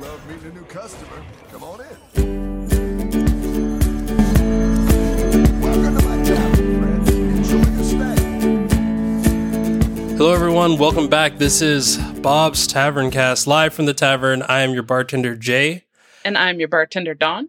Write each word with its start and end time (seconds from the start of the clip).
love 0.00 0.28
meeting 0.28 0.52
a 0.52 0.54
new 0.54 0.64
customer. 0.66 1.22
Come 1.50 1.64
on 1.64 1.80
in. 1.80 1.86
Welcome 5.60 5.98
to 5.98 6.04
my 6.04 6.22
tavern, 6.22 6.80
friends. 6.80 7.10
Enjoy 7.10 7.56
your 7.56 7.84
stay. 7.84 8.14
Hello, 10.16 10.32
everyone. 10.32 10.78
Welcome 10.78 11.08
back. 11.08 11.38
This 11.38 11.60
is 11.60 11.96
Bob's 11.96 12.68
Tavern 12.68 13.10
Cast 13.10 13.48
live 13.48 13.74
from 13.74 13.86
the 13.86 13.94
tavern. 13.94 14.42
I 14.42 14.60
am 14.60 14.70
your 14.70 14.84
bartender, 14.84 15.34
Jay. 15.34 15.86
And 16.24 16.38
I'm 16.38 16.60
your 16.60 16.68
bartender, 16.68 17.14
Dawn. 17.14 17.48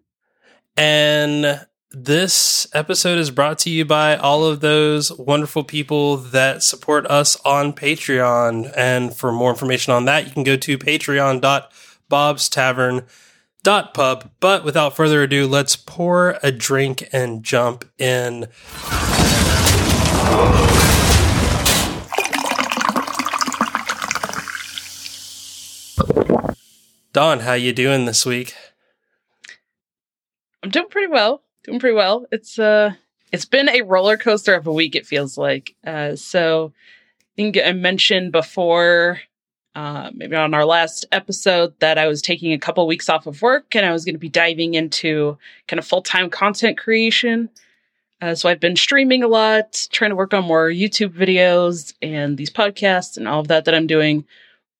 And 0.75 1.67
this 1.91 2.65
episode 2.73 3.19
is 3.19 3.29
brought 3.29 3.59
to 3.59 3.69
you 3.69 3.85
by 3.85 4.15
all 4.15 4.43
of 4.43 4.61
those 4.61 5.11
wonderful 5.11 5.63
people 5.63 6.17
that 6.17 6.63
support 6.63 7.05
us 7.07 7.39
on 7.45 7.73
Patreon. 7.73 8.73
And 8.75 9.15
for 9.15 9.31
more 9.31 9.51
information 9.51 9.93
on 9.93 10.05
that, 10.05 10.25
you 10.25 10.31
can 10.31 10.43
go 10.43 10.55
to 10.55 10.79
patreon.bobstavern.pub. 12.09 14.29
But 14.39 14.63
without 14.63 14.95
further 14.95 15.23
ado, 15.23 15.47
let's 15.47 15.75
pour 15.75 16.39
a 16.41 16.51
drink 16.51 17.09
and 17.11 17.43
jump 17.43 17.85
in. 17.97 18.47
Don, 27.11 27.39
how 27.39 27.53
you 27.53 27.73
doing 27.73 28.05
this 28.05 28.25
week? 28.25 28.53
I'm 30.61 30.69
doing 30.69 30.89
pretty 30.89 31.11
well. 31.11 31.41
Doing 31.63 31.79
pretty 31.79 31.95
well. 31.95 32.25
It's 32.31 32.59
uh 32.59 32.93
it's 33.31 33.45
been 33.45 33.69
a 33.69 33.81
roller 33.81 34.17
coaster 34.17 34.55
of 34.55 34.67
a 34.67 34.73
week, 34.73 34.95
it 34.95 35.07
feels 35.07 35.37
like. 35.37 35.75
Uh 35.85 36.15
so 36.15 36.73
I 36.75 37.31
think 37.35 37.57
I 37.57 37.71
mentioned 37.71 38.31
before, 38.31 39.21
uh, 39.79 40.11
maybe 40.13 40.35
on 40.35 40.53
our 40.53 40.65
last 40.65 41.05
episode, 41.13 41.73
that 41.79 41.97
I 41.97 42.05
was 42.05 42.21
taking 42.21 42.51
a 42.51 42.59
couple 42.59 42.85
weeks 42.85 43.07
off 43.07 43.27
of 43.27 43.41
work 43.41 43.77
and 43.77 43.85
I 43.85 43.93
was 43.93 44.03
going 44.03 44.15
to 44.15 44.19
be 44.19 44.27
diving 44.27 44.73
into 44.73 45.37
kind 45.69 45.79
of 45.79 45.87
full 45.87 46.01
time 46.01 46.29
content 46.29 46.77
creation. 46.77 47.49
Uh, 48.21 48.35
so 48.35 48.49
I've 48.49 48.59
been 48.59 48.75
streaming 48.75 49.23
a 49.23 49.29
lot, 49.29 49.87
trying 49.93 50.09
to 50.09 50.17
work 50.17 50.33
on 50.33 50.43
more 50.43 50.67
YouTube 50.67 51.13
videos 51.13 51.93
and 52.01 52.37
these 52.37 52.49
podcasts 52.49 53.15
and 53.15 53.25
all 53.25 53.39
of 53.39 53.47
that 53.47 53.63
that 53.63 53.73
I'm 53.73 53.87
doing. 53.87 54.25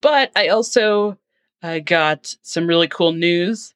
But 0.01 0.33
I 0.35 0.49
also 0.49 1.17
uh, 1.63 1.79
got 1.79 2.35
some 2.41 2.67
really 2.67 2.89
cool 2.89 3.13
news 3.13 3.73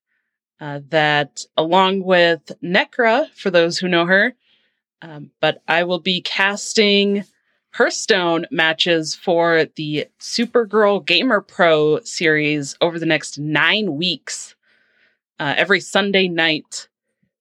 uh, 0.60 0.82
that, 0.90 1.46
along 1.56 2.04
with 2.04 2.52
Necra, 2.62 3.30
for 3.32 3.50
those 3.50 3.78
who 3.78 3.88
know 3.88 4.06
her, 4.06 4.34
um, 5.02 5.32
but 5.40 5.62
I 5.70 5.84
will 5.84 6.02
be 6.02 6.20
casting 6.20 7.24
Hearthstone 7.74 8.46
matches 8.52 9.16
for 9.16 9.66
the 9.76 10.08
Supergirl 10.20 11.04
Gamer 11.04 11.42
Pro 11.42 12.00
series 12.02 12.78
over 12.82 13.00
the 13.00 13.08
next 13.08 13.40
nine 13.40 13.96
weeks, 13.98 14.56
uh, 15.40 15.56
every 15.58 15.80
Sunday 15.80 16.28
night. 16.28 16.88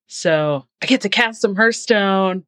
So 0.07 0.67
I 0.83 0.87
get 0.87 1.03
to 1.03 1.11
cast 1.11 1.43
some 1.43 1.55
Hearthstone. 1.55 2.45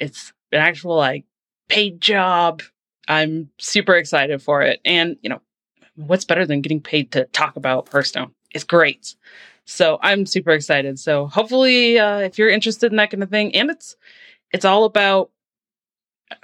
It's 0.00 0.32
an 0.50 0.58
actual 0.58 0.96
like 0.96 1.24
paid 1.68 2.00
job. 2.00 2.62
I'm 3.06 3.50
super 3.58 3.94
excited 3.94 4.42
for 4.42 4.62
it. 4.62 4.80
And, 4.84 5.16
you 5.22 5.30
know, 5.30 5.40
what's 5.94 6.24
better 6.24 6.46
than 6.46 6.62
getting 6.62 6.80
paid 6.80 7.12
to 7.12 7.26
talk 7.26 7.54
about 7.54 7.88
Hearthstone? 7.88 8.32
It's 8.50 8.64
great. 8.64 9.14
So 9.66 10.00
I'm 10.02 10.26
super 10.26 10.50
excited. 10.50 10.98
So 10.98 11.26
hopefully, 11.26 11.96
uh, 11.96 12.18
if 12.18 12.38
you're 12.38 12.50
interested 12.50 12.90
in 12.90 12.96
that 12.96 13.10
kind 13.10 13.22
of 13.22 13.30
thing, 13.30 13.54
and 13.54 13.70
it's 13.70 13.96
it's 14.52 14.64
all 14.64 14.82
about 14.84 15.30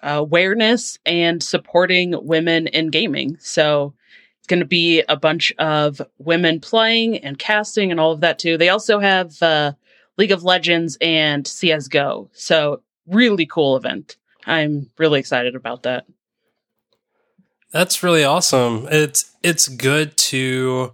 awareness 0.03 0.99
and 1.07 1.43
supporting 1.43 2.15
women 2.27 2.67
in 2.69 2.91
gaming. 2.91 3.37
So 3.41 3.95
it's 4.39 4.47
going 4.47 4.61
to 4.61 4.67
be 4.67 5.03
a 5.09 5.17
bunch 5.17 5.53
of 5.59 6.01
women 6.19 6.61
playing 6.61 7.19
and 7.19 7.39
casting 7.39 7.91
and 7.91 7.99
all 7.99 8.13
of 8.13 8.21
that 8.21 8.39
too. 8.39 8.57
They 8.57 8.69
also 8.69 8.99
have 8.99 9.43
uh, 9.43 9.73
League 10.19 10.33
of 10.33 10.45
Legends 10.45 10.97
and 11.01 11.47
CS:GO. 11.47 12.31
So 12.33 12.83
really 13.07 13.47
cool 13.47 13.77
event. 13.77 14.17
I'm 14.47 14.91
really 14.99 15.21
excited 15.21 15.55
about 15.55 15.83
that. 15.83 16.07
That's 17.73 18.03
really 18.03 18.25
awesome. 18.25 18.87
It's 18.91 19.33
it's 19.43 19.69
good 19.69 20.17
to 20.17 20.93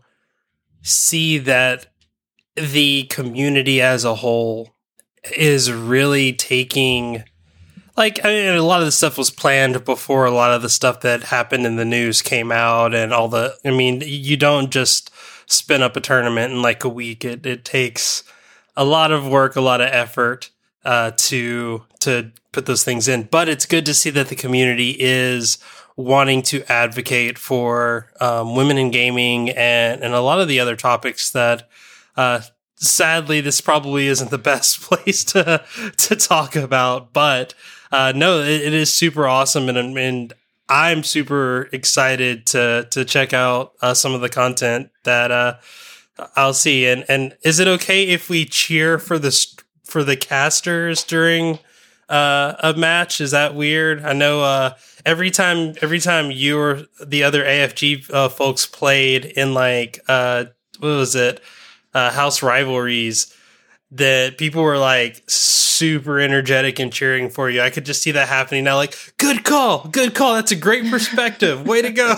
see 0.83 1.39
that 1.39 1.87
the 2.57 3.05
community 3.05 3.81
as 3.81 4.05
a 4.05 4.17
whole 4.17 4.75
is 5.37 5.71
really 5.71 6.33
taking 6.33 7.25
like 7.97 8.25
I 8.25 8.29
mean, 8.29 8.55
a 8.55 8.63
lot 8.63 8.81
of 8.81 8.87
the 8.87 8.93
stuff 8.93 9.19
was 9.19 9.31
planned 9.31 9.85
before 9.85 10.25
a 10.25 10.31
lot 10.31 10.53
of 10.53 10.63
the 10.63 10.69
stuff 10.69 11.01
that 11.01 11.25
happened 11.25 11.67
in 11.67 11.77
the 11.77 11.85
news 11.85 12.23
came 12.23 12.51
out 12.51 12.95
and 12.95 13.13
all 13.13 13.29
the 13.29 13.57
I 13.65 13.71
mean 13.71 14.03
you 14.05 14.37
don't 14.37 14.71
just 14.71 15.11
spin 15.47 15.83
up 15.83 15.97
a 15.97 16.01
tournament 16.01 16.53
in 16.53 16.63
like 16.63 16.85
a 16.85 16.89
week. 16.89 17.25
It 17.25 17.45
it 17.45 17.65
takes 17.65 18.25
a 18.77 18.85
lot 18.85 19.13
of 19.13 19.29
work 19.29 19.57
a 19.57 19.61
lot 19.61 19.81
of 19.81 19.89
effort 19.89 20.51
uh, 20.85 21.13
to 21.17 21.85
to 22.01 22.33
put 22.53 22.67
those 22.67 22.85
things 22.85 23.09
in. 23.09 23.25
But 23.25 23.49
it's 23.49 23.67
good 23.67 23.87
to 23.87 23.95
see 23.95 24.11
that 24.11 24.29
the 24.29 24.37
community 24.37 24.97
is 24.99 25.59
wanting 25.97 26.43
to 26.43 26.65
advocate 26.73 27.39
for 27.39 28.11
um, 28.21 28.57
women 28.57 28.79
in 28.79 28.91
gaming 28.91 29.51
and 29.51 30.03
and 30.03 30.15
a 30.15 30.21
lot 30.21 30.41
of 30.41 30.49
the 30.49 30.61
other 30.61 30.77
topics 30.77 31.31
that 31.31 31.69
uh, 32.17 32.41
sadly 32.77 33.41
this 33.41 33.61
probably 33.61 34.07
isn't 34.07 34.31
the 34.31 34.39
best 34.53 34.81
place 34.81 35.25
to 35.25 35.65
to 35.99 36.17
talk 36.17 36.57
about. 36.57 37.13
But 37.13 37.55
uh, 37.93 38.13
no 38.17 38.41
it, 38.41 38.63
it 38.63 38.75
is 38.75 38.93
super 38.93 39.27
awesome 39.29 39.69
and 39.69 39.79
and 39.97 40.35
I'm 40.73 41.03
super 41.03 41.69
excited 41.73 42.47
to 42.47 42.89
to 42.93 43.05
check 43.05 43.35
out 43.35 43.73
uh, 43.83 43.93
some 43.93 44.15
of 44.15 44.23
the 44.23 44.31
content 44.31 44.91
that 45.05 45.31
uh, 45.31 45.57
I'll 46.35 46.55
see. 46.55 46.87
And 46.87 47.05
and 47.09 47.37
is 47.43 47.61
it 47.61 47.69
okay 47.69 48.05
if 48.09 48.31
we 48.31 48.47
cheer 48.47 48.99
for 48.99 49.19
the 49.19 49.47
for 49.85 50.03
the 50.03 50.17
casters 50.17 51.05
during 51.05 51.59
uh, 52.09 52.55
a 52.61 52.73
match? 52.75 53.21
Is 53.21 53.33
that 53.33 53.55
weird? 53.55 54.03
I 54.03 54.15
know 54.15 54.43
uh, 54.43 54.75
every 55.05 55.31
time 55.31 55.75
every 55.83 56.01
time 56.01 56.31
you 56.31 56.59
or 56.59 56.83
the 57.05 57.23
other 57.23 57.45
AFG 57.45 58.11
uh, 58.11 58.29
folks 58.31 58.65
played 58.65 59.27
in 59.27 59.53
like 59.53 60.01
uh, 60.09 60.47
what 60.79 60.89
was 60.89 61.15
it? 61.15 61.43
House 61.95 62.43
rivalries 62.43 63.37
that 63.93 64.39
people 64.39 64.63
were 64.63 64.79
like 64.79 65.23
super 65.29 66.19
energetic 66.19 66.79
and 66.79 66.93
cheering 66.93 67.29
for 67.31 67.49
you. 67.51 67.61
I 67.61 67.71
could 67.71 67.85
just 67.85 68.03
see 68.03 68.13
that 68.13 68.29
happening 68.29 68.65
now. 68.65 68.77
Like, 68.77 68.97
good 69.19 69.45
call, 69.45 69.87
good 69.89 70.15
call. 70.15 70.35
That's 70.35 70.53
a 70.53 70.57
great 70.57 70.91
perspective. 70.91 71.67
Way 71.67 71.83
to 71.83 71.91
go. 71.91 72.15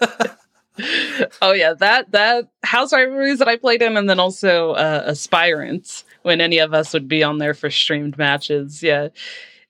oh 1.42 1.52
yeah, 1.52 1.74
that 1.74 2.12
that 2.12 2.48
house 2.62 2.92
rivalries 2.92 3.40
that 3.40 3.48
I 3.48 3.56
played 3.56 3.82
in, 3.82 3.96
and 3.96 4.08
then 4.08 4.20
also 4.20 4.72
uh, 4.72 5.04
aspirants 5.06 6.04
when 6.22 6.40
any 6.40 6.58
of 6.58 6.72
us 6.72 6.92
would 6.92 7.08
be 7.08 7.22
on 7.22 7.38
there 7.38 7.54
for 7.54 7.70
streamed 7.70 8.16
matches. 8.18 8.82
Yeah, 8.82 9.08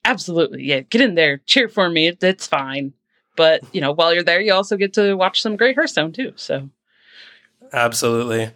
absolutely. 0.04 0.64
Yeah, 0.64 0.80
get 0.80 1.00
in 1.00 1.14
there, 1.14 1.38
cheer 1.46 1.68
for 1.68 1.88
me. 1.88 2.08
It's 2.20 2.46
fine. 2.46 2.92
But 3.34 3.62
you 3.74 3.80
know, 3.80 3.92
while 3.92 4.12
you're 4.12 4.22
there, 4.22 4.40
you 4.40 4.52
also 4.52 4.76
get 4.76 4.92
to 4.94 5.14
watch 5.14 5.40
some 5.40 5.56
great 5.56 5.76
Hearthstone 5.76 6.12
too. 6.12 6.32
So, 6.36 6.68
absolutely. 7.72 8.50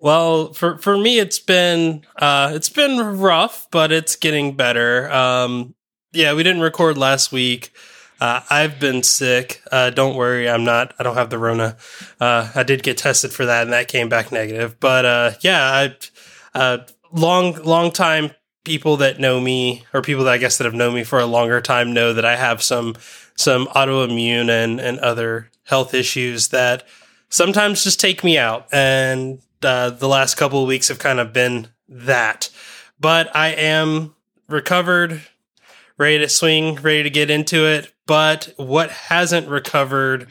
Well, 0.00 0.52
for 0.52 0.78
for 0.78 0.96
me, 0.96 1.18
it's 1.18 1.40
been 1.40 2.04
uh, 2.16 2.52
it's 2.54 2.68
been 2.68 3.18
rough, 3.18 3.66
but 3.70 3.90
it's 3.90 4.14
getting 4.14 4.54
better. 4.56 5.10
Um, 5.10 5.74
yeah, 6.12 6.34
we 6.34 6.42
didn't 6.42 6.62
record 6.62 6.96
last 6.96 7.32
week. 7.32 7.72
Uh, 8.20 8.40
I've 8.50 8.80
been 8.80 9.02
sick. 9.02 9.62
Uh, 9.70 9.90
don't 9.90 10.16
worry, 10.16 10.48
I'm 10.48 10.64
not. 10.64 10.94
I 10.98 11.02
don't 11.02 11.14
have 11.14 11.30
the 11.30 11.38
Rona. 11.38 11.76
Uh, 12.20 12.50
I 12.54 12.62
did 12.62 12.82
get 12.82 12.98
tested 12.98 13.32
for 13.32 13.46
that, 13.46 13.62
and 13.62 13.72
that 13.72 13.88
came 13.88 14.08
back 14.08 14.32
negative. 14.32 14.78
But 14.80 15.04
uh, 15.04 15.30
yeah, 15.40 15.62
I 15.62 15.96
uh, 16.58 16.78
long 17.12 17.54
long 17.62 17.90
time 17.90 18.30
people 18.64 18.98
that 18.98 19.18
know 19.18 19.40
me, 19.40 19.84
or 19.92 20.02
people 20.02 20.24
that 20.24 20.34
I 20.34 20.38
guess 20.38 20.58
that 20.58 20.64
have 20.64 20.74
known 20.74 20.94
me 20.94 21.04
for 21.04 21.18
a 21.18 21.26
longer 21.26 21.60
time, 21.60 21.92
know 21.92 22.12
that 22.12 22.24
I 22.24 22.36
have 22.36 22.62
some 22.62 22.94
some 23.36 23.66
autoimmune 23.68 24.48
and 24.48 24.80
and 24.80 24.98
other 25.00 25.50
health 25.64 25.92
issues 25.92 26.48
that 26.48 26.86
sometimes 27.28 27.84
just 27.84 28.00
take 28.00 28.22
me 28.24 28.38
out 28.38 28.66
and 28.72 29.40
uh, 29.62 29.90
the 29.90 30.08
last 30.08 30.36
couple 30.36 30.62
of 30.62 30.68
weeks 30.68 30.88
have 30.88 30.98
kind 30.98 31.20
of 31.20 31.32
been 31.32 31.68
that. 31.88 32.50
But 33.00 33.34
I 33.34 33.48
am 33.48 34.14
recovered, 34.48 35.22
ready 35.96 36.18
to 36.18 36.28
swing, 36.28 36.76
ready 36.76 37.02
to 37.02 37.10
get 37.10 37.30
into 37.30 37.66
it. 37.66 37.92
But 38.06 38.54
what 38.56 38.90
hasn't 38.90 39.48
recovered 39.48 40.28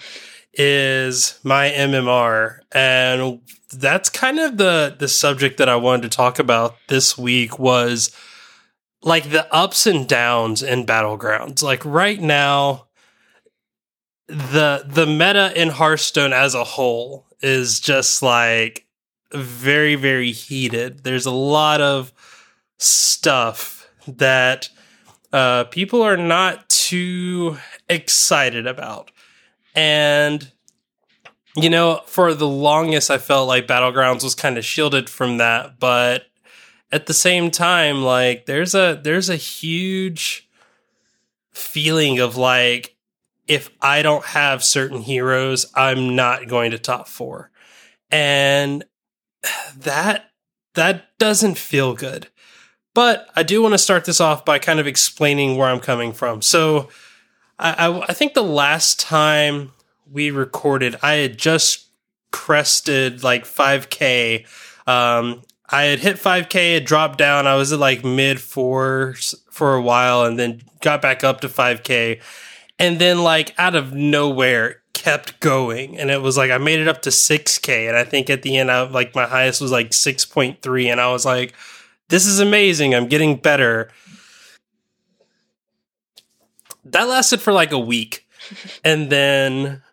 is 0.54 1.40
my 1.44 1.70
MMR. 1.70 2.60
And 2.72 3.42
that's 3.72 4.10
kind 4.10 4.40
of 4.40 4.58
the 4.58 4.96
the 4.98 5.08
subject 5.08 5.58
that 5.58 5.70
I 5.70 5.76
wanted 5.76 6.04
to 6.04 6.16
talk 6.16 6.40
about 6.40 6.76
this 6.88 7.18
week 7.18 7.60
was 7.60 8.16
like 9.04 9.30
the 9.30 9.54
ups 9.54 9.86
and 9.86 10.08
downs 10.08 10.64
in 10.64 10.86
battlegrounds. 10.86 11.62
Like 11.62 11.86
right 11.86 12.20
now 12.20 12.88
the 14.28 14.84
the 14.86 15.06
meta 15.06 15.52
in 15.60 15.70
Hearthstone 15.70 16.34
as 16.34 16.56
a 16.56 16.64
whole 16.64 17.26
is 17.42 17.80
just 17.80 18.22
like 18.24 18.87
very 19.34 19.96
very 19.96 20.32
heated. 20.32 21.04
There's 21.04 21.26
a 21.26 21.32
lot 21.32 21.82
of 21.82 22.14
stuff 22.78 23.90
that 24.08 24.70
uh, 25.34 25.66
people 25.66 26.02
are 26.02 26.18
not 26.18 26.70
too 26.70 27.58
excited 27.90 28.66
about. 28.68 29.12
And 29.76 30.52
you 31.56 31.72
know, 31.72 32.02
for 32.06 32.36
the 32.36 32.48
longest, 32.48 33.10
I 33.10 33.18
felt 33.18 33.48
like 33.48 33.66
Battlegrounds 33.66 34.24
was 34.24 34.36
kind 34.36 34.60
of 34.60 34.66
shielded 34.66 35.10
from 35.10 35.38
that, 35.38 35.80
but 35.80 36.26
at 36.92 37.08
the 37.08 37.14
same 37.14 37.50
time, 37.50 38.04
like 38.04 38.46
there's 38.46 38.76
a 38.76 39.00
there's 39.04 39.30
a 39.30 39.36
huge 39.36 40.48
feeling 41.52 42.20
of 42.20 42.38
like 42.38 42.96
if 43.48 43.72
I 43.82 44.04
don't 44.04 44.26
have 44.26 44.64
certain 44.64 45.02
heroes, 45.02 45.66
I'm 45.74 46.16
not 46.16 46.48
going 46.48 46.72
to 46.72 46.78
top 46.78 47.08
four, 47.08 47.50
and 48.12 48.84
that 49.78 50.32
that 50.74 51.18
doesn't 51.18 51.58
feel 51.58 51.94
good. 51.94 52.28
But 52.94 53.30
I 53.36 53.44
do 53.44 53.62
want 53.62 53.74
to 53.74 53.80
start 53.80 54.06
this 54.06 54.20
off 54.20 54.44
by 54.44 54.60
kind 54.60 54.80
of 54.80 54.88
explaining 54.88 55.58
where 55.58 55.68
I'm 55.68 55.80
coming 55.80 56.14
from. 56.14 56.42
So, 56.42 56.90
I, 57.60 57.88
I, 57.88 58.02
I 58.10 58.14
think 58.14 58.34
the 58.34 58.44
last 58.44 59.00
time 59.00 59.72
we 60.12 60.32
recorded, 60.32 60.98
I 61.02 61.14
had 61.14 61.38
just 61.38 61.88
crested 62.32 63.24
like 63.24 63.46
5K. 63.46 64.46
Um, 64.88 65.44
I 65.70 65.84
had 65.84 66.00
hit 66.00 66.16
5K, 66.18 66.78
it 66.78 66.86
dropped 66.86 67.18
down. 67.18 67.46
I 67.46 67.56
was 67.56 67.74
at 67.74 67.80
like 67.80 68.04
mid 68.04 68.40
fours 68.40 69.36
for 69.52 69.76
a 69.76 69.82
while 69.82 70.24
and 70.24 70.40
then 70.40 70.62
got 70.82 71.02
back 71.02 71.24
up 71.24 71.42
to 71.42 71.50
5K. 71.50 72.22
And 72.80 73.00
then, 73.00 73.24
like, 73.24 73.56
out 73.58 73.76
of 73.76 73.94
nowhere, 73.94 74.82
kept 74.98 75.40
going. 75.40 75.98
And 76.00 76.10
it 76.10 76.24
was 76.24 76.38
like, 76.38 76.50
I 76.50 76.58
made 76.58 76.80
it 76.80 76.88
up 76.88 77.04
to 77.04 77.12
6K. 77.12 77.88
And 77.88 77.96
I 77.96 78.04
think 78.04 78.32
at 78.32 78.42
the 78.42 78.58
end, 78.58 78.72
I 78.72 78.82
like 78.82 79.14
my 79.14 79.26
highest 79.26 79.62
was 79.62 79.72
like 79.72 79.92
6.3. 79.92 80.92
And 80.92 81.00
I 81.00 81.12
was 81.12 81.24
like, 81.24 81.54
this 82.10 82.26
is 82.26 82.40
amazing. 82.40 82.96
I'm 82.96 83.08
getting 83.08 83.36
better. 83.38 83.92
That 86.84 87.08
lasted 87.08 87.42
for 87.42 87.54
like 87.54 87.72
a 87.72 87.80
week. 87.80 88.26
And 88.84 89.12
then 89.12 89.84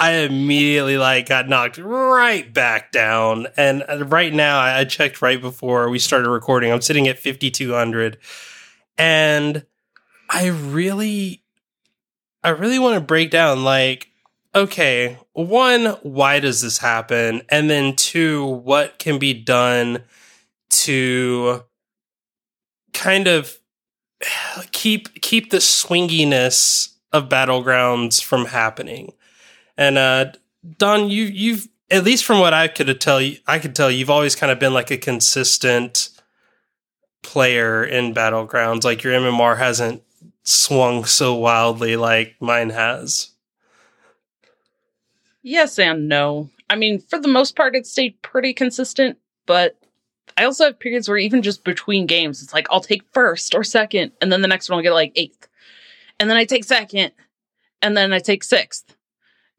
I 0.00 0.12
immediately 0.12 0.96
like 0.96 1.28
got 1.28 1.48
knocked 1.48 1.76
right 1.76 2.50
back 2.52 2.92
down. 2.92 3.48
And 3.58 3.84
uh, 3.88 4.06
right 4.06 4.32
now, 4.32 4.58
I 4.58 4.84
checked 4.84 5.20
right 5.20 5.40
before 5.40 5.90
we 5.90 5.98
started 5.98 6.30
recording. 6.30 6.72
I'm 6.72 6.80
sitting 6.80 7.08
at 7.08 7.18
5200, 7.18 8.16
and 8.96 9.66
I 10.30 10.46
really, 10.46 11.42
I 12.42 12.50
really 12.50 12.78
want 12.78 12.94
to 12.94 13.00
break 13.00 13.30
down 13.30 13.64
like, 13.64 14.08
okay, 14.54 15.18
one, 15.32 15.86
why 16.02 16.40
does 16.40 16.62
this 16.62 16.78
happen, 16.78 17.42
and 17.48 17.68
then 17.68 17.96
two, 17.96 18.44
what 18.44 18.98
can 18.98 19.18
be 19.18 19.34
done 19.34 20.04
to 20.70 21.64
kind 22.92 23.28
of 23.28 23.58
keep 24.72 25.20
keep 25.20 25.50
the 25.50 25.58
swinginess 25.58 26.94
of 27.12 27.28
battlegrounds 27.28 28.22
from 28.22 28.46
happening 28.46 29.12
and 29.78 29.96
uh, 29.96 30.32
Don, 30.76 31.08
you 31.08 31.24
you've 31.24 31.68
at 31.90 32.04
least 32.04 32.24
from 32.24 32.40
what 32.40 32.52
I 32.52 32.68
could 32.68 33.00
tell 33.00 33.22
you, 33.22 33.38
I 33.46 33.60
could 33.60 33.74
tell 33.74 33.90
you've 33.90 34.10
always 34.10 34.34
kind 34.34 34.52
of 34.52 34.58
been 34.58 34.74
like 34.74 34.90
a 34.90 34.98
consistent 34.98 36.10
player 37.22 37.82
in 37.84 38.12
battlegrounds. 38.12 38.84
Like 38.84 39.02
your 39.02 39.14
MMR 39.14 39.56
hasn't 39.56 40.02
swung 40.48 41.04
so 41.04 41.34
wildly 41.34 41.96
like 41.96 42.36
mine 42.40 42.70
has. 42.70 43.30
Yes 45.42 45.78
and 45.78 46.08
no. 46.08 46.50
I 46.70 46.76
mean, 46.76 47.00
for 47.00 47.18
the 47.18 47.28
most 47.28 47.56
part, 47.56 47.74
it 47.74 47.86
stayed 47.86 48.20
pretty 48.22 48.52
consistent, 48.52 49.18
but 49.46 49.78
I 50.36 50.44
also 50.44 50.64
have 50.64 50.78
periods 50.78 51.08
where 51.08 51.18
even 51.18 51.42
just 51.42 51.64
between 51.64 52.06
games, 52.06 52.42
it's 52.42 52.52
like 52.52 52.66
I'll 52.70 52.80
take 52.80 53.02
first 53.12 53.54
or 53.54 53.64
second, 53.64 54.12
and 54.20 54.30
then 54.30 54.42
the 54.42 54.48
next 54.48 54.68
one 54.68 54.78
I'll 54.78 54.82
get 54.82 54.92
like 54.92 55.12
eighth. 55.16 55.48
And 56.20 56.28
then 56.28 56.36
I 56.36 56.44
take 56.44 56.64
second, 56.64 57.12
and 57.80 57.96
then 57.96 58.12
I 58.12 58.18
take 58.18 58.44
sixth 58.44 58.96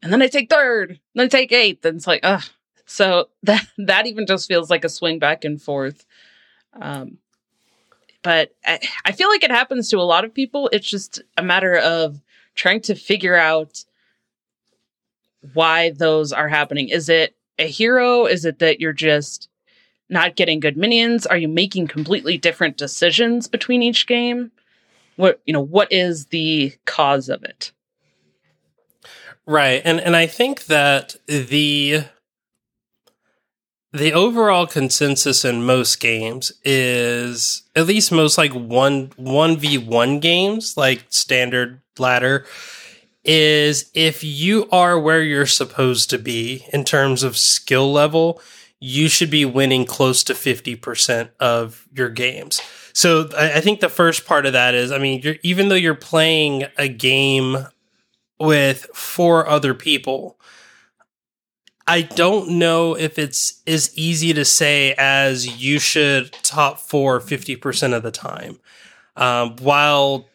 and 0.02 0.12
then 0.12 0.22
I 0.22 0.28
take 0.28 0.50
third, 0.50 0.90
and 0.90 0.98
then 1.14 1.26
I 1.26 1.28
take 1.28 1.52
eighth, 1.52 1.84
and 1.84 1.96
it's 1.96 2.06
like, 2.06 2.20
ugh. 2.22 2.42
So 2.86 3.28
that 3.44 3.66
that 3.78 4.06
even 4.06 4.26
just 4.26 4.48
feels 4.48 4.70
like 4.70 4.84
a 4.84 4.88
swing 4.88 5.18
back 5.18 5.44
and 5.44 5.60
forth. 5.60 6.04
Um, 6.72 7.18
but 8.22 8.54
I, 8.64 8.80
I 9.04 9.12
feel 9.12 9.28
like 9.28 9.44
it 9.44 9.50
happens 9.50 9.88
to 9.90 9.98
a 9.98 10.02
lot 10.02 10.24
of 10.24 10.34
people. 10.34 10.68
It's 10.72 10.88
just 10.88 11.22
a 11.36 11.42
matter 11.42 11.76
of 11.76 12.20
trying 12.54 12.80
to 12.82 12.94
figure 12.94 13.36
out 13.36 13.84
why 15.54 15.90
those 15.90 16.32
are 16.32 16.48
happening. 16.48 16.88
Is 16.88 17.08
it 17.08 17.34
a 17.58 17.66
hero? 17.66 18.26
Is 18.26 18.44
it 18.44 18.58
that 18.58 18.80
you're 18.80 18.92
just 18.92 19.48
not 20.08 20.36
getting 20.36 20.60
good 20.60 20.76
minions? 20.76 21.26
Are 21.26 21.38
you 21.38 21.48
making 21.48 21.86
completely 21.86 22.36
different 22.36 22.76
decisions 22.76 23.48
between 23.48 23.82
each 23.82 24.06
game? 24.06 24.50
What 25.16 25.40
you 25.46 25.52
know, 25.52 25.60
what 25.60 25.92
is 25.92 26.26
the 26.26 26.74
cause 26.84 27.28
of 27.28 27.42
it? 27.44 27.72
Right. 29.46 29.82
And 29.84 30.00
and 30.00 30.16
I 30.16 30.26
think 30.26 30.66
that 30.66 31.16
the 31.26 32.04
the 33.92 34.12
overall 34.12 34.66
consensus 34.66 35.44
in 35.44 35.64
most 35.64 35.98
games 35.98 36.52
is 36.64 37.62
at 37.74 37.86
least 37.86 38.12
most 38.12 38.38
like 38.38 38.52
one 38.52 39.12
one 39.16 39.56
v 39.56 39.78
one 39.78 40.20
games, 40.20 40.76
like 40.76 41.04
standard 41.08 41.80
ladder, 41.98 42.46
is 43.24 43.90
if 43.94 44.22
you 44.22 44.68
are 44.70 44.98
where 44.98 45.22
you're 45.22 45.46
supposed 45.46 46.08
to 46.10 46.18
be 46.18 46.66
in 46.72 46.84
terms 46.84 47.22
of 47.22 47.36
skill 47.36 47.92
level, 47.92 48.40
you 48.78 49.08
should 49.08 49.30
be 49.30 49.44
winning 49.44 49.84
close 49.84 50.22
to 50.24 50.34
fifty 50.34 50.76
percent 50.76 51.30
of 51.40 51.88
your 51.92 52.08
games. 52.08 52.60
So 52.92 53.28
I, 53.36 53.54
I, 53.54 53.60
think 53.60 53.80
the 53.80 53.88
first 53.88 54.26
part 54.26 54.46
of 54.46 54.52
that 54.52 54.74
is, 54.74 54.90
I 54.90 54.98
mean, 54.98 55.38
even 55.42 55.68
though 55.68 55.76
you're 55.76 55.94
playing 55.94 56.64
a 56.76 56.88
game 56.88 57.66
with 58.40 58.86
four 58.94 59.46
other 59.46 59.74
people. 59.74 60.39
I 61.90 62.02
don't 62.02 62.50
know 62.50 62.96
if 62.96 63.18
it's 63.18 63.62
as 63.66 63.90
easy 63.98 64.32
to 64.34 64.44
say 64.44 64.94
as 64.96 65.60
you 65.60 65.80
should 65.80 66.30
top 66.44 66.78
four 66.78 67.18
50% 67.18 67.96
of 67.96 68.04
the 68.04 68.12
time. 68.12 68.60
Um, 69.16 69.56
while 69.56 70.28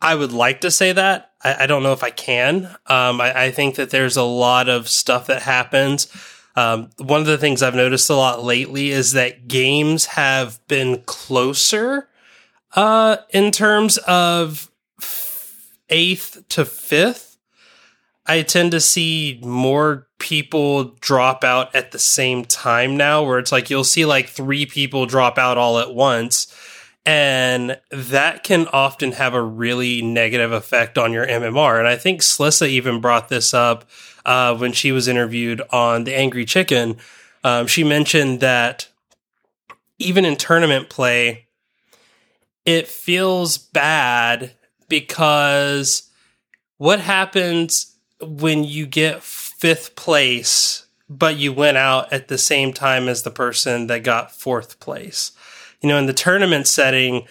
I 0.00 0.14
would 0.14 0.30
like 0.30 0.60
to 0.60 0.70
say 0.70 0.92
that, 0.92 1.32
I, 1.42 1.64
I 1.64 1.66
don't 1.66 1.82
know 1.82 1.92
if 1.92 2.04
I 2.04 2.10
can. 2.10 2.66
Um, 2.86 3.20
I, 3.20 3.46
I, 3.46 3.50
think 3.50 3.74
that 3.74 3.90
there's 3.90 4.16
a 4.16 4.22
lot 4.22 4.68
of 4.68 4.88
stuff 4.88 5.26
that 5.26 5.42
happens. 5.42 6.06
Um, 6.54 6.90
one 6.98 7.20
of 7.20 7.26
the 7.26 7.36
things 7.36 7.60
I've 7.60 7.74
noticed 7.74 8.08
a 8.08 8.14
lot 8.14 8.44
lately 8.44 8.90
is 8.90 9.10
that 9.10 9.48
games 9.48 10.06
have 10.06 10.64
been 10.68 11.02
closer 11.04 12.08
uh, 12.76 13.16
in 13.30 13.50
terms 13.50 13.98
of 14.06 14.70
eighth 15.90 16.44
to 16.50 16.64
fifth, 16.64 17.38
I 18.24 18.42
tend 18.42 18.70
to 18.70 18.80
see 18.80 19.40
more 19.42 20.06
people 20.24 20.84
drop 21.00 21.44
out 21.44 21.74
at 21.76 21.92
the 21.92 21.98
same 21.98 22.46
time 22.46 22.96
now, 22.96 23.22
where 23.22 23.38
it's 23.38 23.52
like 23.52 23.68
you'll 23.68 23.84
see 23.84 24.06
like 24.06 24.26
three 24.26 24.64
people 24.64 25.04
drop 25.04 25.36
out 25.36 25.58
all 25.58 25.78
at 25.78 25.94
once. 25.94 26.46
And 27.04 27.78
that 27.90 28.42
can 28.42 28.66
often 28.68 29.12
have 29.12 29.34
a 29.34 29.42
really 29.42 30.00
negative 30.00 30.50
effect 30.50 30.96
on 30.96 31.12
your 31.12 31.26
MMR. 31.26 31.78
And 31.78 31.86
I 31.86 31.96
think 31.96 32.22
Slissa 32.22 32.66
even 32.66 33.02
brought 33.02 33.28
this 33.28 33.52
up 33.52 33.84
uh, 34.24 34.56
when 34.56 34.72
she 34.72 34.92
was 34.92 35.08
interviewed 35.08 35.60
on 35.68 36.04
The 36.04 36.14
Angry 36.14 36.46
Chicken. 36.46 36.96
Um, 37.44 37.66
she 37.66 37.84
mentioned 37.84 38.40
that 38.40 38.88
even 39.98 40.24
in 40.24 40.36
tournament 40.36 40.88
play, 40.88 41.48
it 42.64 42.88
feels 42.88 43.58
bad 43.58 44.52
because 44.88 46.08
what 46.78 47.00
happens 47.00 47.94
when 48.22 48.64
you 48.64 48.86
get 48.86 49.22
fifth 49.64 49.96
place, 49.96 50.88
but 51.08 51.38
you 51.38 51.50
went 51.50 51.78
out 51.78 52.12
at 52.12 52.28
the 52.28 52.36
same 52.36 52.70
time 52.70 53.08
as 53.08 53.22
the 53.22 53.30
person 53.30 53.86
that 53.86 54.04
got 54.04 54.30
fourth 54.30 54.78
place? 54.78 55.32
You 55.80 55.88
know, 55.88 55.96
in 55.96 56.04
the 56.04 56.12
tournament 56.12 56.66
setting, 56.66 57.26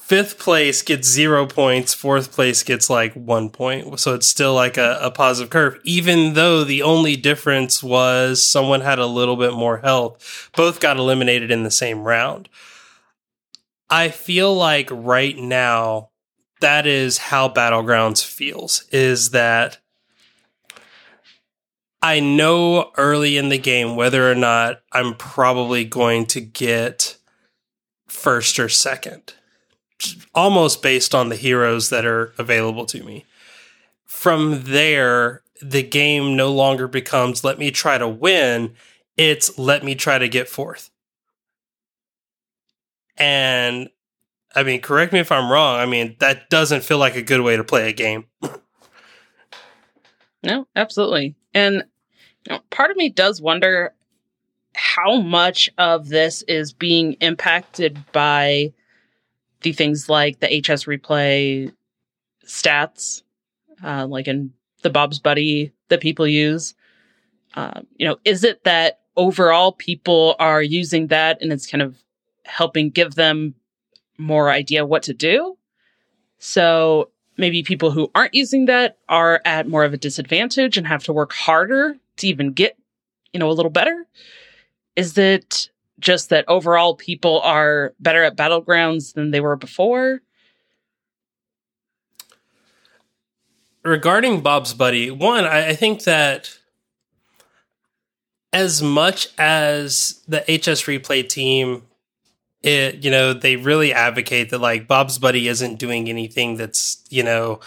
fifth 0.00 0.40
place 0.40 0.82
gets 0.82 1.06
zero 1.06 1.46
points, 1.46 1.94
fourth 1.94 2.32
place 2.32 2.64
gets 2.64 2.90
like 2.90 3.14
one 3.14 3.48
point. 3.48 4.00
So 4.00 4.12
it's 4.12 4.26
still 4.26 4.54
like 4.54 4.76
a, 4.76 4.98
a, 5.00 5.12
positive 5.12 5.50
curve, 5.50 5.78
even 5.84 6.34
though 6.34 6.64
the 6.64 6.82
only 6.82 7.14
difference 7.14 7.80
was 7.80 8.42
someone 8.42 8.80
had 8.80 8.98
a 8.98 9.06
little 9.06 9.36
bit 9.36 9.52
more 9.52 9.78
health. 9.78 10.50
Both 10.56 10.80
got 10.80 10.96
eliminated 10.96 11.52
in 11.52 11.62
the 11.62 11.70
same 11.70 12.02
round. 12.02 12.48
I 13.88 14.08
feel 14.08 14.52
like 14.52 14.88
right 14.90 15.38
now 15.38 16.08
that 16.58 16.88
is 16.88 17.18
how 17.18 17.48
Battlegrounds 17.48 18.24
feels 18.26 18.82
is 18.90 19.30
that 19.30 19.78
I 22.00 22.20
know 22.20 22.92
early 22.96 23.36
in 23.36 23.48
the 23.48 23.58
game 23.58 23.96
whether 23.96 24.30
or 24.30 24.34
not 24.34 24.82
I'm 24.92 25.14
probably 25.14 25.84
going 25.84 26.26
to 26.26 26.40
get 26.40 27.16
first 28.06 28.58
or 28.58 28.68
second, 28.68 29.34
almost 30.34 30.82
based 30.82 31.14
on 31.14 31.28
the 31.28 31.36
heroes 31.36 31.90
that 31.90 32.06
are 32.06 32.32
available 32.38 32.86
to 32.86 33.02
me. 33.02 33.24
From 34.06 34.62
there, 34.64 35.42
the 35.60 35.82
game 35.82 36.36
no 36.36 36.52
longer 36.52 36.86
becomes 36.86 37.42
let 37.42 37.58
me 37.58 37.70
try 37.70 37.98
to 37.98 38.08
win, 38.08 38.74
it's 39.16 39.58
let 39.58 39.82
me 39.82 39.94
try 39.94 40.18
to 40.18 40.28
get 40.28 40.48
fourth. 40.48 40.90
And 43.16 43.88
I 44.54 44.62
mean, 44.62 44.80
correct 44.80 45.12
me 45.12 45.18
if 45.18 45.32
I'm 45.32 45.50
wrong. 45.50 45.78
I 45.78 45.86
mean, 45.86 46.16
that 46.20 46.48
doesn't 46.48 46.84
feel 46.84 46.98
like 46.98 47.16
a 47.16 47.22
good 47.22 47.40
way 47.40 47.56
to 47.56 47.64
play 47.64 47.88
a 47.88 47.92
game. 47.92 48.26
No, 50.42 50.68
absolutely. 50.76 51.34
And 51.54 51.84
you 52.46 52.54
know, 52.54 52.60
part 52.70 52.90
of 52.90 52.96
me 52.96 53.08
does 53.08 53.40
wonder 53.40 53.94
how 54.74 55.20
much 55.20 55.68
of 55.78 56.08
this 56.08 56.42
is 56.42 56.72
being 56.72 57.14
impacted 57.14 57.98
by 58.12 58.72
the 59.62 59.72
things 59.72 60.08
like 60.08 60.40
the 60.40 60.46
HS 60.46 60.84
replay 60.84 61.72
stats, 62.46 63.22
uh, 63.82 64.06
like 64.06 64.28
in 64.28 64.52
the 64.82 64.90
Bob's 64.90 65.18
Buddy 65.18 65.72
that 65.88 66.00
people 66.00 66.26
use. 66.26 66.74
Um, 67.54 67.86
you 67.96 68.06
know, 68.06 68.18
is 68.24 68.44
it 68.44 68.62
that 68.64 69.00
overall 69.16 69.72
people 69.72 70.36
are 70.38 70.62
using 70.62 71.08
that 71.08 71.38
and 71.42 71.52
it's 71.52 71.66
kind 71.66 71.82
of 71.82 72.02
helping 72.44 72.90
give 72.90 73.14
them 73.14 73.54
more 74.16 74.50
idea 74.50 74.86
what 74.86 75.02
to 75.04 75.14
do? 75.14 75.56
So 76.38 77.10
maybe 77.38 77.62
people 77.62 77.90
who 77.90 78.10
aren't 78.14 78.34
using 78.34 78.66
that 78.66 78.98
are 79.08 79.40
at 79.44 79.68
more 79.68 79.84
of 79.84 79.94
a 79.94 79.96
disadvantage 79.96 80.76
and 80.76 80.86
have 80.86 81.04
to 81.04 81.12
work 81.12 81.32
harder 81.32 81.96
to 82.16 82.26
even 82.26 82.52
get, 82.52 82.76
you 83.32 83.40
know, 83.40 83.50
a 83.50 83.52
little 83.52 83.70
better. 83.70 84.06
Is 84.96 85.16
it 85.16 85.70
just 86.00 86.28
that 86.28 86.44
overall 86.48 86.94
people 86.94 87.40
are 87.40 87.94
better 87.98 88.22
at 88.24 88.36
battlegrounds 88.36 89.14
than 89.14 89.30
they 89.30 89.40
were 89.40 89.56
before? 89.56 90.20
regarding 93.88 94.40
Bob's 94.40 94.74
Buddy, 94.74 95.10
one, 95.10 95.44
I, 95.44 95.68
I 95.68 95.74
think 95.74 96.04
that 96.04 96.58
as 98.52 98.82
much 98.82 99.28
as 99.38 100.22
the 100.26 100.40
HS 100.40 100.84
replay 100.84 101.28
team, 101.28 101.82
it 102.62 103.04
you 103.04 103.10
know 103.10 103.32
they 103.32 103.56
really 103.56 103.92
advocate 103.92 104.50
that 104.50 104.60
like 104.60 104.88
Bob's 104.88 105.18
Buddy 105.18 105.48
isn't 105.48 105.78
doing 105.78 106.08
anything 106.08 106.56
that's 106.56 107.04
you 107.10 107.22
know 107.22 107.60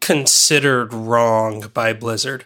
considered 0.00 0.92
wrong 0.92 1.64
by 1.72 1.92
Blizzard. 1.92 2.44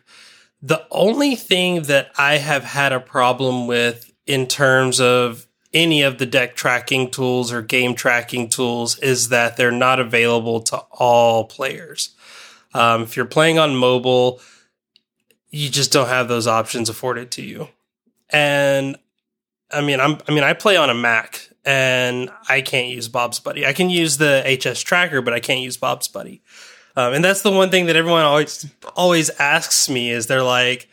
The 0.62 0.87
only 0.91 1.35
thing 1.35 1.83
that 1.83 2.12
I 2.17 2.39
have 2.39 2.65
had 2.65 2.93
a 2.93 3.01
problem 3.01 3.67
with 3.67 4.12
in 4.27 4.47
terms 4.47 5.01
of 5.01 5.47
any 5.75 6.03
of 6.03 6.19
the 6.19 6.27
deck 6.27 6.55
tracking 6.55 7.11
tools 7.11 7.53
or 7.53 7.62
game 7.62 7.95
tracking 7.95 8.49
tools 8.49 8.99
is 8.99 9.31
that 9.31 9.57
they're 9.57 9.71
not 9.73 9.99
available 9.99 10.61
to 10.61 10.77
all 10.91 11.45
players. 11.45 12.15
Um, 12.75 13.03
if 13.03 13.17
you're 13.17 13.25
playing 13.25 13.59
on 13.59 13.75
mobile, 13.75 14.41
you 15.51 15.69
just 15.69 15.93
don't 15.93 16.09
have 16.09 16.29
those 16.29 16.47
options 16.47 16.89
afforded 16.89 17.31
to 17.33 17.43
you. 17.43 17.69
And 18.31 18.97
I 19.73 19.81
mean, 19.81 20.00
I'm 20.00 20.19
I 20.29 20.33
mean, 20.33 20.45
I 20.45 20.52
play 20.52 20.76
on 20.76 20.91
a 20.91 20.95
Mac 20.95 21.49
and 21.64 22.31
I 22.49 22.61
can't 22.61 22.88
use 22.88 23.09
Bob's 23.09 23.38
Buddy. 23.41 23.67
I 23.67 23.73
can 23.73 23.91
use 23.91 24.19
the 24.19 24.43
HS 24.45 24.81
tracker, 24.81 25.23
but 25.23 25.33
I 25.33 25.41
can't 25.41 25.61
use 25.61 25.76
Bob's 25.76 26.09
Buddy. 26.09 26.43
Um, 26.97 27.14
and 27.14 27.25
that's 27.25 27.43
the 27.43 27.50
one 27.50 27.71
thing 27.71 27.87
that 27.87 27.97
everyone 27.97 28.23
always 28.23 28.67
always 28.95 29.31
asks 29.31 29.88
me 29.88 30.11
is 30.11 30.26
they're 30.26 30.43
like, 30.43 30.88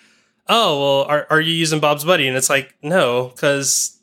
"Oh, 0.48 0.80
well, 0.80 1.06
are 1.06 1.28
are 1.30 1.42
you 1.42 1.54
using 1.54 1.80
Bob's 1.80 2.06
Buddy?" 2.06 2.28
And 2.28 2.38
it's 2.38 2.50
like, 2.50 2.76
"No, 2.82 3.30
because 3.30 4.00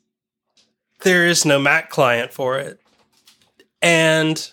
there 1.00 1.26
is 1.26 1.45
no 1.45 1.59
Mac 1.59 1.88
client 1.90 2.33
for 2.33 2.59
it." 2.59 2.80
And 3.80 4.50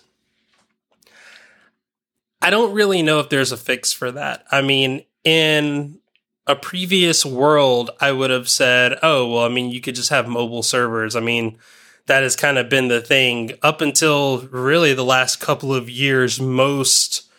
I 2.40 2.50
don't 2.50 2.74
really 2.74 3.02
know 3.02 3.20
if 3.20 3.28
there's 3.28 3.52
a 3.52 3.56
fix 3.56 3.92
for 3.92 4.10
that. 4.12 4.44
I 4.50 4.62
mean, 4.62 5.04
in 5.24 5.98
a 6.46 6.54
previous 6.54 7.24
world, 7.24 7.90
I 8.00 8.12
would 8.12 8.30
have 8.30 8.48
said, 8.48 8.98
oh, 9.02 9.28
well, 9.30 9.44
I 9.44 9.48
mean, 9.48 9.70
you 9.70 9.80
could 9.80 9.94
just 9.94 10.10
have 10.10 10.28
mobile 10.28 10.62
servers. 10.62 11.16
I 11.16 11.20
mean, 11.20 11.58
that 12.06 12.22
has 12.22 12.36
kind 12.36 12.58
of 12.58 12.68
been 12.68 12.88
the 12.88 13.00
thing 13.00 13.52
up 13.62 13.80
until 13.80 14.40
really 14.48 14.92
the 14.92 15.04
last 15.04 15.40
couple 15.40 15.74
of 15.74 15.88
years. 15.88 16.40
Most 16.40 17.30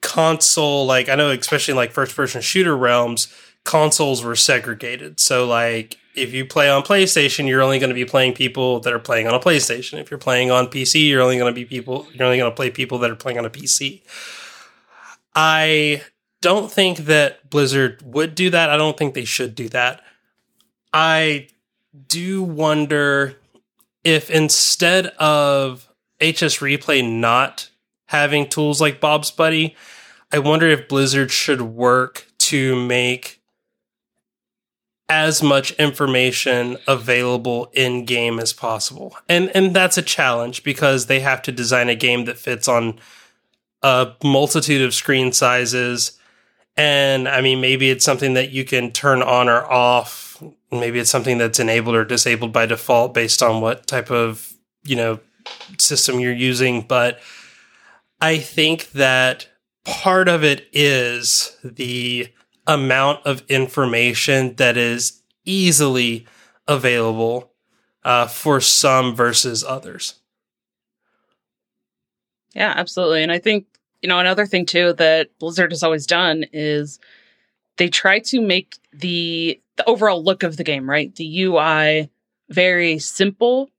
console, 0.00 0.86
like, 0.86 1.08
I 1.08 1.14
know, 1.14 1.30
especially 1.30 1.74
like 1.74 1.92
first 1.92 2.16
person 2.16 2.40
shooter 2.40 2.76
realms, 2.76 3.32
consoles 3.64 4.24
were 4.24 4.36
segregated. 4.36 5.20
So, 5.20 5.46
like, 5.46 5.98
if 6.14 6.32
you 6.32 6.46
play 6.46 6.70
on 6.70 6.82
PlayStation, 6.82 7.46
you're 7.48 7.62
only 7.62 7.78
going 7.78 7.90
to 7.90 7.94
be 7.94 8.06
playing 8.06 8.32
people 8.32 8.80
that 8.80 8.92
are 8.92 8.98
playing 8.98 9.28
on 9.28 9.34
a 9.34 9.40
PlayStation. 9.40 10.00
If 10.00 10.10
you're 10.10 10.18
playing 10.18 10.50
on 10.50 10.68
PC, 10.68 11.08
you're 11.08 11.22
only 11.22 11.36
going 11.36 11.52
to 11.52 11.54
be 11.54 11.66
people, 11.66 12.06
you're 12.12 12.24
only 12.24 12.38
going 12.38 12.50
to 12.50 12.56
play 12.56 12.70
people 12.70 12.98
that 13.00 13.10
are 13.10 13.16
playing 13.16 13.38
on 13.38 13.44
a 13.44 13.50
PC. 13.50 14.02
I 15.34 16.02
don't 16.40 16.70
think 16.70 16.98
that 16.98 17.50
Blizzard 17.50 18.02
would 18.02 18.34
do 18.34 18.50
that. 18.50 18.70
I 18.70 18.76
don't 18.76 18.96
think 18.96 19.14
they 19.14 19.24
should 19.24 19.54
do 19.54 19.68
that. 19.70 20.02
I 20.92 21.48
do 22.06 22.42
wonder 22.42 23.36
if 24.04 24.30
instead 24.30 25.06
of 25.18 25.88
HS 26.20 26.58
Replay 26.58 27.08
not 27.08 27.70
having 28.06 28.48
tools 28.48 28.80
like 28.80 29.00
Bob's 29.00 29.30
Buddy, 29.30 29.76
I 30.32 30.38
wonder 30.38 30.66
if 30.66 30.88
Blizzard 30.88 31.30
should 31.30 31.62
work 31.62 32.26
to 32.38 32.76
make 32.76 33.40
as 35.08 35.42
much 35.42 35.72
information 35.72 36.76
available 36.86 37.70
in 37.72 38.04
game 38.04 38.38
as 38.38 38.52
possible. 38.52 39.16
And 39.28 39.50
and 39.54 39.74
that's 39.74 39.96
a 39.96 40.02
challenge 40.02 40.62
because 40.62 41.06
they 41.06 41.20
have 41.20 41.40
to 41.42 41.52
design 41.52 41.88
a 41.88 41.94
game 41.94 42.26
that 42.26 42.38
fits 42.38 42.68
on 42.68 42.98
a 43.82 44.12
multitude 44.22 44.82
of 44.82 44.94
screen 44.94 45.32
sizes. 45.32 46.17
And 46.78 47.28
I 47.28 47.40
mean, 47.40 47.60
maybe 47.60 47.90
it's 47.90 48.04
something 48.04 48.34
that 48.34 48.50
you 48.50 48.64
can 48.64 48.92
turn 48.92 49.20
on 49.20 49.48
or 49.48 49.64
off. 49.64 50.40
Maybe 50.70 51.00
it's 51.00 51.10
something 51.10 51.36
that's 51.36 51.58
enabled 51.58 51.96
or 51.96 52.04
disabled 52.04 52.52
by 52.52 52.66
default 52.66 53.14
based 53.14 53.42
on 53.42 53.60
what 53.60 53.88
type 53.88 54.12
of, 54.12 54.54
you 54.84 54.94
know, 54.94 55.18
system 55.76 56.20
you're 56.20 56.32
using. 56.32 56.82
But 56.82 57.18
I 58.20 58.38
think 58.38 58.92
that 58.92 59.48
part 59.84 60.28
of 60.28 60.44
it 60.44 60.68
is 60.72 61.58
the 61.64 62.28
amount 62.64 63.26
of 63.26 63.42
information 63.48 64.54
that 64.54 64.76
is 64.76 65.20
easily 65.44 66.28
available 66.68 67.50
uh, 68.04 68.28
for 68.28 68.60
some 68.60 69.16
versus 69.16 69.64
others. 69.64 70.14
Yeah, 72.54 72.72
absolutely. 72.76 73.24
And 73.24 73.32
I 73.32 73.38
think, 73.40 73.66
you 74.02 74.08
know, 74.08 74.18
another 74.18 74.46
thing 74.46 74.66
too 74.66 74.92
that 74.94 75.36
Blizzard 75.38 75.72
has 75.72 75.82
always 75.82 76.06
done 76.06 76.44
is 76.52 76.98
they 77.76 77.88
try 77.88 78.18
to 78.20 78.40
make 78.40 78.76
the 78.92 79.60
the 79.76 79.84
overall 79.84 80.22
look 80.22 80.42
of 80.42 80.56
the 80.56 80.64
game, 80.64 80.88
right? 80.88 81.14
The 81.14 81.42
UI 81.44 82.10
very 82.50 82.98
simple. 82.98 83.70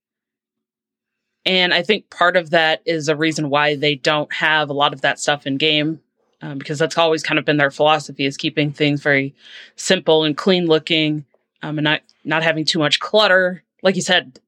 And 1.46 1.74
I 1.74 1.82
think 1.84 2.10
part 2.10 2.38
of 2.38 2.52
that 2.52 2.82
is 2.86 3.08
a 3.10 3.16
reason 3.16 3.50
why 3.50 3.76
they 3.76 3.96
don't 3.96 4.32
have 4.34 4.70
a 4.70 4.74
lot 4.74 4.94
of 4.94 5.02
that 5.02 5.20
stuff 5.20 5.46
in 5.48 5.58
game. 5.58 6.02
Um, 6.42 6.58
because 6.58 6.80
that's 6.80 6.98
always 6.98 7.22
kind 7.22 7.38
of 7.38 7.44
been 7.44 7.58
their 7.58 7.70
philosophy 7.70 8.26
is 8.26 8.38
keeping 8.38 8.72
things 8.72 9.02
very 9.02 9.36
simple 9.76 10.24
and 10.24 10.38
clean 10.38 10.68
looking 10.68 11.26
um, 11.62 11.78
and 11.78 11.84
not 11.84 12.02
not 12.24 12.44
having 12.44 12.64
too 12.64 12.80
much 12.80 13.02
clutter 13.02 13.62
like 13.84 13.98
you 13.98 14.02
said 14.02 14.40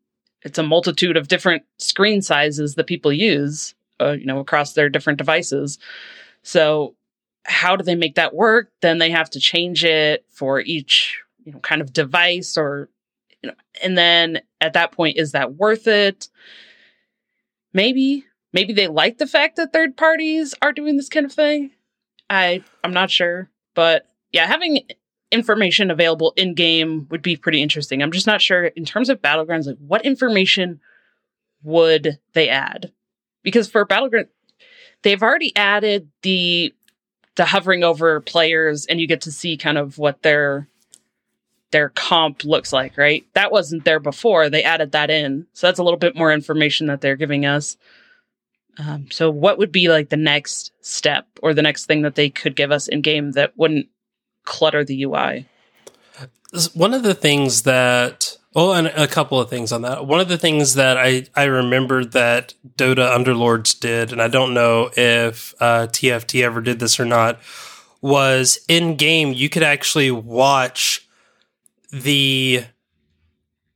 it's 0.44 0.58
a 0.58 0.64
multitude 0.64 1.18
of 1.18 1.28
different 1.28 1.64
screen 1.80 2.22
sizes 2.22 2.76
that 2.76 2.88
people 2.88 3.12
use 3.12 3.76
uh, 4.02 4.12
you 4.12 4.26
know, 4.26 4.40
across 4.40 4.74
their 4.74 4.90
different 4.90 5.18
devices. 5.18 5.78
So 6.44 6.96
how 7.44 7.76
do 7.76 7.84
they 7.84 7.96
make 7.96 8.16
that 8.16 8.34
work? 8.34 8.72
Then 8.82 8.98
they 8.98 9.12
have 9.12 9.30
to 9.32 9.40
change 9.40 9.84
it 9.84 10.26
for 10.30 10.60
each, 10.60 11.22
you 11.44 11.52
know, 11.52 11.60
kind 11.60 11.82
of 11.82 11.94
device 11.94 12.58
or, 12.58 12.90
you 13.42 13.50
know, 13.50 13.56
and 13.84 13.98
then 13.98 14.42
at 14.60 14.74
that 14.74 14.92
point, 14.92 15.18
is 15.18 15.32
that 15.32 15.56
worth 15.56 15.88
it? 15.88 16.30
Maybe, 17.74 18.26
maybe 18.54 18.74
they 18.74 18.88
like 18.88 19.18
the 19.18 19.28
fact 19.28 19.56
that 19.56 19.74
third 19.74 19.98
parties 19.98 20.54
are 20.62 20.74
doing 20.74 20.98
this 20.98 21.10
kind 21.10 21.26
of 21.26 21.32
thing. 21.32 21.72
I, 22.30 22.64
I'm 22.84 22.94
not 22.94 23.12
sure, 23.12 23.50
but 23.74 24.08
yeah, 24.32 24.46
having 24.46 24.82
information 25.32 25.92
available 25.92 26.34
in 26.36 26.54
game 26.54 27.08
would 27.10 27.22
be 27.22 27.38
pretty 27.38 27.62
interesting. 27.62 28.02
I'm 28.02 28.12
just 28.12 28.28
not 28.28 28.42
sure 28.42 28.66
in 28.66 28.86
terms 28.86 29.10
of 29.10 29.22
battlegrounds, 29.22 29.66
like 29.66 29.78
what 29.80 30.06
information 30.06 30.80
would 31.64 32.20
they 32.34 32.50
add? 32.50 32.92
Because 33.44 33.70
for 33.70 33.86
battleground 33.86 34.28
they've 35.04 35.24
already 35.24 35.56
added 35.56 36.10
the 36.22 36.74
the 37.36 37.46
hovering 37.46 37.84
over 37.84 38.20
players 38.22 38.86
and 38.86 39.00
you 39.00 39.08
get 39.08 39.22
to 39.22 39.32
see 39.32 39.58
kind 39.58 39.78
of 39.78 39.98
what 39.98 40.22
their 40.22 40.68
their 41.72 41.90
comp 41.90 42.44
looks 42.44 42.74
like 42.74 42.98
right? 42.98 43.26
That 43.34 43.52
wasn't 43.52 43.86
there 43.86 44.00
before. 44.00 44.50
They 44.50 44.64
added 44.64 44.92
that 44.92 45.10
in. 45.10 45.48
So 45.54 45.68
that's 45.68 45.80
a 45.80 45.84
little 45.84 46.00
bit 46.00 46.16
more 46.16 46.34
information 46.34 46.88
that 46.88 47.02
they're 47.02 47.16
giving 47.16 47.46
us. 47.46 47.78
Um, 48.78 49.10
so 49.12 49.30
what 49.30 49.58
would 49.58 49.72
be 49.72 49.90
like 49.90 50.10
the 50.10 50.18
next 50.18 50.72
step 50.82 51.28
or 51.42 51.54
the 51.54 51.62
next 51.62 51.86
thing 51.86 52.02
that 52.02 52.16
they 52.16 52.30
could 52.30 52.56
give 52.56 52.72
us 52.72 52.88
in 52.88 53.02
game 53.02 53.32
that 53.32 53.58
wouldn't 53.58 53.88
clutter 54.44 54.84
the 54.84 55.04
ui 55.04 55.46
one 56.74 56.94
of 56.94 57.04
the 57.04 57.14
things 57.14 57.64
that 57.64 58.31
well, 58.54 58.74
and 58.74 58.88
a 58.88 59.08
couple 59.08 59.40
of 59.40 59.50
things 59.50 59.72
on 59.72 59.84
that. 59.84 60.06
One 60.06 60.20
of 60.20 60.28
the 60.28 60.38
things 60.38 60.76
that 60.76 60.98
I, 60.98 61.26
I 61.36 61.46
remember 61.46 62.04
that 62.06 62.54
Dota 62.78 63.16
Underlords 63.16 63.80
did, 63.80 64.12
and 64.12 64.22
I 64.22 64.28
don't 64.28 64.54
know 64.54 64.90
if 64.96 65.54
uh, 65.60 65.88
TFT 65.88 66.44
ever 66.44 66.62
did 66.62 66.80
this 66.80 67.00
or 67.00 67.06
not, 67.06 67.40
was 68.02 68.60
in 68.68 68.96
game 68.96 69.32
you 69.34 69.48
could 69.48 69.64
actually 69.64 70.12
watch 70.12 71.08
the 71.92 72.66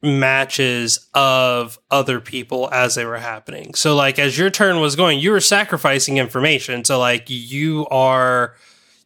matches 0.02 1.08
of 1.14 1.80
other 1.90 2.20
people 2.20 2.70
as 2.72 2.96
they 2.96 3.06
were 3.06 3.18
happening. 3.18 3.74
So 3.74 3.96
like 3.96 4.20
as 4.20 4.38
your 4.38 4.50
turn 4.50 4.80
was 4.80 4.96
going, 4.96 5.20
you 5.20 5.32
were 5.32 5.42
sacrificing 5.42 6.18
information. 6.18 6.86
So 6.86 7.00
like 7.00 7.26
you 7.28 7.88
are 7.88 8.56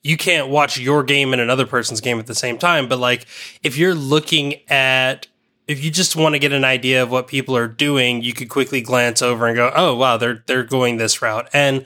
you 0.02 0.18
can't 0.18 0.50
watch 0.50 0.80
your 0.80 1.04
game 1.04 1.34
and 1.34 1.42
another 1.42 1.66
person's 1.66 2.02
game 2.02 2.20
at 2.20 2.28
the 2.28 2.36
same 2.36 2.58
time. 2.58 2.88
But 2.88 3.00
like, 3.00 3.26
if 3.64 3.78
you're 3.78 3.96
looking 3.96 4.56
at, 4.70 5.28
if 5.70 5.84
you 5.84 5.92
just 5.92 6.16
want 6.16 6.34
to 6.34 6.40
get 6.40 6.52
an 6.52 6.66
idea 6.66 7.04
of 7.04 7.12
what 7.12 7.28
people 7.28 7.56
are 7.56 7.68
doing, 7.68 8.24
you 8.24 8.34
could 8.34 8.50
quickly 8.50 8.82
glance 8.82 9.22
over 9.22 9.46
and 9.46 9.56
go, 9.56 9.72
"Oh, 9.76 9.96
wow, 9.96 10.18
they're 10.18 10.44
they're 10.48 10.64
going 10.64 10.98
this 10.98 11.22
route." 11.22 11.48
And 11.54 11.86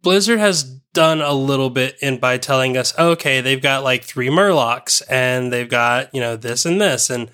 Blizzard 0.00 0.38
has 0.38 0.64
done 0.64 1.20
a 1.20 1.34
little 1.34 1.68
bit 1.68 1.98
in 2.00 2.16
by 2.16 2.38
telling 2.38 2.78
us, 2.78 2.98
okay, 2.98 3.42
they've 3.42 3.60
got 3.60 3.84
like 3.84 4.04
three 4.04 4.28
Murlocs 4.28 5.02
and 5.10 5.52
they've 5.52 5.68
got 5.68 6.12
you 6.14 6.20
know 6.20 6.34
this 6.34 6.64
and 6.64 6.80
this, 6.80 7.10
and 7.10 7.30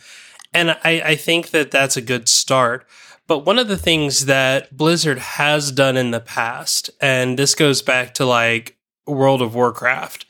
and 0.53 0.73
I, 0.73 1.03
I 1.05 1.15
think 1.15 1.51
that 1.51 1.71
that's 1.71 1.97
a 1.97 2.03
good 2.03 2.29
start. 2.29 2.85
But 3.29 3.47
one 3.47 3.59
of 3.59 3.69
the 3.69 3.77
things 3.77 4.27
that 4.27 4.77
Blizzard 4.77 5.19
has 5.19 5.71
done 5.71 5.97
in 5.97 6.11
the 6.11 6.21
past, 6.21 6.91
and 7.01 7.39
this 7.39 7.55
goes 7.55 7.81
back 7.81 8.13
to 8.15 8.27
like 8.27 8.77
World 9.07 9.41
of 9.41 9.55
Warcraft, 9.55 10.26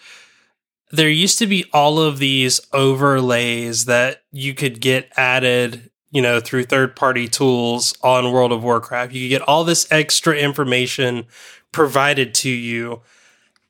there 0.91 1.09
used 1.09 1.39
to 1.39 1.47
be 1.47 1.65
all 1.73 1.99
of 1.99 2.19
these 2.19 2.61
overlays 2.73 3.87
that 3.87 4.23
you 4.31 4.55
could 4.55 4.81
get 4.81 5.11
added, 5.17 5.91
you 6.11 6.23
know, 6.23 6.41
through 6.41 6.65
third 6.65 6.95
party 6.95 7.29
tools 7.29 7.97
on 8.03 8.33
World 8.33 8.53
of 8.53 8.63
Warcraft. 8.63 9.13
You 9.13 9.25
could 9.25 9.41
get 9.41 9.49
all 9.49 9.65
this 9.65 9.91
extra 9.91 10.37
information 10.37 11.27
provided 11.73 12.35
to 12.35 12.51
you. 12.51 13.03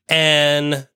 And 0.08 0.86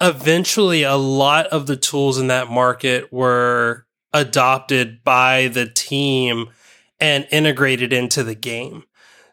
eventually, 0.00 0.82
a 0.82 0.96
lot 0.96 1.46
of 1.46 1.66
the 1.66 1.76
tools 1.76 2.18
in 2.18 2.28
that 2.28 2.50
market 2.50 3.12
were 3.12 3.86
adopted 4.12 5.02
by 5.04 5.48
the 5.48 5.66
team 5.66 6.50
and 7.00 7.26
integrated 7.30 7.92
into 7.92 8.22
the 8.22 8.34
game. 8.34 8.84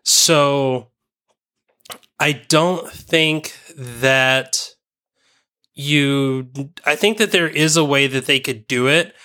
So 0.03 0.87
I 2.19 2.31
don't 2.31 2.89
think 2.89 3.57
that 3.75 4.75
you 5.77 6.49
I 6.85 6.95
think 6.95 7.19
that 7.19 7.31
there 7.31 7.47
is 7.47 7.77
a 7.77 7.85
way 7.85 8.07
that 8.07 8.25
they 8.25 8.39
could 8.39 8.67
do 8.67 8.87
it 8.87 9.15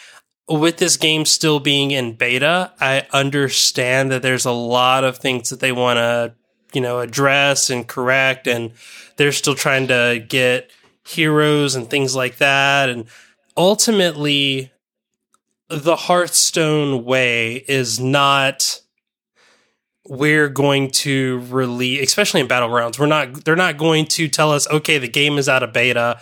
with 0.49 0.77
this 0.77 0.97
game 0.97 1.25
still 1.25 1.61
being 1.61 1.93
in 1.93 2.15
beta. 2.15 2.73
I 2.79 3.07
understand 3.13 4.13
that 4.13 4.23
there's 4.23 4.45
a 4.45 4.53
lot 4.53 5.03
of 5.03 5.17
things 5.17 5.49
that 5.49 5.61
they 5.61 5.73
want 5.73 5.97
to, 5.97 6.35
you 6.75 6.81
know, 6.81 7.01
address 7.01 7.71
and 7.71 7.89
correct 7.89 8.47
and 8.47 8.73
they're 9.17 9.33
still 9.33 9.55
trying 9.55 9.89
to 9.89 10.25
get 10.29 10.71
heroes 11.07 11.75
and 11.75 11.89
things 11.89 12.15
like 12.15 12.37
that 12.37 12.89
and 12.89 13.07
ultimately 13.57 14.71
the 15.69 15.97
Hearthstone 15.97 17.05
way 17.05 17.57
is 17.67 17.99
not 17.99 18.81
we're 20.07 20.49
going 20.49 20.91
to 20.91 21.41
release 21.51 22.07
especially 22.07 22.41
in 22.41 22.47
battlegrounds 22.47 23.01
we're 23.01 23.07
not 23.07 23.45
they're 23.45 23.57
not 23.57 23.79
going 23.79 24.05
to 24.05 24.29
tell 24.29 24.53
us 24.53 24.69
okay 24.69 24.99
the 24.99 25.09
game 25.09 25.39
is 25.39 25.49
out 25.49 25.65
of 25.65 25.73
beta 25.73 26.21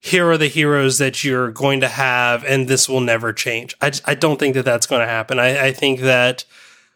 here 0.00 0.30
are 0.30 0.38
the 0.38 0.48
heroes 0.48 0.98
that 0.98 1.24
you're 1.24 1.50
going 1.50 1.80
to 1.80 1.88
have 1.88 2.44
and 2.44 2.68
this 2.68 2.88
will 2.88 3.00
never 3.00 3.32
change. 3.32 3.76
I, 3.80 3.92
I 4.04 4.14
don't 4.14 4.38
think 4.38 4.54
that 4.54 4.64
that's 4.64 4.86
going 4.86 5.00
to 5.00 5.06
happen. 5.06 5.38
I, 5.38 5.66
I 5.66 5.72
think 5.72 6.00
that 6.00 6.44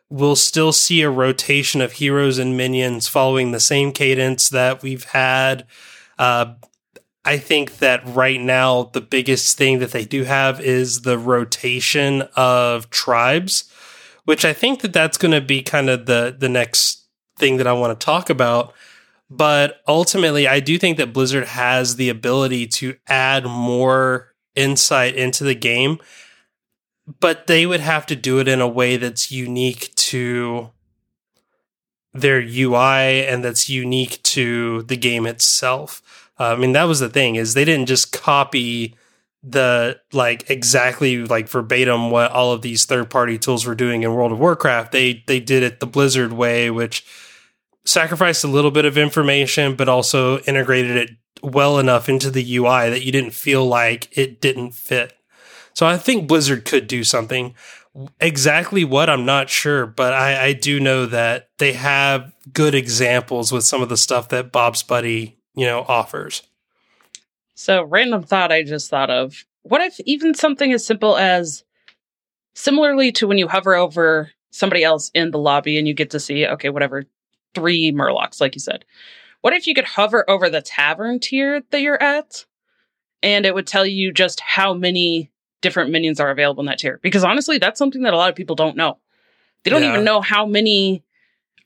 we'll 0.09 0.37
still 0.37 0.73
see 0.73 1.03
a 1.03 1.11
rotation 1.11 1.81
of 1.81 1.93
heroes 1.93 2.39
and 2.39 2.57
minions 2.57 3.09
following 3.09 3.53
the 3.53 3.61
same 3.61 3.93
cadence 3.93 4.49
that 4.49 4.83
we've 4.83 5.05
had. 5.05 5.67
Uh, 6.19 6.55
I 7.25 7.39
think 7.39 7.79
that 7.79 8.07
right 8.07 8.41
now 8.41 8.85
the 8.85 9.01
biggest 9.01 9.57
thing 9.57 9.79
that 9.79 9.93
they 9.93 10.05
do 10.05 10.25
have 10.25 10.61
is 10.61 11.03
the 11.03 11.19
rotation 11.19 12.23
of 12.35 12.91
tribes, 12.91 13.71
which 14.25 14.45
I 14.45 14.53
think 14.53 14.81
that 14.81 14.93
that's 14.93 15.19
going 15.19 15.33
to 15.33 15.41
be 15.41 15.63
kind 15.63 15.91
of 15.91 16.07
the 16.07 16.35
the 16.37 16.49
next 16.49 17.07
thing 17.37 17.57
that 17.59 17.67
I 17.67 17.73
want 17.73 17.99
to 17.99 18.05
talk 18.05 18.31
about. 18.31 18.75
But 19.31 19.81
ultimately, 19.87 20.49
I 20.49 20.59
do 20.59 20.77
think 20.77 20.97
that 20.97 21.13
Blizzard 21.13 21.47
has 21.47 21.97
the 21.97 22.09
ability 22.09 22.67
to 22.67 22.97
add 23.07 23.45
more 23.45 24.35
insight 24.57 25.15
into 25.15 25.45
the 25.45 25.55
game, 25.55 25.99
but 27.21 27.47
they 27.47 27.65
would 27.65 27.81
have 27.81 28.07
to 28.07 28.17
do 28.17 28.41
it 28.41 28.49
in 28.49 28.61
a 28.61 28.69
way 28.69 28.97
that's 28.97 29.31
unique 29.31 29.95
to 29.95 30.71
their 32.13 32.41
UI 32.41 33.25
and 33.25 33.45
that's 33.45 33.69
unique 33.69 34.21
to 34.25 34.83
the 34.83 34.97
game 34.97 35.27
itself. 35.27 36.03
Uh, 36.39 36.55
I 36.55 36.57
mean, 36.57 36.73
that 36.73 36.85
was 36.85 36.99
the 36.99 37.09
thing 37.09 37.37
is 37.37 37.55
they 37.55 37.65
didn't 37.65 37.87
just 37.87 38.13
copy 38.13 38.97
the 39.43 39.99
like 40.13 40.51
exactly 40.51 41.25
like 41.25 41.49
verbatim 41.49 42.11
what 42.11 42.31
all 42.33 42.53
of 42.53 42.61
these 42.63 42.85
third 42.85 43.09
party 43.09 43.39
tools 43.39 43.65
were 43.65 43.75
doing 43.75 44.03
in 44.03 44.13
World 44.13 44.33
of 44.33 44.41
Warcraft. 44.41 44.93
They 44.93 45.23
they 45.27 45.41
did 45.41 45.63
it 45.63 45.81
the 45.81 45.87
Blizzard 45.87 46.33
way, 46.33 46.71
which 46.71 47.07
sacrificed 47.85 48.45
a 48.45 48.49
little 48.49 48.71
bit 48.71 48.85
of 48.85 48.99
information, 48.99 49.75
but 49.75 49.89
also 49.89 50.39
integrated 50.41 50.97
it 50.97 51.11
well 51.43 51.79
enough 51.79 52.09
into 52.09 52.31
the 52.31 52.57
UI 52.57 52.91
that 52.91 53.03
you 53.03 53.13
didn't 53.13 53.33
feel 53.33 53.67
like 53.67 54.17
it 54.17 54.41
didn't 54.41 54.73
fit. 54.73 55.15
So 55.75 55.87
I 55.87 55.97
think 55.97 56.29
Blizzard 56.29 56.65
could 56.65 56.87
do 56.87 57.05
something. 57.05 57.55
Exactly 58.21 58.85
what 58.85 59.09
I'm 59.09 59.25
not 59.25 59.49
sure, 59.49 59.87
but 59.87 60.13
I, 60.13 60.47
I 60.47 60.53
do 60.53 60.79
know 60.79 61.07
that 61.07 61.49
they 61.59 61.73
have 61.73 62.33
good 62.53 62.75
examples 62.75 63.51
with 63.51 63.65
some 63.65 63.83
of 63.83 63.89
the 63.89 63.97
stuff 63.97 64.29
that 64.29 64.53
Bob's 64.53 64.83
Buddy 64.83 65.39
you 65.55 65.67
know 65.67 65.85
offers. 65.89 66.43
So, 67.55 67.83
random 67.83 68.23
thought 68.23 68.53
I 68.53 68.63
just 68.63 68.89
thought 68.89 69.11
of. 69.11 69.45
What 69.63 69.83
if 69.83 70.01
even 70.01 70.35
something 70.35 70.73
as 70.73 70.85
simple 70.85 71.17
as 71.17 71.65
similarly 72.55 73.13
to 73.13 73.27
when 73.27 73.39
you 73.39 73.49
hover 73.49 73.75
over 73.75 74.31
somebody 74.51 74.83
else 74.83 75.11
in 75.15 75.31
the 75.31 75.39
lobby 75.39 75.79
and 75.79 75.87
you 75.87 75.95
get 75.95 76.11
to 76.11 76.21
see, 76.21 76.47
okay, 76.47 76.71
whatever, 76.71 77.05
three 77.55 77.93
Murlocs, 77.93 78.41
like 78.41 78.55
you 78.55 78.61
said. 78.61 78.85
What 79.41 79.53
if 79.55 79.67
you 79.67 79.75
could 79.75 79.85
hover 79.87 80.29
over 80.29 80.51
the 80.51 80.61
tavern 80.63 81.19
tier 81.19 81.63
that 81.71 81.81
you're 81.81 82.03
at 82.03 82.45
and 83.23 83.47
it 83.47 83.55
would 83.55 83.67
tell 83.67 83.87
you 83.87 84.13
just 84.13 84.41
how 84.41 84.75
many 84.75 85.31
different 85.63 85.91
minions 85.91 86.21
are 86.21 86.31
available 86.31 86.61
in 86.61 86.67
that 86.67 86.79
tier? 86.79 86.99
Because 87.03 87.25
honestly, 87.25 87.59
that's 87.59 87.79
something 87.79 88.03
that 88.03 88.13
a 88.15 88.17
lot 88.17 88.29
of 88.31 88.37
people 88.37 88.57
don't 88.57 88.77
know. 88.77 88.99
They 89.65 89.71
don't 89.71 89.83
Yeah. 89.83 89.91
even 89.91 90.05
know 90.05 90.21
how 90.21 90.47
many 90.47 91.03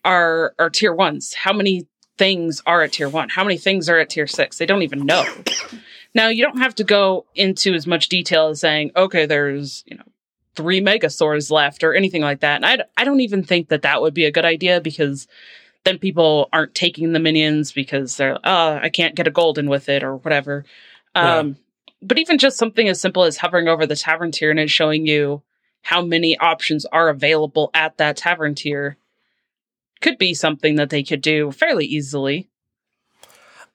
are 0.04 0.54
are 0.58 0.70
tier 0.70 0.92
ones, 0.92 1.34
how 1.34 1.52
many 1.52 1.86
things 2.18 2.62
are 2.66 2.82
at 2.82 2.92
tier 2.92 3.08
one, 3.08 3.28
how 3.28 3.42
many 3.42 3.56
things 3.58 3.88
are 3.88 3.98
at 3.98 4.10
tier 4.10 4.26
six. 4.26 4.58
They 4.58 4.66
don't 4.66 4.82
even 4.82 5.04
know. 5.06 5.24
Now 6.14 6.28
you 6.28 6.44
don't 6.44 6.58
have 6.58 6.74
to 6.76 6.84
go 6.84 7.26
into 7.34 7.74
as 7.74 7.86
much 7.86 8.08
detail 8.08 8.48
as 8.48 8.60
saying, 8.60 8.92
okay, 8.96 9.26
there's 9.26 9.82
you 9.86 9.96
know 9.96 10.04
three 10.54 10.80
megasaurs 10.80 11.50
left 11.50 11.82
or 11.82 11.94
anything 11.94 12.22
like 12.22 12.40
that. 12.40 12.56
And 12.56 12.66
I, 12.66 12.78
I 12.96 13.04
don't 13.04 13.20
even 13.20 13.42
think 13.42 13.68
that 13.70 13.82
that 13.82 14.00
would 14.00 14.14
be 14.14 14.24
a 14.24 14.30
good 14.30 14.44
idea 14.44 14.80
because 14.80 15.26
then 15.84 15.98
people 15.98 16.48
aren't 16.52 16.74
taking 16.74 17.12
the 17.12 17.18
minions 17.20 17.72
because 17.72 18.16
they're, 18.16 18.38
oh, 18.42 18.74
I 18.82 18.88
can't 18.88 19.14
get 19.14 19.26
a 19.26 19.30
golden 19.30 19.68
with 19.68 19.88
it 19.88 20.02
or 20.02 20.16
whatever. 20.16 20.64
Um, 21.14 21.56
But 22.02 22.18
even 22.18 22.38
just 22.38 22.58
something 22.58 22.88
as 22.88 23.00
simple 23.00 23.24
as 23.24 23.38
hovering 23.38 23.68
over 23.68 23.86
the 23.86 23.96
tavern 23.96 24.30
tier 24.30 24.50
and 24.50 24.70
showing 24.70 25.06
you 25.06 25.42
how 25.82 26.02
many 26.02 26.36
options 26.38 26.84
are 26.86 27.08
available 27.08 27.70
at 27.74 27.98
that 27.98 28.16
tavern 28.16 28.54
tier 28.54 28.96
could 30.00 30.18
be 30.18 30.34
something 30.34 30.76
that 30.76 30.90
they 30.90 31.02
could 31.02 31.20
do 31.20 31.50
fairly 31.50 31.86
easily. 31.86 32.48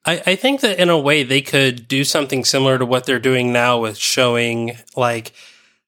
I, 0.06 0.22
I 0.26 0.36
think 0.36 0.62
that 0.62 0.80
in 0.80 0.90
a 0.90 1.00
way 1.00 1.24
they 1.24 1.42
could 1.42 1.88
do 1.88 2.04
something 2.04 2.46
similar 2.46 2.78
to 2.78 2.86
what 2.86 3.06
they're 3.06 3.20
doing 3.20 3.52
now 3.52 3.80
with 3.80 3.98
showing 3.98 4.78
like 4.96 5.34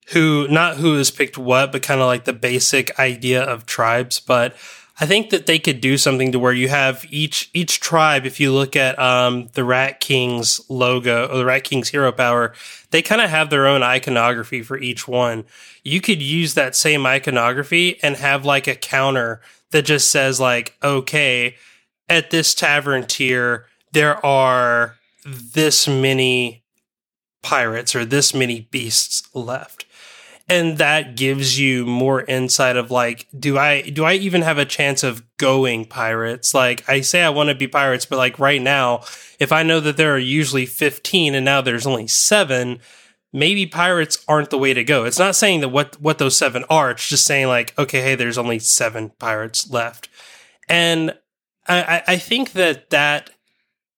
who 0.07 0.47
not 0.47 0.77
who 0.77 0.97
has 0.97 1.11
picked 1.11 1.37
what, 1.37 1.71
but 1.71 1.83
kind 1.83 2.01
of 2.01 2.07
like 2.07 2.25
the 2.25 2.33
basic 2.33 2.97
idea 2.99 3.41
of 3.41 3.65
tribes. 3.65 4.19
But 4.19 4.55
I 4.99 5.05
think 5.05 5.29
that 5.31 5.45
they 5.45 5.57
could 5.57 5.81
do 5.81 5.97
something 5.97 6.31
to 6.31 6.39
where 6.39 6.53
you 6.53 6.69
have 6.69 7.05
each 7.09 7.49
each 7.53 7.79
tribe. 7.79 8.25
If 8.25 8.39
you 8.39 8.51
look 8.51 8.75
at 8.75 8.99
um, 8.99 9.49
the 9.53 9.63
Rat 9.63 9.99
King's 9.99 10.61
logo 10.69 11.27
or 11.27 11.37
the 11.37 11.45
Rat 11.45 11.63
King's 11.63 11.89
hero 11.89 12.11
power, 12.11 12.53
they 12.91 13.01
kind 13.01 13.21
of 13.21 13.29
have 13.29 13.49
their 13.49 13.67
own 13.67 13.83
iconography 13.83 14.61
for 14.61 14.77
each 14.77 15.07
one. 15.07 15.45
You 15.83 16.01
could 16.01 16.21
use 16.21 16.53
that 16.53 16.75
same 16.75 17.05
iconography 17.05 18.01
and 18.03 18.15
have 18.17 18.45
like 18.45 18.67
a 18.67 18.75
counter 18.75 19.41
that 19.71 19.85
just 19.85 20.11
says 20.11 20.39
like, 20.39 20.75
okay, 20.83 21.55
at 22.07 22.29
this 22.29 22.53
tavern 22.53 23.05
tier, 23.07 23.65
there 23.93 24.23
are 24.25 24.97
this 25.25 25.87
many 25.87 26.63
pirates 27.41 27.95
or 27.95 28.05
this 28.05 28.33
many 28.33 28.61
beasts 28.71 29.23
left. 29.33 29.85
And 30.49 30.77
that 30.79 31.15
gives 31.15 31.57
you 31.57 31.85
more 31.85 32.23
insight 32.23 32.75
of 32.75 32.91
like, 32.91 33.27
do 33.37 33.57
I 33.57 33.81
do 33.81 34.03
I 34.03 34.13
even 34.13 34.41
have 34.41 34.57
a 34.57 34.65
chance 34.65 35.03
of 35.03 35.23
going 35.37 35.85
pirates? 35.85 36.53
Like 36.53 36.87
I 36.89 37.01
say 37.01 37.23
I 37.23 37.29
want 37.29 37.49
to 37.49 37.55
be 37.55 37.67
pirates, 37.67 38.05
but 38.05 38.17
like 38.17 38.37
right 38.37 38.61
now, 38.61 39.01
if 39.39 39.51
I 39.51 39.63
know 39.63 39.79
that 39.79 39.97
there 39.97 40.13
are 40.13 40.19
usually 40.19 40.65
15 40.65 41.35
and 41.35 41.45
now 41.45 41.61
there's 41.61 41.87
only 41.87 42.07
seven, 42.07 42.79
maybe 43.31 43.65
pirates 43.65 44.23
aren't 44.27 44.49
the 44.49 44.57
way 44.57 44.73
to 44.73 44.83
go. 44.83 45.05
It's 45.05 45.19
not 45.19 45.35
saying 45.35 45.61
that 45.61 45.69
what 45.69 45.99
what 46.01 46.17
those 46.17 46.37
seven 46.37 46.65
are. 46.69 46.91
It's 46.91 47.07
just 47.07 47.25
saying 47.25 47.47
like, 47.47 47.77
okay, 47.79 48.01
hey, 48.01 48.15
there's 48.15 48.37
only 48.37 48.59
seven 48.59 49.11
pirates 49.19 49.69
left, 49.69 50.09
and 50.67 51.17
I- 51.67 52.03
I 52.07 52.17
think 52.17 52.53
that 52.53 52.89
that 52.89 53.29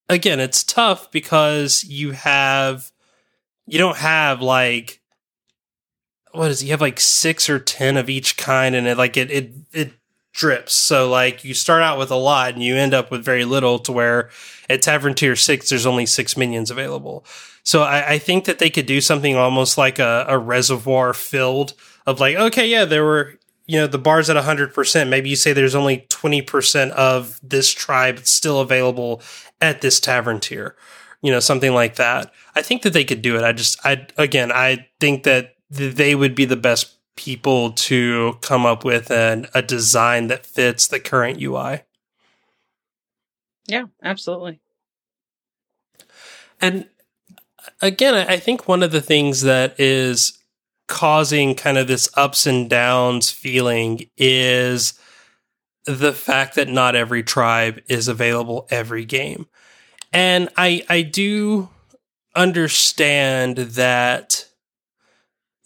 again, 0.09 0.39
it's 0.39 0.63
tough 0.63 1.11
because 1.11 1.83
you 1.83 2.11
have 2.11 2.91
you 3.65 3.79
don't 3.79 3.97
have 3.97 4.41
like 4.41 4.99
what 6.33 6.51
is 6.51 6.61
it? 6.61 6.65
you 6.65 6.71
have 6.71 6.81
like 6.81 6.99
six 6.99 7.49
or 7.49 7.59
ten 7.59 7.97
of 7.97 8.09
each 8.09 8.37
kind, 8.37 8.75
and 8.75 8.87
it 8.87 8.97
like 8.97 9.17
it 9.17 9.31
it 9.31 9.53
it 9.71 9.93
drips. 10.33 10.73
So 10.73 11.09
like 11.09 11.43
you 11.43 11.53
start 11.53 11.83
out 11.83 11.97
with 11.97 12.11
a 12.11 12.15
lot 12.15 12.53
and 12.53 12.63
you 12.63 12.75
end 12.75 12.93
up 12.93 13.11
with 13.11 13.23
very 13.23 13.45
little 13.45 13.79
to 13.79 13.91
where 13.91 14.29
at 14.69 14.81
Tavern 14.81 15.13
Tier 15.13 15.35
6, 15.35 15.69
there's 15.69 15.85
only 15.85 16.05
six 16.05 16.35
minions 16.35 16.71
available. 16.71 17.23
So 17.63 17.83
I, 17.83 18.13
I 18.13 18.17
think 18.17 18.45
that 18.45 18.59
they 18.59 18.69
could 18.69 18.85
do 18.85 18.99
something 18.99 19.35
almost 19.35 19.77
like 19.77 19.99
a, 19.99 20.25
a 20.27 20.37
reservoir 20.37 21.13
filled 21.13 21.73
of 22.05 22.19
like, 22.19 22.35
okay, 22.35 22.67
yeah, 22.67 22.83
there 22.83 23.05
were, 23.05 23.35
you 23.67 23.79
know, 23.79 23.87
the 23.87 23.99
bar's 23.99 24.29
at 24.29 24.43
100%. 24.43 25.07
Maybe 25.07 25.29
you 25.29 25.35
say 25.35 25.53
there's 25.53 25.75
only 25.75 25.99
20% 26.09 26.89
of 26.91 27.39
this 27.41 27.71
tribe 27.71 28.25
still 28.25 28.59
available 28.59 29.21
at 29.61 29.81
this 29.81 29.99
tavern 29.99 30.39
tier, 30.39 30.75
you 31.21 31.31
know, 31.31 31.39
something 31.39 31.73
like 31.73 31.95
that. 31.95 32.33
I 32.55 32.61
think 32.61 32.81
that 32.81 32.91
they 32.91 33.05
could 33.05 33.21
do 33.21 33.37
it. 33.37 33.43
I 33.43 33.53
just, 33.53 33.79
I, 33.85 34.07
again, 34.17 34.51
I 34.51 34.87
think 34.99 35.23
that 35.23 35.41
th- 35.43 35.53
they 35.69 36.15
would 36.15 36.35
be 36.35 36.45
the 36.45 36.55
best 36.55 36.95
people 37.15 37.71
to 37.71 38.37
come 38.41 38.65
up 38.65 38.83
with 38.83 39.11
an, 39.11 39.47
a 39.53 39.61
design 39.61 40.27
that 40.27 40.45
fits 40.45 40.87
the 40.87 40.99
current 40.99 41.41
UI. 41.41 41.81
Yeah, 43.67 43.85
absolutely. 44.01 44.59
And 46.59 46.87
uh, 47.59 47.69
again, 47.81 48.13
I 48.15 48.37
think 48.37 48.67
one 48.67 48.83
of 48.83 48.91
the 48.91 49.01
things 49.01 49.41
that 49.41 49.79
is 49.79 50.37
causing 50.87 51.55
kind 51.55 51.77
of 51.77 51.87
this 51.87 52.09
ups 52.15 52.45
and 52.45 52.69
downs 52.69 53.29
feeling 53.29 54.09
is 54.17 54.93
the 55.85 56.13
fact 56.13 56.55
that 56.55 56.69
not 56.69 56.95
every 56.95 57.23
tribe 57.23 57.81
is 57.87 58.07
available 58.07 58.67
every 58.69 59.05
game. 59.05 59.47
And 60.11 60.49
I 60.57 60.85
I 60.89 61.01
do 61.01 61.69
understand 62.35 63.57
that 63.57 64.47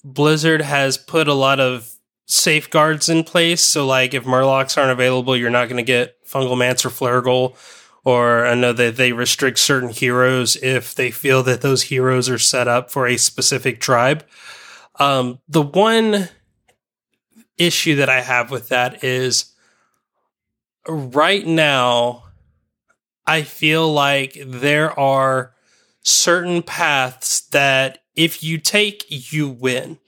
Blizzard 0.08 0.62
has 0.62 0.98
put 0.98 1.28
a 1.28 1.34
lot 1.34 1.60
of 1.60 1.94
safeguards 2.28 3.10
in 3.10 3.26
place. 3.26 3.62
So 3.62 3.86
like 3.86 4.14
if 4.14 4.24
Murlocs 4.24 4.78
aren't 4.78 4.92
available, 4.92 5.36
you're 5.36 5.50
not 5.50 5.68
going 5.68 5.78
to 5.78 5.84
get 5.84 6.26
Fungal 6.26 6.58
Mance 6.58 6.86
or 6.86 7.54
or 8.06 8.46
I 8.48 8.56
know 8.56 8.72
that 8.72 8.96
they 8.96 9.12
restrict 9.12 9.60
certain 9.60 9.90
heroes 9.90 10.56
if 10.56 10.96
they 10.96 11.12
feel 11.12 11.44
that 11.44 11.60
those 11.60 11.84
heroes 11.84 12.30
are 12.30 12.38
set 12.38 12.70
up 12.70 12.90
for 12.90 13.06
a 13.06 13.18
specific 13.18 13.82
tribe. 13.82 14.26
Um, 14.96 15.40
the 15.50 15.62
one 15.62 16.30
issue 17.58 17.98
that 17.98 18.08
I 18.08 18.22
have 18.22 18.50
with 18.50 18.70
that 18.70 19.04
is 19.04 19.54
right 20.88 21.46
now, 21.46 22.24
I 23.26 23.42
feel 23.42 23.92
like 23.92 24.38
there 24.46 24.98
are 24.98 25.54
certain 26.08 26.62
paths 26.62 27.42
that 27.50 28.00
if 28.16 28.44
you 28.44 28.58
take, 28.58 29.06
you 29.08 29.48
win. 29.50 30.00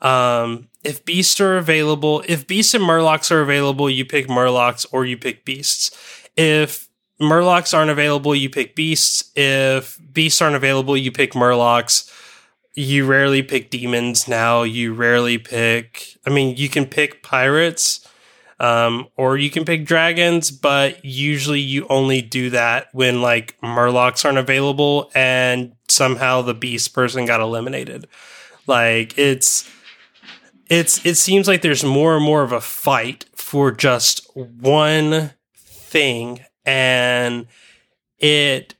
Um, 0.00 0.68
if 0.84 1.04
beasts 1.04 1.40
are 1.40 1.56
available, 1.56 2.22
if 2.28 2.46
beasts 2.46 2.74
and 2.74 2.84
murlocs 2.84 3.30
are 3.30 3.40
available, 3.40 3.90
you 3.90 4.04
pick 4.04 4.28
murlocs 4.28 4.86
or 4.92 5.04
you 5.04 5.16
pick 5.16 5.44
beasts. 5.44 5.90
If 6.36 6.86
Murlocs 7.20 7.72
aren't 7.76 7.90
available, 7.90 8.34
you 8.34 8.50
pick 8.50 8.74
beasts. 8.74 9.32
If 9.34 9.98
beasts 10.12 10.42
aren't 10.42 10.56
available, 10.56 10.96
you 10.96 11.10
pick 11.10 11.32
Murlocs. 11.32 12.12
You 12.74 13.06
rarely 13.06 13.42
pick 13.42 13.70
demons 13.70 14.28
now. 14.28 14.64
You 14.64 14.92
rarely 14.92 15.38
pick, 15.38 16.18
I 16.26 16.30
mean, 16.30 16.56
you 16.56 16.68
can 16.68 16.84
pick 16.84 17.22
pirates, 17.22 18.06
um, 18.58 19.08
or 19.16 19.36
you 19.36 19.50
can 19.50 19.64
pick 19.64 19.84
dragons, 19.84 20.50
but 20.50 21.04
usually 21.04 21.60
you 21.60 21.86
only 21.88 22.22
do 22.22 22.50
that 22.50 22.88
when 22.92 23.20
like 23.22 23.58
Murlocs 23.60 24.24
aren't 24.24 24.38
available 24.38 25.10
and 25.14 25.72
somehow 25.88 26.42
the 26.42 26.54
beast 26.54 26.94
person 26.94 27.26
got 27.26 27.40
eliminated. 27.40 28.06
Like 28.66 29.16
it's, 29.18 29.70
it's, 30.68 31.04
it 31.04 31.16
seems 31.16 31.46
like 31.46 31.62
there's 31.62 31.84
more 31.84 32.16
and 32.16 32.24
more 32.24 32.42
of 32.42 32.52
a 32.52 32.60
fight 32.60 33.26
for 33.34 33.70
just 33.70 34.28
one 34.34 35.30
thing 35.54 36.44
and 36.64 37.46
it 38.18 38.74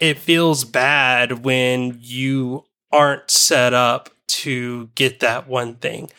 it 0.00 0.18
feels 0.18 0.64
bad 0.64 1.44
when 1.44 1.98
you 2.00 2.64
aren't 2.92 3.30
set 3.30 3.72
up 3.72 4.10
to 4.42 4.88
get 4.94 5.20
that 5.20 5.48
one 5.48 5.76
thing. 5.76 6.10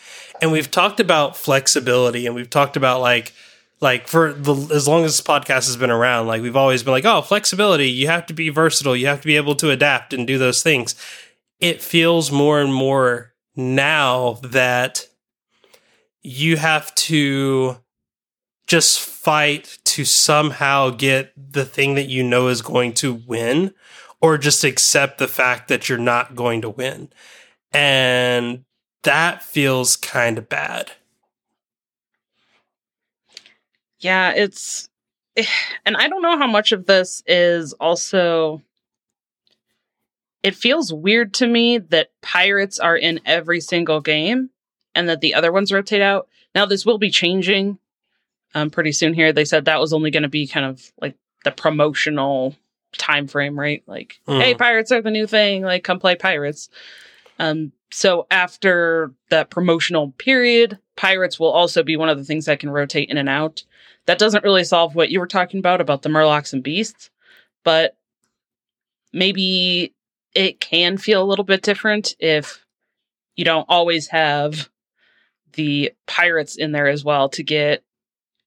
And 0.41 0.51
we've 0.51 0.71
talked 0.71 0.99
about 0.99 1.37
flexibility 1.37 2.25
and 2.25 2.35
we've 2.35 2.49
talked 2.49 2.77
about 2.77 3.01
like 3.01 3.33
like 3.79 4.07
for 4.07 4.33
the 4.33 4.53
as 4.73 4.87
long 4.87 5.05
as 5.05 5.17
this 5.17 5.25
podcast 5.25 5.67
has 5.67 5.77
been 5.77 5.91
around, 5.91 6.27
like 6.27 6.41
we've 6.41 6.55
always 6.55 6.83
been 6.83 6.93
like, 6.93 7.05
oh, 7.05 7.21
flexibility, 7.21 7.89
you 7.89 8.07
have 8.07 8.25
to 8.27 8.33
be 8.33 8.49
versatile, 8.49 8.95
you 8.95 9.07
have 9.07 9.21
to 9.21 9.27
be 9.27 9.35
able 9.35 9.55
to 9.55 9.69
adapt 9.69 10.13
and 10.13 10.25
do 10.25 10.37
those 10.37 10.63
things. 10.63 10.95
It 11.59 11.81
feels 11.81 12.31
more 12.31 12.59
and 12.59 12.73
more 12.73 13.33
now 13.55 14.39
that 14.43 15.07
you 16.21 16.57
have 16.57 16.93
to 16.95 17.77
just 18.67 18.99
fight 18.99 19.77
to 19.85 20.03
somehow 20.03 20.89
get 20.89 21.31
the 21.35 21.65
thing 21.65 21.95
that 21.95 22.09
you 22.09 22.23
know 22.23 22.49
is 22.49 22.61
going 22.61 22.93
to 22.93 23.13
win 23.13 23.73
or 24.19 24.37
just 24.37 24.63
accept 24.63 25.19
the 25.19 25.27
fact 25.27 25.67
that 25.67 25.87
you're 25.87 25.97
not 25.97 26.35
going 26.35 26.61
to 26.61 26.69
win. 26.69 27.09
And 27.77 28.65
that 29.03 29.43
feels 29.43 29.95
kind 29.95 30.39
of 30.39 30.49
bad. 30.49 30.93
Yeah, 33.99 34.31
it's 34.31 34.89
and 35.85 35.95
I 35.95 36.07
don't 36.07 36.23
know 36.23 36.39
how 36.39 36.47
much 36.47 36.71
of 36.71 36.87
this 36.87 37.21
is 37.27 37.73
also 37.73 38.63
it 40.41 40.55
feels 40.55 40.91
weird 40.91 41.35
to 41.35 41.47
me 41.47 41.77
that 41.77 42.09
pirates 42.21 42.79
are 42.79 42.97
in 42.97 43.19
every 43.25 43.61
single 43.61 44.01
game 44.01 44.49
and 44.95 45.07
that 45.09 45.21
the 45.21 45.35
other 45.35 45.51
ones 45.51 45.71
rotate 45.71 46.01
out. 46.01 46.27
Now 46.55 46.65
this 46.65 46.83
will 46.83 46.97
be 46.97 47.11
changing 47.11 47.77
um, 48.55 48.71
pretty 48.71 48.91
soon 48.91 49.13
here. 49.13 49.31
They 49.31 49.45
said 49.45 49.65
that 49.65 49.79
was 49.79 49.93
only 49.93 50.09
going 50.09 50.23
to 50.23 50.29
be 50.29 50.47
kind 50.47 50.65
of 50.65 50.91
like 50.99 51.15
the 51.43 51.51
promotional 51.51 52.55
time 52.97 53.27
frame, 53.27 53.59
right? 53.59 53.83
Like, 53.85 54.19
mm. 54.27 54.41
hey, 54.41 54.55
pirates 54.55 54.91
are 54.91 55.01
the 55.01 55.11
new 55.11 55.27
thing. 55.27 55.61
Like, 55.61 55.83
come 55.83 55.99
play 55.99 56.15
pirates. 56.15 56.69
Um, 57.39 57.71
so 57.91 58.27
after 58.31 59.13
that 59.29 59.49
promotional 59.49 60.11
period, 60.17 60.77
pirates 60.95 61.39
will 61.39 61.51
also 61.51 61.83
be 61.83 61.95
one 61.95 62.09
of 62.09 62.17
the 62.17 62.23
things 62.23 62.45
that 62.45 62.59
can 62.59 62.69
rotate 62.69 63.09
in 63.09 63.17
and 63.17 63.29
out. 63.29 63.63
That 64.05 64.19
doesn't 64.19 64.43
really 64.43 64.63
solve 64.63 64.95
what 64.95 65.09
you 65.09 65.19
were 65.19 65.27
talking 65.27 65.59
about 65.59 65.81
about 65.81 66.01
the 66.01 66.09
murlocs 66.09 66.53
and 66.53 66.63
beasts, 66.63 67.09
but 67.63 67.97
maybe 69.13 69.93
it 70.33 70.59
can 70.59 70.97
feel 70.97 71.21
a 71.21 71.25
little 71.25 71.45
bit 71.45 71.61
different 71.61 72.15
if 72.19 72.65
you 73.35 73.45
don't 73.45 73.65
always 73.69 74.07
have 74.07 74.69
the 75.53 75.91
pirates 76.05 76.55
in 76.55 76.71
there 76.71 76.87
as 76.87 77.03
well 77.03 77.29
to 77.29 77.43
get 77.43 77.83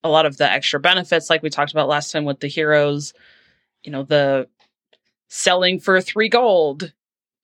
a 0.03 0.09
lot 0.09 0.26
of 0.26 0.37
the 0.37 0.50
extra 0.50 0.81
benefits, 0.81 1.29
like 1.29 1.42
we 1.42 1.50
talked 1.50 1.72
about 1.72 1.88
last 1.88 2.11
time 2.11 2.24
with 2.24 2.40
the 2.40 2.46
heroes, 2.46 3.12
you 3.83 3.92
know, 3.92 4.03
the 4.03 4.48
selling 5.29 5.79
for 5.79 6.00
three 6.00 6.29
gold 6.29 6.92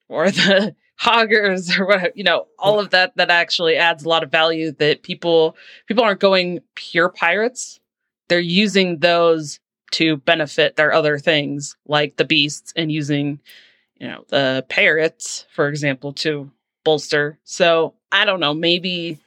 or 0.09 0.31
the 0.31 0.75
hoggers 0.97 1.77
or 1.79 1.87
what 1.87 2.17
you 2.17 2.25
know 2.25 2.47
all 2.59 2.81
of 2.81 2.91
that 2.91 3.17
that 3.17 3.31
actually 3.31 3.77
adds 3.77 4.05
a 4.05 4.09
lot 4.09 4.23
of 4.23 4.31
value 4.31 4.73
that 4.73 5.03
people 5.03 5.57
people 5.87 6.05
aren't 6.05 6.21
going 6.21 6.61
pure 6.75 7.09
pirates 7.09 7.81
they're 8.29 8.41
using 8.41 8.99
those 8.99 9.61
to 9.93 10.17
benefit 10.17 10.77
their 10.77 10.93
other 10.93 11.19
things 11.19 11.77
like 11.87 12.17
the 12.17 12.25
beasts 12.25 12.73
and 12.77 12.91
using 12.91 13.39
you 13.99 14.09
know 14.09 14.25
the 14.29 14.65
parrots 14.69 15.47
for 15.53 15.69
example 15.69 16.13
to 16.13 16.51
bolster 16.85 17.39
so 17.45 17.95
i 18.11 18.25
don't 18.25 18.41
know 18.41 18.55
maybe 18.55 19.19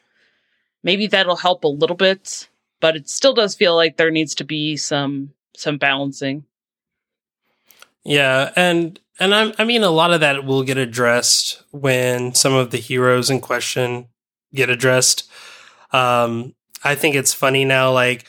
maybe 0.84 1.08
that'll 1.08 1.36
help 1.36 1.63
a 1.63 1.67
little 1.67 1.95
bit 1.95 2.49
but 2.79 2.95
it 2.95 3.10
still 3.10 3.34
does 3.34 3.55
feel 3.55 3.75
like 3.75 3.97
there 3.97 4.12
needs 4.12 4.36
to 4.36 4.43
be 4.43 4.77
some 4.77 5.34
some 5.55 5.77
balancing. 5.77 6.45
Yeah, 8.03 8.51
and 8.55 8.99
and 9.19 9.34
I, 9.34 9.53
I 9.58 9.65
mean 9.65 9.84
a 9.84 9.89
lot 9.89 10.13
of 10.13 10.21
that 10.21 10.45
will 10.45 10.63
get 10.63 10.77
addressed 10.77 11.63
when 11.71 12.34
some 12.34 12.53
of 12.53 12.71
the 12.71 12.77
heroes 12.77 13.29
in 13.29 13.41
question 13.41 14.08
get 14.53 14.69
addressed. 14.69 15.29
Um, 15.91 16.55
I 16.84 16.95
think 16.95 17.15
it's 17.15 17.34
funny 17.34 17.65
now, 17.65 17.91
like 17.91 18.25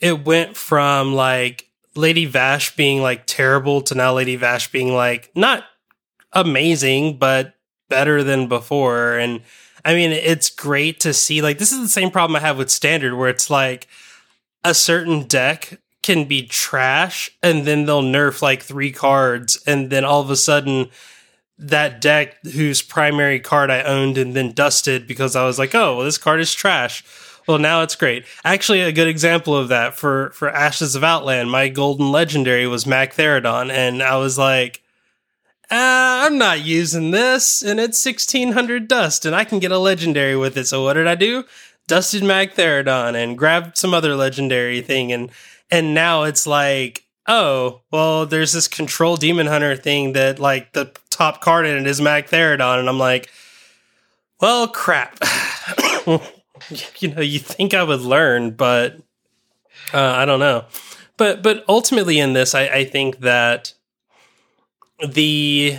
it 0.00 0.24
went 0.24 0.56
from 0.56 1.14
like 1.14 1.68
Lady 1.94 2.28
Vashj 2.30 2.76
being 2.76 3.02
like 3.02 3.26
terrible 3.26 3.82
to 3.82 3.94
now 3.94 4.14
Lady 4.14 4.36
Vashj 4.36 4.72
being 4.72 4.94
like 4.94 5.30
not 5.34 5.64
amazing, 6.32 7.18
but 7.18 7.54
better 7.88 8.22
than 8.22 8.48
before, 8.48 9.18
and 9.18 9.42
I 9.84 9.94
mean, 9.94 10.12
it's 10.12 10.48
great 10.48 11.00
to 11.00 11.12
see. 11.12 11.42
Like, 11.42 11.58
this 11.58 11.72
is 11.72 11.80
the 11.80 11.88
same 11.88 12.10
problem 12.10 12.36
I 12.36 12.40
have 12.40 12.56
with 12.56 12.70
standard, 12.70 13.14
where 13.14 13.28
it's 13.28 13.50
like 13.50 13.86
a 14.64 14.72
certain 14.72 15.24
deck 15.24 15.78
can 16.04 16.26
be 16.26 16.46
trash, 16.46 17.30
and 17.42 17.64
then 17.64 17.86
they'll 17.86 18.02
nerf 18.02 18.42
like 18.42 18.62
three 18.62 18.92
cards, 18.92 19.58
and 19.66 19.88
then 19.88 20.04
all 20.04 20.20
of 20.20 20.28
a 20.28 20.36
sudden, 20.36 20.90
that 21.56 21.98
deck 21.98 22.36
whose 22.44 22.82
primary 22.82 23.40
card 23.40 23.70
I 23.70 23.82
owned 23.82 24.18
and 24.18 24.36
then 24.36 24.52
dusted 24.52 25.06
because 25.06 25.34
I 25.34 25.46
was 25.46 25.58
like, 25.58 25.74
oh, 25.74 25.96
well, 25.96 26.04
this 26.04 26.18
card 26.18 26.40
is 26.40 26.52
trash. 26.52 27.02
Well, 27.48 27.58
now 27.58 27.80
it's 27.80 27.96
great. 27.96 28.26
Actually, 28.44 28.82
a 28.82 28.92
good 28.92 29.08
example 29.08 29.56
of 29.56 29.68
that 29.68 29.94
for 29.94 30.30
for 30.32 30.50
Ashes 30.50 30.94
of 30.94 31.02
Outland, 31.02 31.50
my 31.50 31.70
golden 31.70 32.12
legendary 32.12 32.66
was 32.66 32.84
Magtheridon, 32.84 33.70
and 33.70 34.02
I 34.02 34.18
was 34.18 34.36
like, 34.36 34.82
uh, 35.70 36.28
I'm 36.28 36.36
not 36.36 36.60
using 36.60 37.12
this, 37.12 37.62
and 37.62 37.80
it's 37.80 38.04
1600 38.04 38.88
dust, 38.88 39.24
and 39.24 39.34
I 39.34 39.44
can 39.44 39.58
get 39.58 39.72
a 39.72 39.78
legendary 39.78 40.36
with 40.36 40.58
it. 40.58 40.66
So 40.66 40.84
what 40.84 40.94
did 40.94 41.06
I 41.06 41.14
do? 41.14 41.44
dusted 41.86 42.22
Magtheridon 42.22 43.14
and 43.14 43.38
grabbed 43.38 43.76
some 43.76 43.94
other 43.94 44.16
legendary 44.16 44.80
thing 44.80 45.12
and 45.12 45.30
and 45.74 45.92
now 45.92 46.22
it's 46.22 46.46
like, 46.46 47.04
oh, 47.26 47.80
well, 47.90 48.26
there's 48.26 48.52
this 48.52 48.68
control 48.68 49.16
demon 49.16 49.48
hunter 49.48 49.74
thing 49.74 50.12
that 50.12 50.38
like 50.38 50.72
the 50.72 50.92
top 51.10 51.40
card 51.40 51.66
in 51.66 51.76
it 51.76 51.86
is 51.88 52.00
Magtheridon, 52.00 52.78
and 52.78 52.88
I'm 52.88 52.98
like, 52.98 53.28
well, 54.40 54.68
crap. 54.68 55.18
you 56.06 57.08
know, 57.08 57.20
you 57.20 57.40
think 57.40 57.74
I 57.74 57.82
would 57.82 58.02
learn, 58.02 58.52
but 58.52 58.98
uh, 59.92 59.98
I 60.00 60.24
don't 60.24 60.38
know. 60.38 60.64
But 61.16 61.42
but 61.42 61.64
ultimately, 61.68 62.20
in 62.20 62.34
this, 62.34 62.54
I, 62.54 62.66
I 62.66 62.84
think 62.84 63.18
that 63.20 63.74
the 65.04 65.78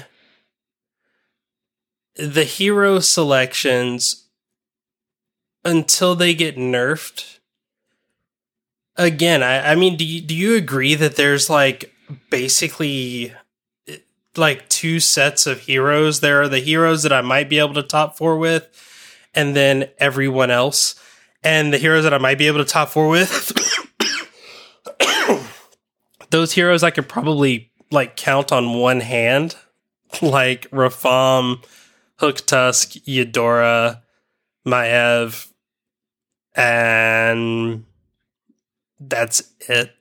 the 2.18 2.44
hero 2.44 3.00
selections 3.00 4.26
until 5.64 6.16
they 6.16 6.34
get 6.34 6.58
nerfed 6.58 7.35
again 8.98 9.44
i, 9.44 9.72
I 9.72 9.76
mean 9.76 9.98
do 9.98 10.06
you, 10.06 10.22
do 10.22 10.36
you 10.36 10.56
agree 10.56 10.96
that 10.96 11.16
there's 11.16 11.50
like 11.50 11.94
basically 12.30 13.34
like 14.38 14.68
two 14.70 15.00
sets 15.00 15.48
of 15.48 15.62
heroes? 15.62 16.20
There 16.20 16.42
are 16.42 16.50
the 16.50 16.60
heroes 16.60 17.04
that 17.04 17.14
i 17.14 17.22
might 17.22 17.50
be 17.50 17.60
able 17.60 17.74
to 17.76 17.84
top 17.84 18.18
four 18.18 18.38
with 18.38 18.68
and 19.34 19.56
then 19.56 19.90
everyone 19.98 20.50
else. 20.52 20.96
And 21.44 21.74
the 21.74 21.78
heroes 21.78 22.04
that 22.04 22.14
i 22.14 22.18
might 22.18 22.38
be 22.38 22.48
able 22.48 22.60
to 22.60 22.66
top 22.66 22.90
four 22.90 23.08
with 23.08 23.52
those 26.30 26.54
heroes 26.54 26.84
i 26.84 26.92
could 26.92 27.08
probably 27.08 27.72
like 27.92 28.16
count 28.16 28.52
on 28.52 28.80
one 28.80 29.02
hand. 29.02 29.56
Like 30.22 30.70
Rafaam 30.72 31.64
hook 32.20 32.46
tusk 32.46 32.96
Eudora, 33.06 34.02
Maiev 34.66 35.52
and 36.56 37.84
that's 39.10 39.44
it. 39.68 39.92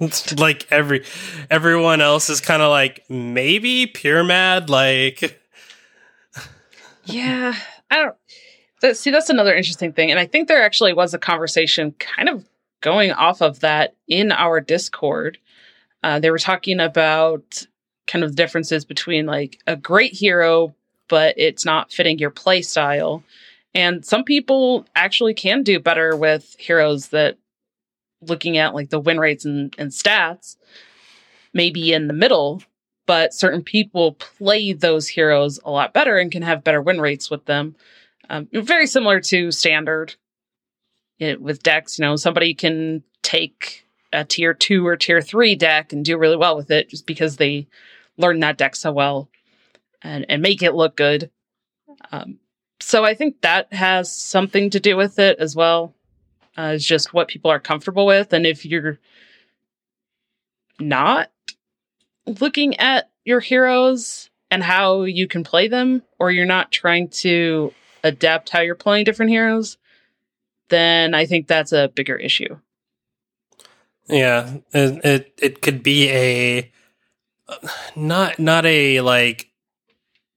like 0.38 0.66
every 0.70 1.04
everyone 1.50 2.00
else 2.00 2.30
is 2.30 2.40
kind 2.40 2.62
of 2.62 2.70
like 2.70 3.04
maybe 3.10 3.86
Pyramad 3.86 4.70
like 4.70 5.40
Yeah, 7.04 7.54
I 7.90 7.96
don't. 7.96 8.16
That, 8.82 8.96
see, 8.96 9.10
that's 9.10 9.30
another 9.30 9.54
interesting 9.54 9.92
thing, 9.92 10.10
and 10.10 10.18
I 10.18 10.26
think 10.26 10.48
there 10.48 10.62
actually 10.62 10.92
was 10.94 11.12
a 11.12 11.18
conversation 11.18 11.92
kind 11.98 12.28
of 12.28 12.44
going 12.80 13.12
off 13.12 13.42
of 13.42 13.60
that 13.60 13.94
in 14.08 14.32
our 14.32 14.60
Discord. 14.60 15.38
Uh, 16.02 16.18
they 16.18 16.30
were 16.30 16.38
talking 16.38 16.80
about 16.80 17.66
kind 18.06 18.24
of 18.24 18.30
the 18.30 18.36
differences 18.36 18.84
between 18.84 19.26
like 19.26 19.60
a 19.66 19.76
great 19.76 20.14
hero, 20.14 20.74
but 21.08 21.34
it's 21.36 21.64
not 21.64 21.92
fitting 21.92 22.18
your 22.18 22.30
play 22.30 22.62
style. 22.62 23.22
And 23.74 24.04
some 24.04 24.24
people 24.24 24.86
actually 24.96 25.34
can 25.34 25.62
do 25.62 25.78
better 25.78 26.16
with 26.16 26.56
heroes 26.58 27.08
that 27.08 27.36
looking 28.22 28.58
at 28.58 28.74
like 28.74 28.90
the 28.90 29.00
win 29.00 29.18
rates 29.18 29.44
and, 29.44 29.74
and 29.78 29.90
stats, 29.90 30.56
maybe 31.52 31.92
in 31.92 32.06
the 32.06 32.14
middle, 32.14 32.62
but 33.06 33.34
certain 33.34 33.62
people 33.62 34.12
play 34.12 34.72
those 34.72 35.08
heroes 35.08 35.58
a 35.64 35.70
lot 35.70 35.92
better 35.92 36.18
and 36.18 36.30
can 36.30 36.42
have 36.42 36.64
better 36.64 36.82
win 36.82 37.00
rates 37.00 37.30
with 37.30 37.44
them. 37.46 37.74
Um, 38.28 38.48
very 38.52 38.86
similar 38.86 39.20
to 39.22 39.50
standard 39.50 40.14
it, 41.18 41.40
with 41.40 41.62
decks. 41.62 41.98
You 41.98 42.04
know, 42.04 42.16
somebody 42.16 42.54
can 42.54 43.02
take 43.22 43.86
a 44.12 44.24
tier 44.24 44.54
two 44.54 44.86
or 44.86 44.96
tier 44.96 45.20
three 45.20 45.54
deck 45.54 45.92
and 45.92 46.04
do 46.04 46.18
really 46.18 46.36
well 46.36 46.56
with 46.56 46.70
it 46.70 46.88
just 46.88 47.06
because 47.06 47.36
they 47.36 47.66
learn 48.16 48.40
that 48.40 48.58
deck 48.58 48.76
so 48.76 48.92
well 48.92 49.28
and, 50.02 50.26
and 50.28 50.42
make 50.42 50.62
it 50.62 50.74
look 50.74 50.96
good. 50.96 51.30
Um, 52.12 52.38
so 52.80 53.04
I 53.04 53.14
think 53.14 53.42
that 53.42 53.72
has 53.72 54.14
something 54.14 54.70
to 54.70 54.80
do 54.80 54.96
with 54.96 55.18
it 55.18 55.38
as 55.38 55.54
well. 55.54 55.94
Uh, 56.56 56.72
it's 56.74 56.84
just 56.84 57.14
what 57.14 57.28
people 57.28 57.50
are 57.50 57.60
comfortable 57.60 58.06
with. 58.06 58.32
And 58.32 58.46
if 58.46 58.64
you're 58.66 58.98
not 60.78 61.30
looking 62.26 62.78
at 62.78 63.10
your 63.24 63.40
heroes 63.40 64.30
and 64.50 64.62
how 64.62 65.02
you 65.02 65.28
can 65.28 65.44
play 65.44 65.68
them, 65.68 66.02
or 66.18 66.30
you're 66.30 66.46
not 66.46 66.72
trying 66.72 67.08
to 67.08 67.72
adapt 68.02 68.50
how 68.50 68.60
you're 68.60 68.74
playing 68.74 69.04
different 69.04 69.30
heroes, 69.30 69.78
then 70.70 71.14
I 71.14 71.26
think 71.26 71.46
that's 71.46 71.72
a 71.72 71.88
bigger 71.88 72.16
issue. 72.16 72.58
yeah 74.08 74.56
it 74.72 75.04
it, 75.04 75.34
it 75.40 75.62
could 75.62 75.82
be 75.82 76.10
a 76.10 76.72
not 77.96 78.38
not 78.38 78.66
a 78.66 79.00
like 79.00 79.50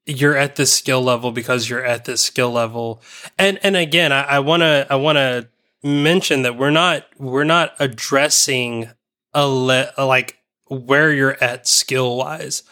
you're 0.06 0.36
at 0.36 0.56
this 0.56 0.72
skill 0.72 1.02
level 1.02 1.32
because 1.32 1.68
you're 1.68 1.84
at 1.84 2.04
this 2.04 2.22
skill 2.22 2.50
level 2.50 3.02
and 3.38 3.58
and 3.62 3.76
again 3.76 4.12
i 4.12 4.38
want 4.38 4.60
to 4.60 4.86
i 4.90 4.94
want 4.94 5.16
to 5.16 5.48
mention 5.84 6.42
that 6.42 6.56
we're 6.56 6.70
not 6.70 7.06
we're 7.18 7.44
not 7.44 7.74
addressing 7.78 8.88
a 9.34 9.46
le- 9.46 9.92
like 9.98 10.38
where 10.66 11.12
you're 11.12 11.36
at 11.42 11.68
skill 11.68 12.16
wise 12.16 12.62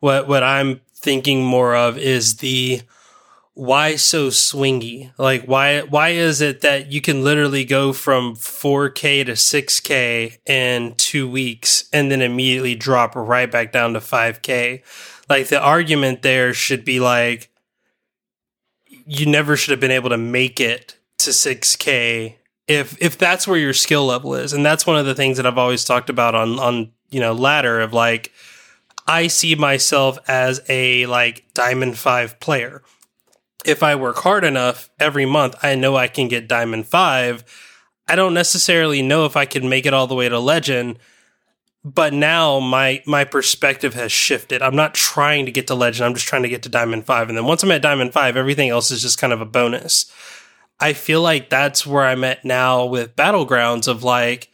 what 0.00 0.26
what 0.26 0.42
i'm 0.42 0.80
thinking 0.94 1.44
more 1.44 1.76
of 1.76 1.96
is 1.96 2.38
the 2.38 2.80
why 3.56 3.96
so 3.96 4.28
swingy? 4.28 5.12
Like 5.16 5.44
why 5.46 5.80
why 5.80 6.10
is 6.10 6.42
it 6.42 6.60
that 6.60 6.92
you 6.92 7.00
can 7.00 7.24
literally 7.24 7.64
go 7.64 7.94
from 7.94 8.34
4k 8.34 9.24
to 9.24 9.32
6k 9.32 10.38
in 10.46 10.94
2 10.96 11.28
weeks 11.28 11.88
and 11.90 12.10
then 12.10 12.20
immediately 12.20 12.74
drop 12.74 13.16
right 13.16 13.50
back 13.50 13.72
down 13.72 13.94
to 13.94 14.00
5k 14.00 14.82
like 15.30 15.48
the 15.48 15.58
argument 15.58 16.20
there 16.20 16.52
should 16.52 16.84
be 16.84 17.00
like 17.00 17.50
you 19.06 19.24
never 19.24 19.56
should 19.56 19.70
have 19.70 19.80
been 19.80 19.90
able 19.90 20.10
to 20.10 20.18
make 20.18 20.60
it 20.60 20.98
to 21.18 21.30
6k 21.30 22.34
if 22.68 23.00
if 23.00 23.16
that's 23.16 23.46
where 23.46 23.58
your 23.58 23.72
skill 23.72 24.06
level 24.06 24.34
is 24.34 24.52
and 24.52 24.64
that's 24.64 24.86
one 24.86 24.96
of 24.96 25.06
the 25.06 25.14
things 25.14 25.36
that 25.36 25.46
I've 25.46 25.58
always 25.58 25.84
talked 25.84 26.10
about 26.10 26.34
on 26.34 26.58
on 26.58 26.92
you 27.10 27.20
know 27.20 27.32
ladder 27.32 27.80
of 27.80 27.92
like 27.92 28.32
I 29.06 29.28
see 29.28 29.54
myself 29.54 30.18
as 30.28 30.60
a 30.68 31.06
like 31.06 31.44
diamond 31.54 31.96
5 31.96 32.40
player 32.40 32.82
if 33.66 33.82
I 33.82 33.96
work 33.96 34.18
hard 34.18 34.44
enough 34.44 34.88
every 34.98 35.26
month, 35.26 35.56
I 35.62 35.74
know 35.74 35.96
I 35.96 36.08
can 36.08 36.28
get 36.28 36.48
Diamond 36.48 36.86
5. 36.86 37.44
I 38.08 38.14
don't 38.14 38.34
necessarily 38.34 39.02
know 39.02 39.26
if 39.26 39.36
I 39.36 39.44
can 39.44 39.68
make 39.68 39.84
it 39.86 39.92
all 39.92 40.06
the 40.06 40.14
way 40.14 40.28
to 40.28 40.38
Legend, 40.38 40.98
but 41.84 42.12
now 42.12 42.60
my 42.60 43.02
my 43.06 43.24
perspective 43.24 43.94
has 43.94 44.12
shifted. 44.12 44.62
I'm 44.62 44.76
not 44.76 44.94
trying 44.94 45.46
to 45.46 45.52
get 45.52 45.66
to 45.66 45.74
Legend, 45.74 46.06
I'm 46.06 46.14
just 46.14 46.28
trying 46.28 46.44
to 46.44 46.48
get 46.48 46.62
to 46.62 46.68
Diamond 46.68 47.04
5. 47.04 47.28
And 47.28 47.36
then 47.36 47.44
once 47.44 47.62
I'm 47.62 47.72
at 47.72 47.82
Diamond 47.82 48.12
5, 48.12 48.36
everything 48.36 48.68
else 48.68 48.90
is 48.90 49.02
just 49.02 49.18
kind 49.18 49.32
of 49.32 49.40
a 49.40 49.46
bonus. 49.46 50.10
I 50.78 50.92
feel 50.92 51.22
like 51.22 51.48
that's 51.48 51.86
where 51.86 52.04
I'm 52.04 52.24
at 52.24 52.44
now 52.44 52.84
with 52.84 53.16
Battlegrounds 53.16 53.88
of 53.88 54.02
like 54.02 54.50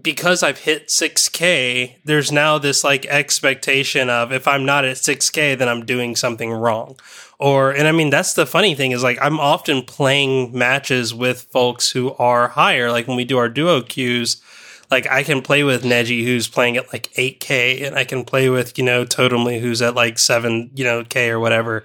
because 0.00 0.42
I've 0.44 0.58
hit 0.58 0.86
6k, 0.86 1.96
there's 2.04 2.30
now 2.30 2.58
this 2.58 2.84
like 2.84 3.06
expectation 3.06 4.08
of 4.08 4.32
if 4.32 4.46
I'm 4.46 4.64
not 4.64 4.84
at 4.84 4.96
6k 4.96 5.58
then 5.58 5.68
I'm 5.68 5.84
doing 5.84 6.16
something 6.16 6.50
wrong. 6.50 6.96
Or 7.38 7.70
and 7.70 7.88
i 7.88 7.92
mean 7.92 8.10
that's 8.10 8.34
the 8.34 8.44
funny 8.44 8.74
thing 8.74 8.90
is 8.92 9.02
like 9.02 9.18
i'm 9.22 9.40
often 9.40 9.80
playing 9.82 10.56
matches 10.56 11.14
with 11.14 11.42
folks 11.50 11.90
who 11.90 12.12
are 12.14 12.48
higher. 12.48 12.90
Like 12.90 13.08
when 13.08 13.16
we 13.16 13.24
do 13.24 13.38
our 13.38 13.48
duo 13.48 13.82
queues 13.82 14.42
like 14.90 15.06
i 15.06 15.22
can 15.22 15.40
play 15.40 15.62
with 15.62 15.82
neji 15.82 16.24
who's 16.24 16.48
playing 16.48 16.76
at 16.76 16.92
like 16.92 17.10
8k 17.14 17.86
and 17.86 17.96
i 17.96 18.04
can 18.04 18.24
play 18.24 18.50
with 18.50 18.76
you 18.76 18.84
know 18.84 19.04
totemly 19.04 19.60
who's 19.60 19.80
at 19.80 19.94
like 19.94 20.18
7 20.18 20.70
you 20.74 20.84
know 20.84 21.04
k 21.04 21.30
or 21.30 21.40
whatever. 21.40 21.84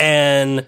And 0.00 0.66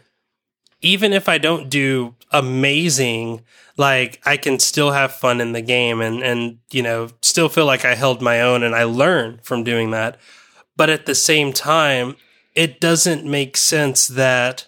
even 0.82 1.12
if 1.12 1.28
i 1.28 1.38
don't 1.38 1.68
do 1.68 2.14
amazing 2.30 3.42
like 3.76 4.20
i 4.24 4.36
can 4.36 4.58
still 4.58 4.92
have 4.92 5.12
fun 5.12 5.40
in 5.40 5.52
the 5.52 5.62
game 5.62 6.00
and 6.00 6.22
and 6.22 6.58
you 6.70 6.82
know 6.82 7.08
still 7.22 7.48
feel 7.48 7.66
like 7.66 7.84
i 7.84 7.94
held 7.94 8.20
my 8.20 8.40
own 8.40 8.62
and 8.62 8.74
i 8.74 8.84
learn 8.84 9.38
from 9.42 9.64
doing 9.64 9.90
that 9.90 10.18
but 10.76 10.90
at 10.90 11.06
the 11.06 11.14
same 11.14 11.52
time 11.52 12.16
it 12.54 12.80
doesn't 12.80 13.24
make 13.24 13.56
sense 13.56 14.08
that 14.08 14.66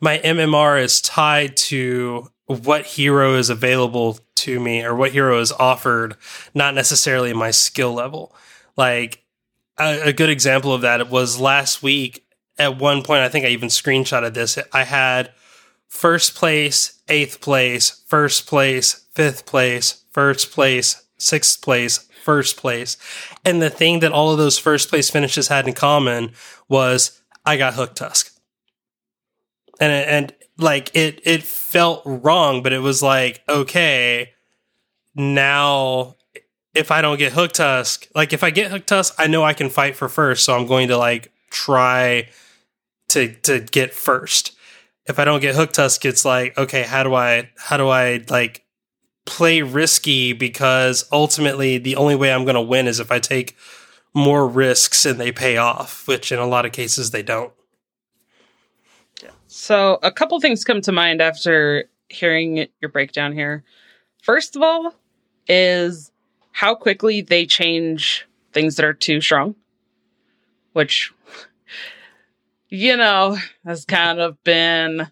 my 0.00 0.18
MMR 0.18 0.82
is 0.82 1.00
tied 1.00 1.56
to 1.56 2.28
what 2.46 2.84
hero 2.84 3.34
is 3.36 3.48
available 3.50 4.18
to 4.34 4.58
me 4.58 4.82
or 4.84 4.94
what 4.94 5.12
hero 5.12 5.40
is 5.40 5.52
offered, 5.52 6.16
not 6.54 6.74
necessarily 6.74 7.32
my 7.32 7.52
skill 7.52 7.92
level. 7.92 8.34
Like 8.76 9.22
a, 9.78 10.08
a 10.08 10.12
good 10.12 10.28
example 10.28 10.74
of 10.74 10.80
that 10.80 11.08
was 11.08 11.40
last 11.40 11.82
week. 11.82 12.26
At 12.62 12.78
one 12.78 13.02
point, 13.02 13.22
I 13.22 13.28
think 13.28 13.44
I 13.44 13.48
even 13.48 13.68
screenshotted 13.68 14.34
this. 14.34 14.56
I 14.72 14.84
had 14.84 15.32
first 15.88 16.36
place, 16.36 17.00
eighth 17.08 17.40
place, 17.40 18.04
first 18.06 18.46
place, 18.46 19.04
fifth 19.12 19.46
place, 19.46 20.04
first 20.12 20.52
place, 20.52 21.02
sixth 21.18 21.60
place, 21.60 22.08
first 22.22 22.56
place. 22.56 22.96
And 23.44 23.60
the 23.60 23.68
thing 23.68 23.98
that 23.98 24.12
all 24.12 24.30
of 24.30 24.38
those 24.38 24.58
first 24.58 24.88
place 24.90 25.10
finishes 25.10 25.48
had 25.48 25.66
in 25.66 25.74
common 25.74 26.34
was 26.68 27.20
I 27.44 27.56
got 27.56 27.74
hooked 27.74 27.96
tusk. 27.96 28.32
And 29.80 29.92
and 29.92 30.34
like 30.56 30.94
it 30.94 31.20
it 31.24 31.42
felt 31.42 32.02
wrong, 32.04 32.62
but 32.62 32.72
it 32.72 32.78
was 32.78 33.02
like, 33.02 33.42
okay, 33.48 34.34
now 35.16 36.14
if 36.74 36.92
I 36.92 37.02
don't 37.02 37.18
get 37.18 37.32
hooked 37.32 37.56
tusk, 37.56 38.06
like 38.14 38.32
if 38.32 38.44
I 38.44 38.50
get 38.50 38.70
hooked 38.70 38.86
tusk, 38.86 39.14
I 39.18 39.26
know 39.26 39.42
I 39.42 39.52
can 39.52 39.68
fight 39.68 39.96
for 39.96 40.08
first, 40.08 40.44
so 40.44 40.56
I'm 40.56 40.66
going 40.66 40.86
to 40.88 40.96
like 40.96 41.32
try 41.50 42.28
to 43.12 43.32
to 43.42 43.60
get 43.60 43.92
first. 43.94 44.56
if 45.06 45.18
I 45.18 45.24
don't 45.24 45.40
get 45.40 45.54
hook 45.54 45.72
tusk, 45.72 46.04
it's 46.04 46.24
like, 46.24 46.56
okay, 46.56 46.82
how 46.82 47.02
do 47.02 47.14
I 47.14 47.50
how 47.56 47.76
do 47.76 47.88
I 47.88 48.24
like 48.28 48.64
play 49.24 49.62
risky 49.62 50.32
because 50.32 51.08
ultimately 51.12 51.78
the 51.78 51.96
only 51.96 52.16
way 52.16 52.32
I'm 52.32 52.44
going 52.44 52.56
to 52.56 52.60
win 52.60 52.86
is 52.86 53.00
if 53.00 53.12
I 53.12 53.18
take 53.18 53.56
more 54.14 54.46
risks 54.46 55.06
and 55.06 55.18
they 55.18 55.32
pay 55.32 55.56
off, 55.56 56.06
which 56.06 56.32
in 56.32 56.38
a 56.38 56.46
lot 56.46 56.66
of 56.66 56.72
cases 56.72 57.10
they 57.10 57.22
don't. 57.22 57.52
So, 59.46 59.98
a 60.02 60.10
couple 60.10 60.40
things 60.40 60.64
come 60.64 60.80
to 60.80 60.92
mind 60.92 61.20
after 61.20 61.84
hearing 62.08 62.66
your 62.80 62.88
breakdown 62.90 63.32
here. 63.32 63.64
First 64.22 64.56
of 64.56 64.62
all, 64.62 64.94
is 65.46 66.10
how 66.52 66.74
quickly 66.74 67.20
they 67.20 67.44
change 67.44 68.26
things 68.52 68.76
that 68.76 68.84
are 68.84 68.94
too 68.94 69.20
strong, 69.20 69.54
which, 70.72 71.12
you 72.72 72.96
know, 72.96 73.36
has 73.66 73.84
kind 73.84 74.18
of 74.18 74.42
been 74.44 75.06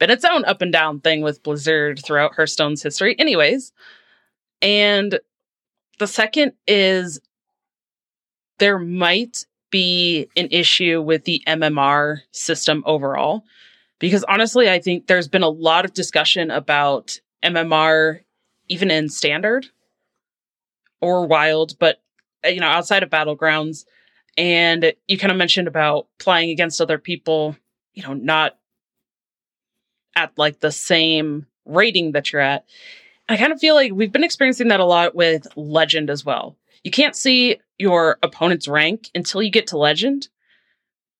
been 0.00 0.10
its 0.10 0.24
own 0.24 0.44
up 0.44 0.60
and 0.60 0.72
down 0.72 1.00
thing 1.00 1.20
with 1.22 1.42
Blizzard 1.42 2.00
throughout 2.04 2.34
Hearthstone's 2.34 2.82
history, 2.82 3.16
anyways. 3.18 3.72
And 4.60 5.20
the 6.00 6.06
second 6.08 6.52
is 6.66 7.20
there 8.58 8.78
might 8.78 9.46
be 9.70 10.28
an 10.36 10.48
issue 10.50 11.00
with 11.00 11.24
the 11.24 11.42
MMR 11.46 12.22
system 12.32 12.82
overall. 12.86 13.44
Because 14.00 14.24
honestly, 14.24 14.68
I 14.68 14.80
think 14.80 15.06
there's 15.06 15.28
been 15.28 15.42
a 15.44 15.48
lot 15.48 15.84
of 15.84 15.92
discussion 15.92 16.50
about 16.50 17.20
MMR, 17.44 18.20
even 18.68 18.90
in 18.90 19.08
standard 19.08 19.66
or 21.00 21.24
wild, 21.26 21.78
but 21.78 22.00
you 22.44 22.58
know, 22.58 22.66
outside 22.66 23.04
of 23.04 23.10
battlegrounds. 23.10 23.84
And 24.38 24.92
you 25.08 25.18
kind 25.18 25.32
of 25.32 25.36
mentioned 25.36 25.66
about 25.66 26.06
playing 26.20 26.50
against 26.50 26.80
other 26.80 26.96
people, 26.96 27.56
you 27.92 28.04
know, 28.04 28.14
not 28.14 28.56
at 30.14 30.32
like 30.38 30.60
the 30.60 30.70
same 30.70 31.46
rating 31.66 32.12
that 32.12 32.32
you're 32.32 32.40
at. 32.40 32.64
I 33.28 33.36
kind 33.36 33.52
of 33.52 33.58
feel 33.58 33.74
like 33.74 33.92
we've 33.92 34.12
been 34.12 34.24
experiencing 34.24 34.68
that 34.68 34.80
a 34.80 34.84
lot 34.84 35.14
with 35.14 35.46
Legend 35.56 36.08
as 36.08 36.24
well. 36.24 36.56
You 36.84 36.92
can't 36.92 37.16
see 37.16 37.58
your 37.78 38.16
opponent's 38.22 38.68
rank 38.68 39.10
until 39.14 39.42
you 39.42 39.50
get 39.50 39.66
to 39.68 39.78
Legend. 39.78 40.28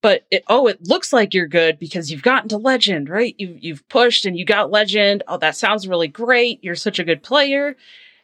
But 0.01 0.25
it, 0.31 0.45
oh, 0.47 0.69
it 0.69 0.87
looks 0.87 1.13
like 1.13 1.35
you're 1.35 1.49
good 1.49 1.79
because 1.81 2.11
you've 2.11 2.23
gotten 2.23 2.49
to 2.51 2.57
Legend, 2.57 3.09
right? 3.09 3.35
You 3.37 3.59
you've 3.61 3.87
pushed 3.89 4.27
and 4.27 4.39
you 4.39 4.45
got 4.45 4.71
Legend. 4.71 5.25
Oh, 5.27 5.39
that 5.39 5.57
sounds 5.57 5.89
really 5.89 6.07
great. 6.07 6.63
You're 6.63 6.77
such 6.77 7.01
a 7.01 7.05
good 7.05 7.25
player. 7.25 7.77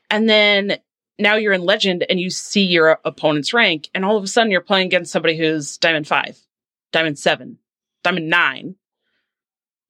And 0.09 0.29
then 0.31 0.79
now 1.19 1.37
you're 1.37 1.53
in 1.53 1.63
Legend 1.63 2.05
and 2.09 2.19
you 2.21 2.31
see 2.31 2.65
your 2.65 2.99
opponent's 3.05 3.53
rank, 3.55 3.89
and 3.95 4.05
all 4.05 4.17
of 4.17 4.25
a 4.25 4.29
sudden 4.29 4.51
you're 4.51 4.61
playing 4.61 4.87
against 4.87 5.13
somebody 5.13 5.37
who's 5.37 5.79
Diamond 5.79 6.09
Five, 6.09 6.39
Diamond 6.93 7.19
Seven, 7.19 7.59
Diamond 8.03 8.29
Nine 8.29 8.77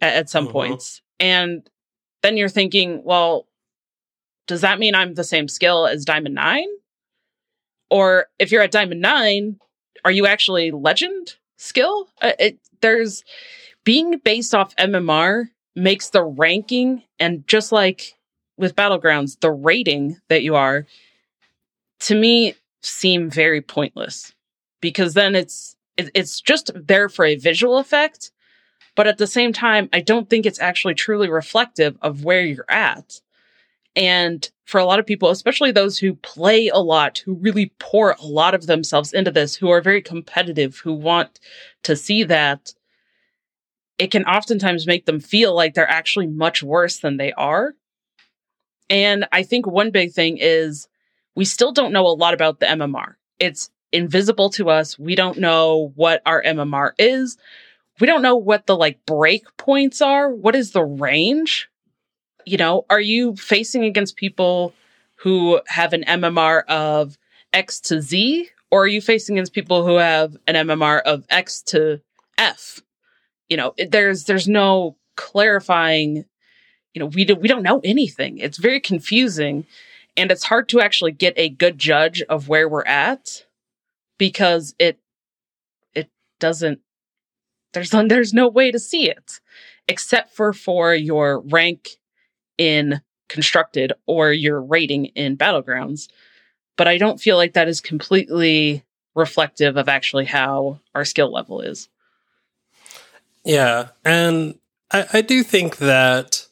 at, 0.01 0.15
at 0.15 0.31
some 0.31 0.49
Mhm. 0.49 0.53
points. 0.53 1.03
And 1.21 1.69
then 2.23 2.37
you're 2.37 2.49
thinking, 2.49 3.03
well, 3.05 3.47
does 4.47 4.61
that 4.63 4.79
mean 4.79 4.95
I'm 4.95 5.15
the 5.15 5.25
same 5.25 5.49
skill 5.49 5.87
as 5.87 6.05
Diamond 6.05 6.35
Nine? 6.35 6.69
Or 7.91 8.27
if 8.39 8.51
you're 8.51 8.63
at 8.63 8.73
Diamond 8.73 9.01
Nine, 9.01 9.59
are 10.05 10.11
you 10.11 10.27
actually 10.27 10.71
Legend 10.71 11.37
skill? 11.57 12.09
Uh, 12.21 12.33
it, 12.39 12.59
there's 12.81 13.25
being 13.85 14.19
based 14.19 14.55
off 14.55 14.75
MMR 14.77 15.51
makes 15.77 16.11
the 16.11 16.23
ranking 16.23 17.03
and 17.19 17.47
just 17.47 17.73
like 17.73 18.15
with 18.57 18.77
Battlegrounds, 18.77 19.39
the 19.41 19.51
rating 19.51 20.19
that 20.29 20.43
you 20.43 20.55
are, 20.57 20.87
to 22.05 22.15
me, 22.15 22.55
seem 22.83 23.31
very 23.31 23.63
pointless 23.63 24.35
because 24.83 25.15
then 25.15 25.35
it's 25.35 25.75
it, 25.97 26.11
it's 26.15 26.41
just 26.41 26.71
there 26.75 27.09
for 27.09 27.25
a 27.25 27.37
visual 27.37 27.79
effect 27.79 28.31
but 28.95 29.07
at 29.07 29.17
the 29.17 29.27
same 29.27 29.55
time 29.55 29.89
i 29.93 30.01
don't 30.01 30.29
think 30.29 30.45
it's 30.45 30.61
actually 30.61 30.95
truly 30.95 31.31
reflective 31.31 31.97
of 32.03 32.25
where 32.25 32.43
you're 32.43 32.71
at. 32.71 33.21
And 33.97 34.51
for 34.67 34.79
a 34.79 34.85
lot 34.85 34.99
of 34.99 35.07
people 35.07 35.31
especially 35.31 35.73
those 35.73 35.97
who 35.97 36.15
play 36.17 36.69
a 36.69 36.77
lot 36.77 37.23
who 37.25 37.35
really 37.35 37.73
pour 37.79 38.11
a 38.11 38.27
lot 38.27 38.55
of 38.55 38.67
themselves 38.67 39.15
into 39.15 39.31
this 39.31 39.55
who 39.55 39.71
are 39.71 39.81
very 39.81 40.03
competitive 40.03 40.77
who 40.77 40.93
want 40.93 41.41
to 41.85 41.97
see 41.97 42.23
that 42.25 42.75
it 43.97 44.11
can 44.11 44.25
oftentimes 44.25 44.87
make 44.87 45.07
them 45.07 45.21
feel 45.21 45.55
like 45.55 45.73
they're 45.73 45.89
actually 45.89 46.27
much 46.27 46.63
worse 46.63 46.99
than 46.99 47.17
they 47.17 47.33
are. 47.33 47.75
And 48.91 49.27
i 49.33 49.43
think 49.43 49.67
one 49.67 49.91
big 49.91 50.13
thing 50.13 50.37
is 50.39 50.87
we 51.35 51.45
still 51.45 51.73
don't 51.73 51.93
know 51.93 52.07
a 52.07 52.09
lot 52.09 52.35
about 52.35 52.61
the 52.61 52.67
mmr 52.67 53.15
it's 53.39 53.71
invisible 53.93 54.51
to 54.51 54.71
us 54.71 54.99
we 54.99 55.15
don't 55.15 55.39
know 55.39 55.93
what 55.95 56.21
our 56.27 56.43
mmr 56.43 56.93
is 56.99 57.37
we 58.01 58.07
don't 58.07 58.23
know 58.23 58.37
what 58.37 58.67
the 58.67 58.77
like 58.77 59.05
break 59.07 59.45
points 59.57 60.03
are. 60.03 60.29
What 60.29 60.57
is 60.57 60.73
the 60.73 60.85
range? 60.85 61.69
You 62.45 62.57
know, 62.57 62.85
are 62.91 63.01
you 63.01 63.37
facing 63.37 63.85
against 63.85 64.17
people 64.17 64.75
who 65.17 65.61
have 65.67 65.93
an 65.93 66.05
MMR 66.07 66.65
of 66.67 67.17
X 67.53 67.81
to 67.83 68.03
Z, 68.03 68.49
or 68.71 68.83
are 68.83 68.89
you 68.89 69.01
facing 69.01 69.37
against 69.37 69.53
people 69.53 69.87
who 69.87 69.97
have 69.97 70.37
an 70.47 70.55
MMR 70.55 71.01
of 71.03 71.25
X 71.31 71.63
to 71.63 72.01
F? 72.37 72.83
You 73.49 73.57
know, 73.57 73.75
there's 73.89 74.25
there's 74.25 74.49
no 74.49 74.97
clarifying. 75.17 76.25
You 76.95 77.01
know, 77.01 77.07
we 77.07 77.25
do, 77.25 77.35
we 77.35 77.49
don't 77.49 77.63
know 77.63 77.81
anything. 77.83 78.39
It's 78.39 78.59
very 78.59 78.81
confusing, 78.81 79.67
and 80.17 80.31
it's 80.31 80.45
hard 80.45 80.69
to 80.71 80.81
actually 80.81 81.13
get 81.13 81.35
a 81.37 81.49
good 81.49 81.79
judge 81.79 82.23
of 82.23 82.49
where 82.49 82.69
we're 82.69 82.85
at 82.85 83.45
because 84.19 84.75
it 84.79 84.99
it 85.95 86.11
doesn't 86.39 86.81
there's 87.73 87.91
there's 87.91 88.33
no 88.33 88.49
way 88.49 88.71
to 88.71 88.79
see 88.79 89.09
it 89.09 89.41
except 89.89 90.35
for 90.35 90.53
for 90.53 90.95
your 90.95 91.41
rank 91.41 91.91
in 92.59 93.01
constructed 93.29 93.93
or 94.07 94.33
your 94.33 94.61
rating 94.61 95.07
in 95.07 95.37
battlegrounds. 95.37 96.09
But 96.77 96.89
i 96.89 96.99
don't 96.99 97.21
feel 97.21 97.37
like 97.37 97.55
that 97.55 97.69
is 97.69 97.81
completely 97.81 98.85
reflective 99.15 99.77
of 99.77 99.89
actually 99.89 100.25
how 100.25 100.81
our 100.95 101.05
skill 101.05 101.33
level 101.33 101.61
is. 101.61 101.89
Yeah, 103.45 103.89
and 104.05 104.59
I, 104.91 105.07
I 105.13 105.21
do 105.21 105.43
think 105.43 105.77
that 105.79 106.44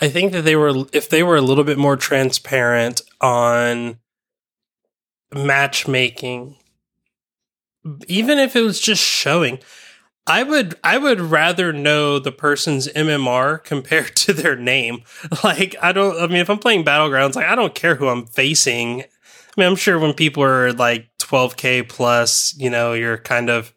I 0.00 0.08
think 0.08 0.32
that 0.32 0.42
they 0.42 0.56
were 0.56 0.84
if 0.92 1.08
they 1.08 1.22
were 1.22 1.36
a 1.36 1.42
little 1.42 1.64
bit 1.64 1.78
more 1.78 1.96
transparent 1.96 3.00
on 3.20 3.98
matchmaking, 5.34 6.56
even 8.06 8.38
if 8.38 8.54
it 8.54 8.62
was 8.62 8.80
just 8.80 9.02
showing, 9.02 9.58
I 10.26 10.42
would 10.42 10.76
I 10.84 10.98
would 10.98 11.20
rather 11.20 11.72
know 11.72 12.18
the 12.18 12.30
person's 12.30 12.86
MMR 12.88 13.64
compared 13.64 14.14
to 14.16 14.32
their 14.32 14.56
name. 14.56 15.02
Like 15.42 15.74
I 15.80 15.92
don't 15.92 16.20
I 16.20 16.26
mean 16.26 16.36
if 16.36 16.50
I'm 16.50 16.58
playing 16.58 16.84
battlegrounds, 16.84 17.34
like 17.34 17.46
I 17.46 17.54
don't 17.54 17.74
care 17.74 17.96
who 17.96 18.08
I'm 18.08 18.26
facing. 18.26 19.02
I 19.02 19.06
mean 19.56 19.66
I'm 19.66 19.76
sure 19.76 19.98
when 19.98 20.12
people 20.14 20.44
are 20.44 20.72
like 20.72 21.08
12k 21.18 21.88
plus, 21.88 22.54
you 22.58 22.70
know, 22.70 22.92
you're 22.92 23.18
kind 23.18 23.50
of 23.50 23.72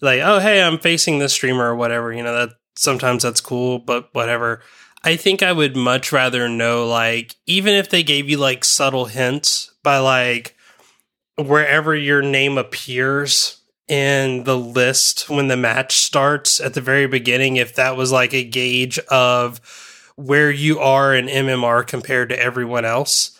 like, 0.00 0.20
oh 0.22 0.38
hey, 0.38 0.62
I'm 0.62 0.78
facing 0.78 1.18
this 1.18 1.32
streamer 1.32 1.64
or 1.64 1.76
whatever. 1.76 2.12
You 2.12 2.22
know 2.22 2.34
that 2.34 2.54
sometimes 2.74 3.22
that's 3.22 3.40
cool, 3.40 3.78
but 3.78 4.08
whatever. 4.12 4.62
I 5.04 5.16
think 5.16 5.42
I 5.42 5.52
would 5.52 5.76
much 5.76 6.12
rather 6.12 6.48
know 6.48 6.86
like 6.86 7.36
even 7.46 7.74
if 7.74 7.90
they 7.90 8.02
gave 8.02 8.28
you 8.28 8.38
like 8.38 8.64
subtle 8.64 9.06
hints 9.06 9.72
by 9.82 9.98
like 9.98 10.56
wherever 11.36 11.94
your 11.94 12.22
name 12.22 12.56
appears 12.56 13.58
in 13.88 14.44
the 14.44 14.56
list 14.56 15.28
when 15.28 15.48
the 15.48 15.56
match 15.56 15.96
starts 15.96 16.60
at 16.60 16.74
the 16.74 16.80
very 16.80 17.06
beginning 17.06 17.56
if 17.56 17.74
that 17.74 17.96
was 17.96 18.12
like 18.12 18.32
a 18.32 18.44
gauge 18.44 18.98
of 19.10 19.60
where 20.16 20.50
you 20.50 20.78
are 20.78 21.14
in 21.14 21.26
MMR 21.26 21.86
compared 21.86 22.28
to 22.28 22.38
everyone 22.38 22.84
else. 22.84 23.38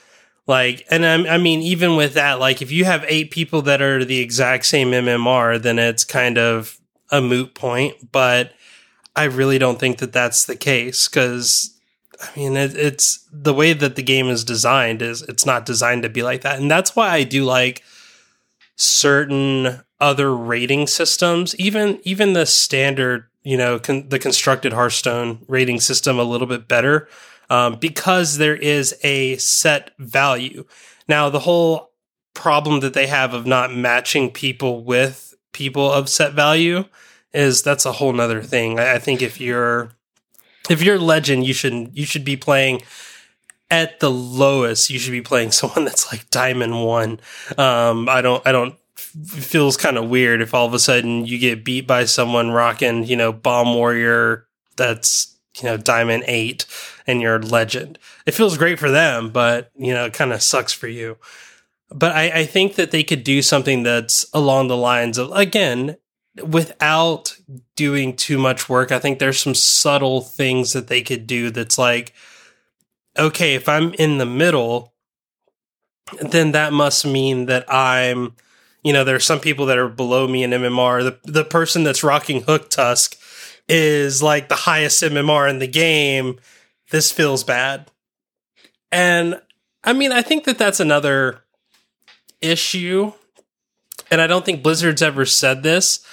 Like 0.49 0.85
and 0.91 1.07
I'm, 1.07 1.25
i 1.27 1.39
mean 1.39 1.61
even 1.61 1.95
with 1.95 2.15
that 2.15 2.41
like 2.41 2.61
if 2.63 2.73
you 2.73 2.85
have 2.85 3.05
eight 3.07 3.31
people 3.31 3.63
that 3.63 3.81
are 3.81 4.05
the 4.05 4.19
exact 4.19 4.67
same 4.67 4.91
mmr 4.91 5.63
then 5.63 5.79
it's 5.79 6.03
kind 6.03 6.37
of 6.37 6.81
a 7.13 7.21
moot 7.21 7.55
point 7.55 8.11
but 8.11 8.53
i 9.17 9.25
really 9.25 9.59
don't 9.59 9.79
think 9.79 9.99
that 9.99 10.13
that's 10.13 10.45
the 10.47 10.57
case 10.57 11.09
because 11.09 11.79
i 12.21 12.39
mean 12.39 12.57
it, 12.57 12.77
it's 12.77 13.29
the 13.33 13.55
way 13.55 13.73
that 13.73 13.97
the 13.97 14.03
game 14.03 14.29
is 14.29 14.45
designed 14.45 15.03
is 15.03 15.23
it's 15.23 15.47
not 15.47 15.67
designed 15.67 16.03
to 16.03 16.09
be 16.09 16.23
like 16.23 16.43
that 16.43 16.59
and 16.59 16.71
that's 16.71 16.97
why 16.97 17.09
i 17.09 17.25
do 17.25 17.45
like 17.45 17.83
certain 18.77 19.81
other 20.01 20.35
rating 20.35 20.87
systems 20.87 21.55
even 21.57 22.01
even 22.03 22.33
the 22.33 22.47
standard 22.47 23.29
you 23.43 23.57
know 23.57 23.79
con- 23.79 24.09
the 24.09 24.19
constructed 24.19 24.73
hearthstone 24.73 25.39
rating 25.47 25.79
system 25.79 26.19
a 26.19 26.25
little 26.25 26.47
bit 26.47 26.67
better 26.67 27.09
um, 27.53 27.77
because 27.79 28.39
there 28.39 28.57
is 28.57 28.97
a 29.03 29.37
set 29.37 29.91
value. 29.99 30.65
Now, 31.07 31.29
the 31.29 31.41
whole 31.41 31.91
problem 32.33 32.81
that 32.81 32.95
they 32.95 33.07
have 33.07 33.35
of 33.35 33.45
not 33.45 33.75
matching 33.75 34.31
people 34.31 34.83
with 34.85 35.35
people 35.53 35.93
of 35.93 36.09
set 36.09 36.33
value 36.33 36.87
is 37.33 37.63
that's 37.63 37.87
a 37.87 37.93
whole 37.93 38.13
nother 38.13 38.43
thing. 38.43 38.79
I, 38.79 38.95
I 38.95 38.99
think 38.99 39.23
if 39.23 39.41
you're 39.41 39.91
if 40.71 40.83
you're 40.83 40.99
legend, 40.99 41.47
you 41.47 41.55
should 41.55 41.91
you 41.93 42.05
should 42.05 42.25
be 42.25 42.37
playing 42.37 42.83
at 43.71 44.01
the 44.01 44.11
lowest. 44.11 44.91
You 44.91 44.99
should 44.99 45.13
be 45.13 45.23
playing 45.23 45.51
someone 45.53 45.85
that's 45.85 46.13
like 46.13 46.31
diamond 46.31 46.85
one. 46.85 47.21
Um, 47.59 48.09
I 48.09 48.23
don't 48.23 48.47
I 48.47 48.53
don't 48.53 48.77
feels 48.97 49.77
kind 49.77 49.99
of 49.99 50.09
weird 50.09 50.41
if 50.41 50.55
all 50.55 50.67
of 50.67 50.75
a 50.75 50.79
sudden 50.79 51.27
you 51.27 51.39
get 51.39 51.65
beat 51.65 51.87
by 51.87 52.05
someone 52.05 52.51
rocking, 52.51 53.05
you 53.05 53.17
know, 53.17 53.33
Bomb 53.33 53.75
Warrior 53.75 54.47
that's, 54.77 55.37
you 55.59 55.65
know, 55.65 55.77
Diamond 55.77 56.25
8 56.27 56.65
and 57.07 57.21
you're 57.21 57.39
legend. 57.39 57.99
It 58.25 58.33
feels 58.33 58.57
great 58.57 58.79
for 58.79 58.91
them, 58.91 59.31
but, 59.31 59.71
you 59.77 59.93
know, 59.93 60.07
it 60.07 60.15
kind 60.15 60.33
of 60.33 60.43
sucks 60.43 60.73
for 60.73 60.89
you. 60.89 61.19
But 61.91 62.13
I, 62.13 62.41
I 62.41 62.45
think 62.47 62.77
that 62.77 62.91
they 62.91 63.05
could 63.05 63.23
do 63.23 63.43
something 63.43 63.83
that's 63.83 64.25
along 64.33 64.69
the 64.69 64.77
lines 64.77 65.19
of, 65.19 65.31
again, 65.33 65.97
without 66.37 67.37
doing 67.77 68.17
too 68.17 68.39
much 68.39 68.69
work. 68.69 68.91
I 68.93 68.99
think 68.99 69.19
there's 69.19 69.41
some 69.41 69.55
subtle 69.55 70.21
things 70.21 70.73
that 70.73 70.89
they 70.89 71.03
could 71.03 71.27
do 71.27 71.51
that's 71.51 71.79
like, 71.79 72.15
okay, 73.19 73.55
if 73.55 73.69
I'm 73.69 73.93
in 73.95 74.19
the 74.19 74.27
middle, 74.27 74.95
then 76.21 76.53
that 76.53 76.73
must 76.73 77.07
mean 77.07 77.47
that 77.47 77.73
I'm, 77.73 78.35
you 78.83 78.93
know, 78.93 79.05
there's 79.05 79.25
some 79.25 79.41
people 79.41 79.67
that 79.67 79.79
are 79.79 79.89
below 79.89 80.27
me 80.27 80.43
in 80.43 80.51
MMR. 80.51 81.03
The 81.03 81.33
the 81.33 81.45
person 81.45 81.85
that's 81.85 82.03
rocking 82.03 82.43
Hooktusk 82.43 83.17
is 83.69 84.23
like 84.23 84.49
the 84.49 84.55
highest 84.55 85.03
MMR 85.03 85.49
in 85.49 85.59
the 85.59 85.67
game. 85.67 86.39
This 86.91 87.13
feels 87.13 87.45
bad. 87.45 87.91
And 88.91 89.41
I 89.85 89.93
mean, 89.93 90.13
I 90.13 90.23
think 90.23 90.45
that 90.45 90.59
that's 90.59 90.81
another 90.81 91.43
issue. 92.41 93.13
And 94.11 94.21
I 94.21 94.27
don't 94.27 94.45
think 94.45 94.63
Blizzard's 94.63 95.03
ever 95.03 95.25
said 95.25 95.63
this. 95.63 96.05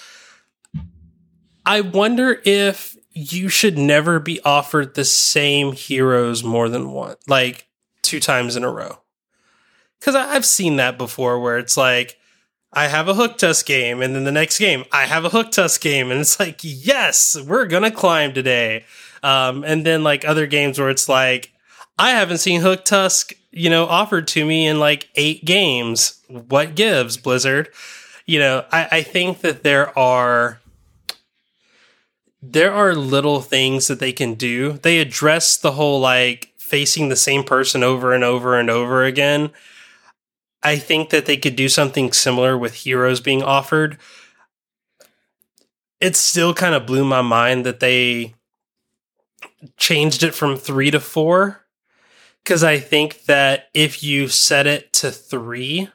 I 1.65 1.81
wonder 1.81 2.41
if 2.45 2.97
you 3.11 3.49
should 3.49 3.77
never 3.77 4.19
be 4.19 4.39
offered 4.41 4.95
the 4.95 5.05
same 5.05 5.73
heroes 5.73 6.43
more 6.43 6.69
than 6.69 6.91
one, 6.91 7.15
like 7.27 7.67
two 8.01 8.19
times 8.19 8.55
in 8.55 8.63
a 8.63 8.71
row. 8.71 8.99
Because 9.99 10.15
I've 10.15 10.45
seen 10.45 10.77
that 10.77 10.97
before 10.97 11.39
where 11.39 11.57
it's 11.57 11.75
like, 11.75 12.17
I 12.71 12.87
have 12.87 13.07
a 13.07 13.13
Hooktusk 13.13 13.65
game, 13.65 14.01
and 14.01 14.15
then 14.15 14.23
the 14.23 14.31
next 14.31 14.59
game, 14.59 14.85
I 14.91 15.05
have 15.05 15.25
a 15.25 15.29
Hooktusk 15.29 15.81
game, 15.81 16.11
and 16.11 16.21
it's 16.21 16.39
like, 16.39 16.59
yes, 16.61 17.35
we're 17.45 17.65
gonna 17.65 17.91
climb 17.91 18.33
today. 18.33 18.85
Um, 19.23 19.63
and 19.63 19.85
then 19.85 20.03
like 20.03 20.23
other 20.23 20.45
games 20.45 20.79
where 20.79 20.89
it's 20.89 21.09
like, 21.09 21.51
I 21.97 22.11
haven't 22.11 22.37
seen 22.37 22.61
Hooktusk, 22.61 23.33
you 23.51 23.69
know, 23.69 23.85
offered 23.85 24.27
to 24.29 24.45
me 24.45 24.67
in 24.67 24.79
like 24.79 25.09
eight 25.15 25.43
games. 25.43 26.23
What 26.27 26.75
gives, 26.75 27.17
Blizzard? 27.17 27.69
You 28.25 28.39
know, 28.39 28.65
I, 28.71 28.87
I 28.91 29.01
think 29.01 29.41
that 29.41 29.63
there 29.63 29.97
are 29.97 30.61
there 32.41 32.71
are 32.71 32.95
little 32.95 33.41
things 33.41 33.87
that 33.87 33.99
they 33.99 34.13
can 34.13 34.33
do. 34.35 34.73
They 34.73 34.99
address 34.99 35.57
the 35.57 35.73
whole 35.73 35.99
like 35.99 36.53
facing 36.57 37.09
the 37.09 37.15
same 37.15 37.43
person 37.43 37.83
over 37.83 38.13
and 38.13 38.23
over 38.23 38.57
and 38.57 38.69
over 38.69 39.03
again. 39.03 39.51
I 40.61 40.77
think 40.77 41.09
that 41.09 41.25
they 41.25 41.37
could 41.37 41.55
do 41.55 41.69
something 41.69 42.11
similar 42.11 42.57
with 42.57 42.73
heroes 42.75 43.21
being 43.21 43.43
offered. 43.43 43.97
It 45.99 46.15
still 46.15 46.53
kind 46.53 46.75
of 46.75 46.85
blew 46.85 47.03
my 47.03 47.21
mind 47.21 47.65
that 47.65 47.79
they 47.79 48.35
changed 49.77 50.23
it 50.23 50.33
from 50.33 50.57
three 50.57 50.91
to 50.91 50.99
four. 50.99 51.65
Because 52.43 52.63
I 52.63 52.79
think 52.79 53.25
that 53.25 53.69
if 53.73 54.01
you 54.01 54.27
set 54.29 54.65
it 54.65 54.93
to 54.93 55.11
three, 55.11 55.89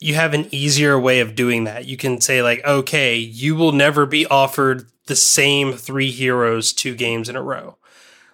you 0.00 0.14
have 0.14 0.34
an 0.34 0.48
easier 0.50 0.98
way 0.98 1.20
of 1.20 1.34
doing 1.34 1.64
that. 1.64 1.84
You 1.84 1.96
can 1.96 2.20
say, 2.20 2.42
like, 2.42 2.64
okay, 2.64 3.16
you 3.16 3.54
will 3.54 3.72
never 3.72 4.06
be 4.06 4.26
offered 4.26 4.90
the 5.06 5.16
same 5.16 5.72
three 5.72 6.10
heroes 6.10 6.72
two 6.72 6.94
games 6.94 7.28
in 7.28 7.36
a 7.36 7.42
row. 7.42 7.76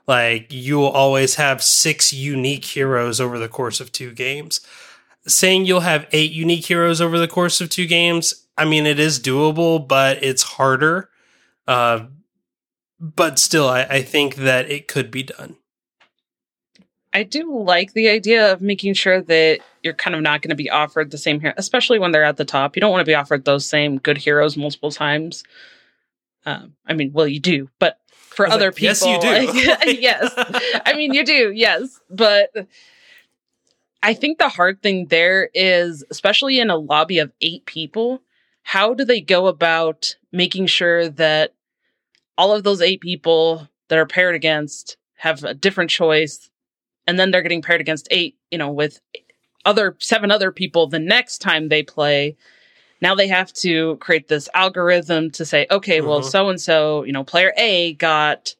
Like, 0.06 0.52
you 0.52 0.78
will 0.78 0.90
always 0.90 1.36
have 1.36 1.62
six 1.62 2.12
unique 2.12 2.64
heroes 2.64 3.20
over 3.20 3.38
the 3.38 3.48
course 3.48 3.80
of 3.80 3.92
two 3.92 4.12
games. 4.12 4.60
Saying 5.26 5.66
you'll 5.66 5.80
have 5.80 6.08
eight 6.10 6.32
unique 6.32 6.66
heroes 6.66 7.00
over 7.00 7.18
the 7.18 7.28
course 7.28 7.60
of 7.60 7.70
two 7.70 7.86
games, 7.86 8.46
I 8.58 8.64
mean, 8.64 8.86
it 8.86 8.98
is 8.98 9.20
doable, 9.20 9.86
but 9.86 10.22
it's 10.22 10.42
harder. 10.42 11.08
Uh, 11.66 12.06
but 12.98 13.38
still, 13.38 13.68
I, 13.68 13.82
I 13.82 14.02
think 14.02 14.36
that 14.36 14.70
it 14.70 14.88
could 14.88 15.10
be 15.10 15.22
done. 15.22 15.56
I 17.14 17.24
do 17.24 17.58
like 17.58 17.92
the 17.92 18.08
idea 18.08 18.52
of 18.52 18.62
making 18.62 18.94
sure 18.94 19.20
that 19.20 19.60
you're 19.82 19.92
kind 19.92 20.16
of 20.16 20.22
not 20.22 20.40
going 20.40 20.50
to 20.50 20.56
be 20.56 20.70
offered 20.70 21.10
the 21.10 21.18
same 21.18 21.40
hero, 21.40 21.52
especially 21.56 21.98
when 21.98 22.10
they're 22.10 22.24
at 22.24 22.38
the 22.38 22.44
top. 22.44 22.74
You 22.74 22.80
don't 22.80 22.90
want 22.90 23.02
to 23.02 23.10
be 23.10 23.14
offered 23.14 23.44
those 23.44 23.66
same 23.66 23.98
good 23.98 24.16
heroes 24.16 24.56
multiple 24.56 24.90
times. 24.90 25.44
Um, 26.44 26.74
I 26.86 26.94
mean, 26.94 27.12
well, 27.12 27.26
you 27.26 27.40
do, 27.40 27.68
but 27.78 27.98
for 28.08 28.46
other 28.46 28.66
like, 28.66 28.76
people, 28.76 29.08
"Yes, 29.22 29.54
you 29.54 29.92
do." 29.92 29.92
yes, 30.00 30.32
I 30.84 30.94
mean, 30.94 31.14
you 31.14 31.24
do, 31.24 31.52
yes, 31.54 32.00
but 32.10 32.50
I 34.02 34.14
think 34.14 34.38
the 34.38 34.48
hard 34.48 34.82
thing 34.82 35.06
there 35.06 35.50
is, 35.54 36.04
especially 36.10 36.58
in 36.58 36.70
a 36.70 36.76
lobby 36.76 37.18
of 37.18 37.32
eight 37.40 37.66
people, 37.66 38.22
how 38.62 38.94
do 38.94 39.04
they 39.04 39.20
go 39.20 39.46
about 39.46 40.16
making 40.32 40.66
sure 40.66 41.08
that 41.08 41.54
all 42.36 42.52
of 42.52 42.64
those 42.64 42.80
eight 42.80 43.00
people 43.00 43.68
that 43.88 43.98
are 43.98 44.06
paired 44.06 44.34
against 44.34 44.96
have 45.14 45.44
a 45.44 45.54
different 45.54 45.90
choice, 45.90 46.50
and 47.06 47.18
then 47.18 47.30
they're 47.30 47.42
getting 47.42 47.62
paired 47.62 47.80
against 47.80 48.08
eight, 48.10 48.36
you 48.50 48.58
know, 48.58 48.70
with 48.72 49.00
other 49.64 49.96
seven 50.00 50.30
other 50.30 50.50
people 50.50 50.86
the 50.88 50.98
next 50.98 51.38
time 51.38 51.68
they 51.68 51.82
play. 51.82 52.36
Now 53.02 53.16
they 53.16 53.26
have 53.26 53.52
to 53.54 53.96
create 53.96 54.28
this 54.28 54.48
algorithm 54.54 55.30
to 55.32 55.44
say, 55.44 55.66
okay, 55.70 56.00
well, 56.00 56.20
Mhm. 56.20 56.30
so 56.30 56.48
and 56.48 56.60
so, 56.60 57.02
you 57.02 57.12
know, 57.12 57.24
player 57.24 57.52
A 57.58 57.94
got 57.94 58.54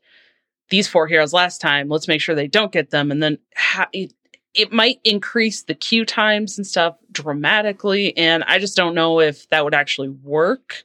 these 0.68 0.88
four 0.88 1.06
heroes 1.06 1.32
last 1.32 1.60
time. 1.60 1.88
Let's 1.88 2.08
make 2.08 2.20
sure 2.20 2.34
they 2.34 2.48
don't 2.48 2.72
get 2.72 2.90
them. 2.90 3.12
And 3.12 3.22
then 3.22 3.38
ha- 3.56 3.88
it, 3.92 4.12
it 4.52 4.72
might 4.72 4.98
increase 5.04 5.62
the 5.62 5.74
queue 5.74 6.04
times 6.04 6.58
and 6.58 6.66
stuff 6.66 6.96
dramatically. 7.12 8.16
And 8.16 8.42
I 8.44 8.58
just 8.58 8.76
don't 8.76 8.94
know 8.96 9.20
if 9.20 9.48
that 9.50 9.64
would 9.64 9.74
actually 9.74 10.08
work. 10.08 10.84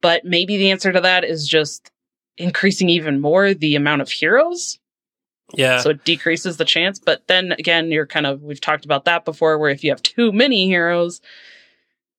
But 0.00 0.24
maybe 0.24 0.56
the 0.58 0.70
answer 0.70 0.92
to 0.92 1.00
that 1.00 1.24
is 1.24 1.48
just 1.48 1.90
increasing 2.36 2.88
even 2.88 3.20
more 3.20 3.52
the 3.52 3.74
amount 3.74 4.00
of 4.00 4.10
heroes 4.10 4.78
Yeah. 5.54 5.80
so 5.80 5.90
it 5.90 6.04
decreases 6.04 6.56
the 6.56 6.64
chance. 6.64 6.98
But 6.98 7.26
then 7.26 7.52
again, 7.52 7.90
you're 7.90 8.06
kind 8.06 8.26
of 8.26 8.42
we've 8.42 8.60
talked 8.60 8.84
about 8.84 9.04
that 9.06 9.24
before, 9.24 9.58
where 9.58 9.70
if 9.70 9.82
you 9.82 9.90
have 9.90 10.02
too 10.02 10.32
many 10.32 10.66
heroes, 10.66 11.20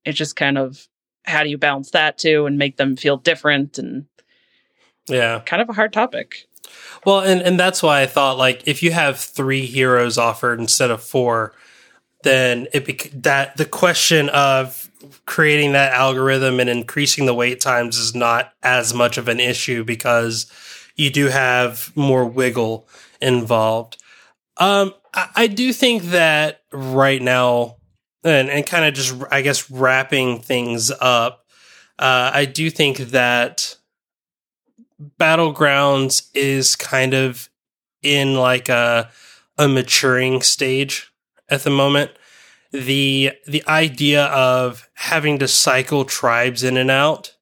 it 0.05 0.13
just 0.13 0.35
kind 0.35 0.57
of 0.57 0.87
how 1.25 1.43
do 1.43 1.49
you 1.49 1.57
balance 1.57 1.91
that 1.91 2.17
too 2.17 2.45
and 2.45 2.57
make 2.57 2.77
them 2.77 2.95
feel 2.95 3.17
different 3.17 3.77
and 3.77 4.05
yeah. 5.07 5.41
kind 5.45 5.61
of 5.61 5.69
a 5.69 5.73
hard 5.73 5.93
topic. 5.93 6.47
Well, 7.05 7.21
and, 7.21 7.41
and 7.41 7.59
that's 7.59 7.81
why 7.81 8.01
I 8.01 8.07
thought 8.07 8.37
like 8.37 8.67
if 8.67 8.83
you 8.83 8.91
have 8.91 9.19
three 9.19 9.65
heroes 9.65 10.17
offered 10.17 10.59
instead 10.59 10.91
of 10.91 11.03
four, 11.03 11.53
then 12.23 12.67
it 12.73 12.85
bec- 12.85 13.11
that 13.13 13.57
the 13.57 13.65
question 13.65 14.29
of 14.29 14.89
creating 15.25 15.71
that 15.73 15.93
algorithm 15.93 16.59
and 16.59 16.69
increasing 16.69 17.25
the 17.25 17.33
wait 17.33 17.61
times 17.61 17.97
is 17.97 18.13
not 18.13 18.53
as 18.61 18.93
much 18.93 19.17
of 19.17 19.27
an 19.27 19.39
issue 19.39 19.83
because 19.83 20.51
you 20.99 21.09
do 21.09 21.27
have 21.27 21.95
more 21.95 22.25
wiggle 22.25 22.87
involved. 23.21 23.97
Um, 24.57 24.93
I, 25.13 25.29
I 25.35 25.47
do 25.47 25.71
think 25.71 26.03
that 26.03 26.61
right 26.73 27.21
now, 27.21 27.77
and, 28.25 28.49
and 28.49 28.65
kind 28.65 28.83
of 28.83 28.93
just 28.93 29.15
I 29.31 29.41
guess 29.41 29.71
wrapping 29.71 30.41
things 30.41 30.91
up, 30.91 31.45
uh, 31.97 32.31
I 32.33 32.43
do 32.43 32.69
think 32.69 32.97
that 32.97 33.77
Battlegrounds 35.17 36.27
is 36.33 36.75
kind 36.75 37.13
of 37.13 37.49
in 38.01 38.35
like 38.35 38.67
a 38.67 39.09
a 39.57 39.69
maturing 39.69 40.41
stage 40.41 41.13
at 41.47 41.63
the 41.63 41.69
moment. 41.69 42.11
The 42.71 43.31
the 43.47 43.63
idea 43.69 44.25
of 44.25 44.89
having 44.95 45.39
to 45.39 45.47
cycle 45.47 46.03
tribes 46.03 46.61
in 46.61 46.75
and 46.75 46.91
out 46.91 47.35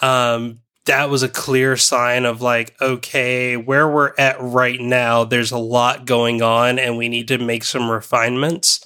um 0.00 0.59
that 0.86 1.10
was 1.10 1.22
a 1.22 1.28
clear 1.28 1.76
sign 1.76 2.24
of 2.24 2.40
like 2.40 2.74
okay, 2.80 3.56
where 3.56 3.88
we're 3.88 4.14
at 4.18 4.36
right 4.40 4.80
now 4.80 5.24
there's 5.24 5.52
a 5.52 5.58
lot 5.58 6.06
going 6.06 6.42
on 6.42 6.78
and 6.78 6.96
we 6.96 7.08
need 7.08 7.28
to 7.28 7.38
make 7.38 7.64
some 7.64 7.90
refinements. 7.90 8.84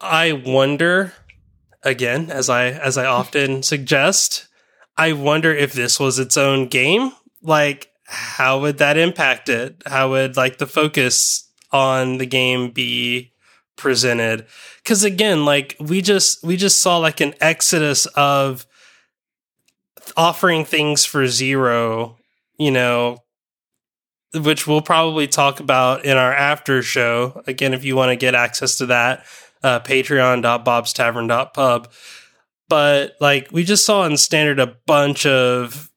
I 0.00 0.32
wonder 0.32 1.12
again 1.82 2.30
as 2.30 2.50
I 2.50 2.66
as 2.66 2.98
I 2.98 3.06
often 3.06 3.62
suggest 3.64 4.48
I 4.96 5.12
wonder 5.12 5.52
if 5.52 5.72
this 5.72 5.98
was 5.98 6.18
its 6.18 6.36
own 6.36 6.68
game. 6.68 7.12
Like, 7.42 7.90
how 8.06 8.60
would 8.60 8.78
that 8.78 8.96
impact 8.96 9.48
it? 9.48 9.82
How 9.86 10.10
would 10.10 10.36
like 10.36 10.58
the 10.58 10.66
focus 10.66 11.50
on 11.72 12.18
the 12.18 12.26
game 12.26 12.70
be 12.70 13.32
presented? 13.76 14.46
Because 14.82 15.02
again, 15.02 15.44
like 15.44 15.76
we 15.80 16.00
just 16.00 16.44
we 16.44 16.56
just 16.56 16.80
saw 16.80 16.98
like 16.98 17.20
an 17.20 17.34
exodus 17.40 18.06
of 18.14 18.66
offering 20.16 20.64
things 20.64 21.04
for 21.04 21.26
zero. 21.26 22.16
You 22.58 22.70
know, 22.70 23.18
which 24.32 24.66
we'll 24.66 24.82
probably 24.82 25.26
talk 25.26 25.60
about 25.60 26.04
in 26.04 26.16
our 26.16 26.32
after 26.32 26.82
show. 26.82 27.42
Again, 27.46 27.74
if 27.74 27.84
you 27.84 27.96
want 27.96 28.10
to 28.10 28.16
get 28.16 28.34
access 28.34 28.78
to 28.78 28.86
that, 28.86 29.24
uh, 29.62 29.80
patreon.bobstavern.pub 29.80 31.88
but 32.68 33.16
like 33.20 33.48
we 33.52 33.64
just 33.64 33.84
saw 33.84 34.04
in 34.04 34.16
standard 34.16 34.58
a 34.58 34.76
bunch 34.86 35.26
of 35.26 35.90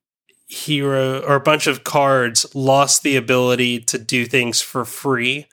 hero 0.47 1.21
or 1.21 1.35
a 1.35 1.41
bunch 1.41 1.67
of 1.67 1.83
cards 1.83 2.45
lost 2.55 3.03
the 3.03 3.15
ability 3.15 3.79
to 3.79 3.97
do 3.97 4.25
things 4.25 4.61
for 4.61 4.85
free 4.85 5.45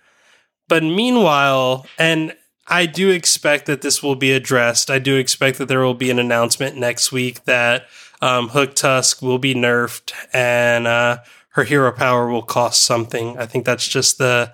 but 0.69 0.83
meanwhile 0.83 1.87
and 1.99 2.35
I 2.67 2.87
do 2.87 3.11
expect 3.11 3.67
that 3.67 3.83
this 3.83 4.03
will 4.03 4.17
be 4.17 4.33
addressed. 4.33 4.91
I 4.91 4.99
do 4.99 5.17
expect 5.17 5.59
that 5.59 5.69
there 5.69 5.81
will 5.81 5.95
be 5.95 6.11
an 6.11 6.19
announcement 6.19 6.77
next 6.77 7.13
week 7.13 7.45
that 7.45 7.87
um, 8.23 8.49
Hooktusk 8.51 9.23
will 9.23 9.39
be 9.39 9.55
nerfed 9.55 10.13
and 10.33 10.87
uh, 10.87 11.19
her 11.51 11.65
hero 11.65 11.93
power 11.93 12.29
will 12.29 12.43
cost 12.43 12.83
something. 12.83 13.39
I 13.39 13.47
think 13.47 13.65
that's 13.65 13.87
just 13.87 14.19
the 14.19 14.53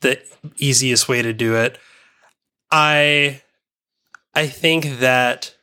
the 0.00 0.20
easiest 0.58 1.08
way 1.08 1.22
to 1.22 1.32
do 1.32 1.56
it. 1.56 1.78
I 2.70 3.42
I 4.34 4.46
think 4.46 5.00
that 5.00 5.56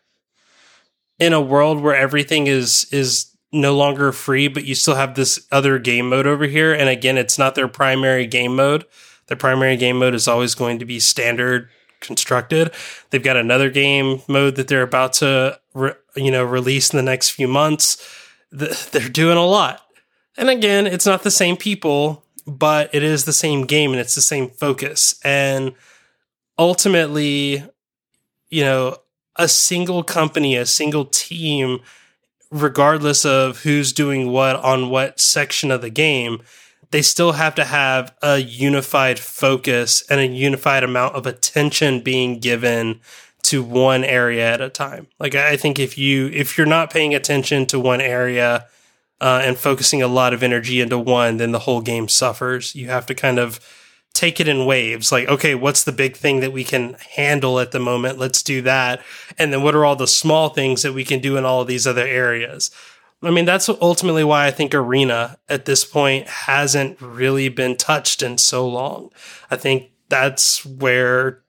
in 1.20 1.34
a 1.34 1.42
world 1.42 1.82
where 1.82 1.96
everything 1.96 2.48
is 2.48 2.88
is 2.92 3.32
no 3.52 3.76
longer 3.76 4.12
free, 4.12 4.48
but 4.48 4.66
you 4.66 4.76
still 4.76 4.96
have 4.96 5.16
this 5.16 5.48
other 5.52 5.80
game 5.80 6.10
mode 6.10 6.28
over 6.28 6.46
here, 6.46 6.74
and 6.74 6.90
again, 6.90 7.18
it's 7.18 7.38
not 7.38 7.56
their 7.56 7.70
primary 7.70 8.28
game 8.28 8.56
mode. 8.56 8.86
Their 9.28 9.38
primary 9.38 9.78
game 9.78 9.98
mode 9.98 10.14
is 10.14 10.28
always 10.28 10.56
going 10.56 10.80
to 10.80 10.86
be 10.86 11.00
standard 11.00 11.70
constructed. 12.02 12.72
They've 13.10 13.24
got 13.24 13.38
another 13.38 13.70
game 13.70 14.22
mode 14.28 14.56
that 14.56 14.68
they're 14.68 14.82
about 14.82 15.14
to, 15.14 15.60
re- 15.74 15.94
you 16.16 16.32
know, 16.32 16.44
release 16.44 16.92
in 16.92 16.98
the 16.98 17.04
next 17.04 17.32
few 17.32 17.48
months. 17.48 17.98
They're 18.52 19.10
doing 19.10 19.38
a 19.38 19.46
lot, 19.46 19.82
and 20.38 20.50
again, 20.50 20.86
it's 20.86 21.06
not 21.06 21.24
the 21.24 21.32
same 21.32 21.58
people, 21.58 22.24
but 22.46 22.94
it 22.94 23.04
is 23.04 23.26
the 23.26 23.34
same 23.34 23.66
game 23.66 23.92
and 23.92 24.00
it's 24.00 24.16
the 24.16 24.22
same 24.22 24.50
focus. 24.50 25.20
And 25.24 25.74
ultimately, 26.58 27.64
you 28.50 28.64
know, 28.64 28.98
a 29.36 29.48
single 29.48 30.04
company, 30.04 30.56
a 30.56 30.66
single 30.66 31.06
team, 31.06 31.80
regardless 32.52 33.26
of 33.26 33.64
who's 33.64 33.92
doing 33.92 34.32
what 34.32 34.56
on 34.58 34.90
what 34.90 35.20
section 35.20 35.72
of 35.72 35.82
the 35.82 35.90
game, 35.90 36.42
they 36.92 37.02
still 37.02 37.34
have 37.34 37.56
to 37.56 37.66
have 37.66 38.14
a 38.22 38.38
unified 38.38 39.20
focus 39.20 40.04
and 40.10 40.20
a 40.20 40.28
unified 40.28 40.84
amount 40.84 41.16
of 41.16 41.26
attention 41.26 42.02
being 42.02 42.40
given 42.40 43.02
to 43.44 43.62
one 43.62 44.04
area 44.04 44.54
at 44.54 44.62
a 44.62 44.70
time. 44.70 45.08
Like 45.20 45.36
I 45.36 45.56
think 45.56 45.78
if 45.78 45.98
you 45.98 46.28
if 46.28 46.58
you're 46.58 46.68
not 46.68 46.92
paying 46.92 47.14
attention 47.14 47.66
to 47.68 47.80
one 47.80 48.02
area 48.02 48.68
uh, 49.22 49.42
and 49.44 49.58
focusing 49.58 50.02
a 50.02 50.08
lot 50.08 50.34
of 50.34 50.44
energy 50.44 50.82
into 50.82 50.98
one, 50.98 51.38
then 51.38 51.52
the 51.52 51.60
whole 51.60 51.82
game 51.82 52.08
suffers. 52.08 52.76
You 52.76 52.88
have 52.88 53.06
to 53.06 53.16
kind 53.16 53.40
of 53.40 53.60
take 54.14 54.40
it 54.40 54.48
in 54.48 54.66
waves. 54.66 55.12
Like, 55.12 55.28
okay, 55.28 55.54
what's 55.54 55.84
the 55.84 55.92
big 55.92 56.16
thing 56.16 56.40
that 56.40 56.54
we 56.54 56.64
can 56.64 56.96
handle 57.16 57.60
at 57.60 57.72
the 57.72 57.80
moment? 57.80 58.18
Let's 58.18 58.42
do 58.42 58.62
that. 58.64 59.04
And 59.38 59.54
then 59.54 59.62
what 59.62 59.76
are 59.76 59.86
all 59.86 59.96
the 59.96 60.08
small 60.08 60.50
things 60.50 60.82
that 60.82 60.94
we 60.94 61.04
can 61.04 61.20
do 61.20 61.38
in 61.38 61.46
all 61.46 61.62
of 61.62 61.68
these 61.68 61.86
other 61.86 62.06
areas? 62.06 62.72
I 63.24 63.32
mean, 63.32 63.46
that's 63.46 63.70
ultimately 63.70 64.24
why 64.24 64.46
I 64.46 64.52
think 64.52 64.76
Arena 64.76 65.38
at 65.50 65.66
this 65.66 65.84
point 65.84 66.28
hasn't 66.28 67.02
really 67.02 67.50
been 67.50 67.76
touched 67.76 68.22
in 68.22 68.38
so 68.38 68.68
long. 68.68 69.10
I 69.50 69.56
think 69.56 69.92
that's 70.10 70.66
where 70.66 71.42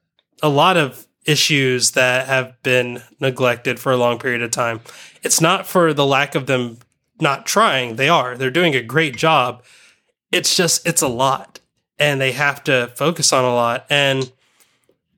a 0.42 0.48
lot 0.48 0.76
of 0.76 1.06
issues 1.26 1.90
that 1.92 2.26
have 2.28 2.54
been 2.62 3.02
neglected 3.20 3.80
for 3.80 3.92
a 3.92 3.96
long 3.96 4.18
period 4.18 4.42
of 4.42 4.50
time. 4.52 4.80
It's 5.22 5.40
not 5.40 5.66
for 5.66 5.92
the 5.92 6.06
lack 6.06 6.34
of 6.34 6.46
them 6.46 6.78
not 7.20 7.46
trying. 7.46 7.96
They 7.96 8.08
are. 8.08 8.36
They're 8.36 8.50
doing 8.50 8.74
a 8.74 8.82
great 8.82 9.16
job. 9.16 9.62
It's 10.30 10.56
just, 10.56 10.86
it's 10.86 11.02
a 11.02 11.08
lot 11.08 11.60
and 11.98 12.20
they 12.20 12.32
have 12.32 12.62
to 12.64 12.92
focus 12.94 13.32
on 13.32 13.44
a 13.44 13.54
lot. 13.54 13.86
And 13.90 14.30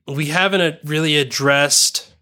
we 0.07 0.26
haven't 0.26 0.78
really 0.84 1.16
addressed 1.16 2.14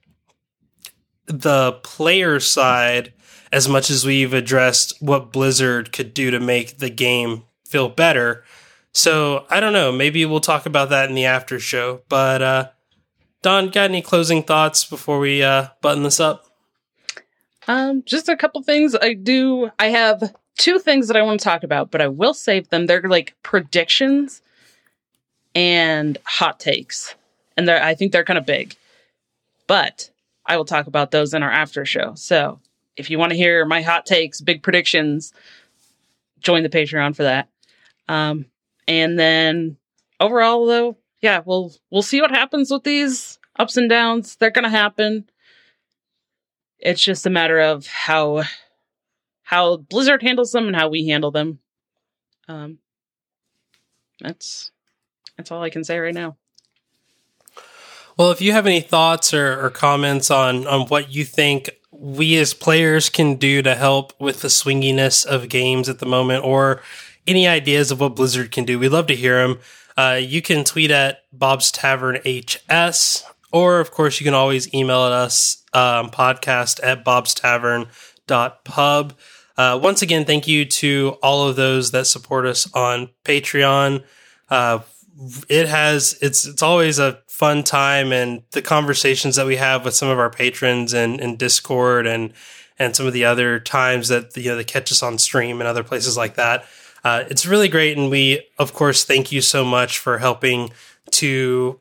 the 1.26 1.72
player 1.82 2.40
side 2.40 3.12
as 3.53 3.68
much 3.68 3.90
as 3.90 4.05
we've 4.05 4.32
addressed 4.32 5.01
what 5.01 5.32
Blizzard 5.32 5.92
could 5.92 6.14
do 6.14 6.30
to 6.30 6.40
make 6.40 6.78
the 6.78 6.90
game 6.90 7.44
feel 7.64 7.88
better. 7.88 8.44
So 8.92 9.44
I 9.51 9.61
don't 9.61 9.72
know. 9.72 9.92
Maybe 9.92 10.24
we'll 10.24 10.40
talk 10.40 10.66
about 10.66 10.90
that 10.90 11.09
in 11.09 11.14
the 11.14 11.26
after 11.26 11.61
show. 11.61 12.03
But 12.09 12.42
uh, 12.42 12.68
Don, 13.42 13.68
got 13.68 13.90
any 13.90 14.03
closing 14.03 14.42
thoughts 14.42 14.84
before 14.84 15.18
we 15.18 15.42
uh, 15.42 15.68
button 15.82 16.03
this 16.03 16.20
up? 16.20 16.47
Um, 17.68 18.03
just 18.05 18.28
a 18.28 18.36
couple 18.36 18.62
things. 18.62 18.94
I 18.94 19.14
do. 19.14 19.70
I 19.78 19.88
have 19.88 20.34
two 20.57 20.78
things 20.78 21.09
that 21.09 21.16
I 21.16 21.22
want 21.22 21.40
to 21.40 21.44
talk 21.44 21.62
about, 21.62 21.90
but 21.90 22.01
I 22.01 22.09
will 22.09 22.34
save 22.34 22.68
them. 22.70 22.86
They're 22.86 23.03
like 23.03 23.34
predictions 23.42 24.40
and 25.55 26.16
hot 26.24 26.61
takes, 26.61 27.14
and 27.57 27.68
I 27.70 27.94
think 27.94 28.12
they're 28.12 28.24
kind 28.24 28.38
of 28.38 28.47
big. 28.47 28.76
But 29.66 30.11
I 30.47 30.57
will 30.57 30.64
talk 30.64 30.86
about 30.86 31.11
those 31.11 31.34
in 31.34 31.42
our 31.42 31.51
after 31.51 31.84
show. 31.84 32.14
So 32.14 32.61
if 32.97 33.11
you 33.11 33.18
want 33.18 33.30
to 33.30 33.36
hear 33.36 33.64
my 33.64 33.82
hot 33.82 34.07
takes, 34.07 34.40
big 34.40 34.62
predictions, 34.62 35.32
join 36.40 36.62
the 36.62 36.68
Patreon 36.68 37.14
for 37.14 37.24
that. 37.24 37.49
Um, 38.09 38.47
and 38.88 39.18
then 39.18 39.76
overall, 40.20 40.66
though, 40.66 40.97
yeah, 41.20 41.42
we'll 41.44 41.74
we'll 41.90 42.03
see 42.03 42.20
what 42.20 42.30
happens 42.30 42.70
with 42.70 42.84
these 42.84 43.38
ups 43.59 43.76
and 43.76 43.88
downs. 43.88 44.36
They're 44.36 44.51
gonna 44.51 44.70
happen. 44.70 45.28
It's 46.78 47.03
just 47.03 47.26
a 47.26 47.30
matter 47.30 47.59
of 47.59 47.86
how 47.86 48.44
how 49.42 49.76
Blizzard 49.76 50.22
handles 50.22 50.53
them 50.53 50.66
and 50.66 50.76
how 50.76 50.88
we 50.88 51.09
handle 51.09 51.30
them. 51.30 51.59
Um, 52.49 52.78
that's 54.20 54.70
that's 55.36 55.51
all 55.51 55.62
I 55.62 55.70
can 55.70 55.84
say 55.84 55.99
right 55.99 56.14
now. 56.14 56.36
Well, 58.16 58.30
if 58.30 58.40
you 58.40 58.53
have 58.53 58.66
any 58.66 58.80
thoughts 58.80 59.34
or, 59.34 59.64
or 59.64 59.70
comments 59.70 60.30
on 60.30 60.66
on 60.66 60.86
what 60.88 61.12
you 61.12 61.24
think 61.24 61.70
we 61.99 62.36
as 62.36 62.55
players 62.55 63.09
can 63.09 63.36
do 63.36 63.62
to 63.62 63.74
help 63.74 64.12
with 64.20 64.42
the 64.42 64.49
swinginess 64.49 65.24
of 65.24 65.49
games 65.49 65.88
at 65.88 65.99
the 65.99 66.07
moment, 66.07 66.44
or 66.44 66.82
any 67.26 67.47
ideas 67.49 67.90
of 67.90 68.01
what 68.01 68.16
Blizzard 68.16 68.53
can 68.53 68.64
do, 68.64 68.78
we'd 68.78 68.88
love 68.88 69.07
to 69.09 69.16
hear 69.16 69.47
them. 69.47 69.59
Uh, 69.97 70.18
you 70.20 70.42
can 70.42 70.62
tweet 70.64 70.90
at 70.90 71.22
Bob's 71.32 71.72
Tavern 71.72 72.18
HS, 72.24 73.24
or 73.53 73.80
of 73.80 73.90
course, 73.90 74.20
you 74.20 74.24
can 74.24 74.34
always 74.34 74.72
email 74.74 75.05
at 75.05 75.12
us 75.12 75.62
um, 75.72 76.11
podcast 76.11 76.80
at 76.82 77.05
Bob's 77.05 77.34
Tavern 77.34 77.86
dot 78.26 78.64
pub. 78.64 79.14
Uh, 79.57 79.78
once 79.82 80.03
again, 80.03 80.24
thank 80.24 80.47
you 80.47 80.64
to 80.66 81.16
all 81.22 81.49
of 81.49 81.57
those 81.57 81.90
that 81.92 82.07
support 82.07 82.44
us 82.44 82.70
on 82.74 83.09
Patreon. 83.24 84.05
Uh, 84.51 84.80
it 85.48 85.68
has 85.68 86.18
it's 86.20 86.44
it's 86.44 86.62
always 86.62 86.98
a 86.98 87.18
fun 87.26 87.62
time 87.62 88.12
and 88.12 88.42
the 88.50 88.62
conversations 88.62 89.36
that 89.36 89.46
we 89.46 89.56
have 89.56 89.84
with 89.84 89.94
some 89.94 90.08
of 90.08 90.18
our 90.18 90.30
patrons 90.30 90.92
and 90.92 91.20
in 91.20 91.36
Discord 91.36 92.06
and 92.06 92.32
and 92.78 92.94
some 92.94 93.06
of 93.06 93.12
the 93.12 93.24
other 93.24 93.58
times 93.58 94.08
that 94.08 94.36
you 94.36 94.50
know 94.50 94.56
they 94.56 94.64
catch 94.64 94.92
us 94.92 95.02
on 95.02 95.18
stream 95.18 95.60
and 95.60 95.68
other 95.68 95.84
places 95.84 96.16
like 96.16 96.34
that. 96.34 96.64
Uh, 97.04 97.24
it's 97.30 97.46
really 97.46 97.68
great, 97.68 97.96
and 97.96 98.10
we 98.10 98.46
of 98.58 98.74
course 98.74 99.04
thank 99.04 99.32
you 99.32 99.40
so 99.40 99.64
much 99.64 99.98
for 99.98 100.18
helping 100.18 100.70
to 101.12 101.80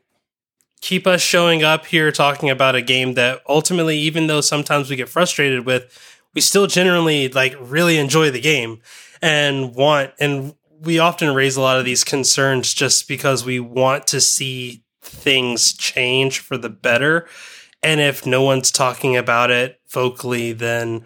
keep 0.80 1.06
us 1.06 1.20
showing 1.20 1.62
up 1.62 1.86
here 1.86 2.12
talking 2.12 2.48
about 2.48 2.74
a 2.74 2.82
game 2.82 3.14
that 3.14 3.42
ultimately, 3.48 3.98
even 3.98 4.28
though 4.28 4.40
sometimes 4.40 4.88
we 4.88 4.96
get 4.96 5.08
frustrated 5.08 5.66
with, 5.66 6.22
we 6.34 6.40
still 6.40 6.66
generally 6.66 7.28
like 7.28 7.54
really 7.60 7.98
enjoy 7.98 8.30
the 8.30 8.40
game 8.40 8.80
and 9.20 9.74
want 9.74 10.12
and 10.20 10.54
we 10.86 10.98
often 10.98 11.34
raise 11.34 11.56
a 11.56 11.60
lot 11.60 11.78
of 11.78 11.84
these 11.84 12.04
concerns 12.04 12.72
just 12.72 13.08
because 13.08 13.44
we 13.44 13.60
want 13.60 14.06
to 14.08 14.20
see 14.20 14.84
things 15.02 15.72
change 15.72 16.38
for 16.38 16.56
the 16.56 16.68
better. 16.68 17.26
And 17.82 18.00
if 18.00 18.24
no 18.24 18.42
one's 18.42 18.70
talking 18.70 19.16
about 19.16 19.50
it 19.50 19.80
vocally, 19.88 20.52
then 20.52 21.04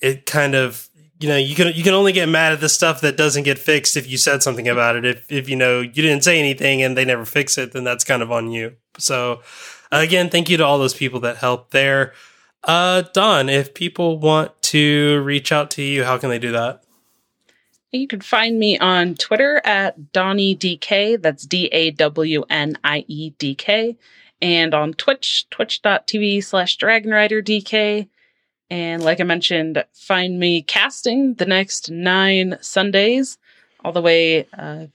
it 0.00 0.26
kind 0.26 0.54
of 0.54 0.88
you 1.18 1.28
know 1.28 1.36
you 1.36 1.54
can 1.54 1.74
you 1.74 1.82
can 1.82 1.92
only 1.92 2.12
get 2.12 2.28
mad 2.28 2.52
at 2.52 2.60
the 2.60 2.68
stuff 2.68 3.02
that 3.02 3.16
doesn't 3.16 3.42
get 3.42 3.58
fixed 3.58 3.96
if 3.96 4.08
you 4.08 4.16
said 4.16 4.42
something 4.42 4.68
about 4.68 4.96
it. 4.96 5.04
If 5.04 5.30
if 5.30 5.48
you 5.48 5.56
know 5.56 5.80
you 5.80 5.90
didn't 5.90 6.24
say 6.24 6.38
anything 6.38 6.82
and 6.82 6.96
they 6.96 7.04
never 7.04 7.24
fix 7.24 7.58
it, 7.58 7.72
then 7.72 7.84
that's 7.84 8.04
kind 8.04 8.22
of 8.22 8.32
on 8.32 8.50
you. 8.50 8.76
So 8.98 9.42
again, 9.92 10.30
thank 10.30 10.48
you 10.48 10.56
to 10.56 10.64
all 10.64 10.78
those 10.78 10.94
people 10.94 11.20
that 11.20 11.38
helped 11.38 11.72
there. 11.72 12.14
Uh, 12.62 13.02
Don, 13.12 13.48
if 13.48 13.74
people 13.74 14.18
want 14.18 14.60
to 14.62 15.20
reach 15.22 15.50
out 15.52 15.70
to 15.72 15.82
you, 15.82 16.04
how 16.04 16.18
can 16.18 16.30
they 16.30 16.38
do 16.38 16.52
that? 16.52 16.84
You 17.92 18.06
can 18.06 18.20
find 18.20 18.58
me 18.58 18.78
on 18.78 19.16
Twitter 19.16 19.60
at 19.64 20.12
Dawnie 20.12 20.56
DK. 20.56 21.20
That's 21.20 21.44
D 21.44 21.66
A 21.72 21.90
W 21.90 22.44
N 22.48 22.78
I 22.84 23.04
E 23.08 23.30
D 23.30 23.54
K. 23.56 23.96
And 24.40 24.72
on 24.74 24.94
Twitch, 24.94 25.48
twitch.tv 25.50 26.42
slash 26.44 26.78
DragonRiderDK. 26.78 28.08
And 28.70 29.02
like 29.02 29.20
I 29.20 29.24
mentioned, 29.24 29.84
find 29.92 30.38
me 30.38 30.62
casting 30.62 31.34
the 31.34 31.44
next 31.44 31.90
nine 31.90 32.56
Sundays, 32.60 33.38
all 33.84 33.92
the 33.92 34.00
way 34.00 34.46
uh, 34.56 34.86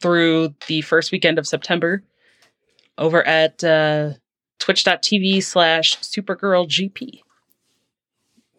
through 0.00 0.54
the 0.68 0.82
first 0.82 1.10
weekend 1.10 1.38
of 1.38 1.48
September 1.48 2.04
over 2.96 3.26
at 3.26 3.62
uh, 3.64 4.12
twitch.tv 4.60 5.42
slash 5.42 5.98
supergirlgp. 5.98 7.22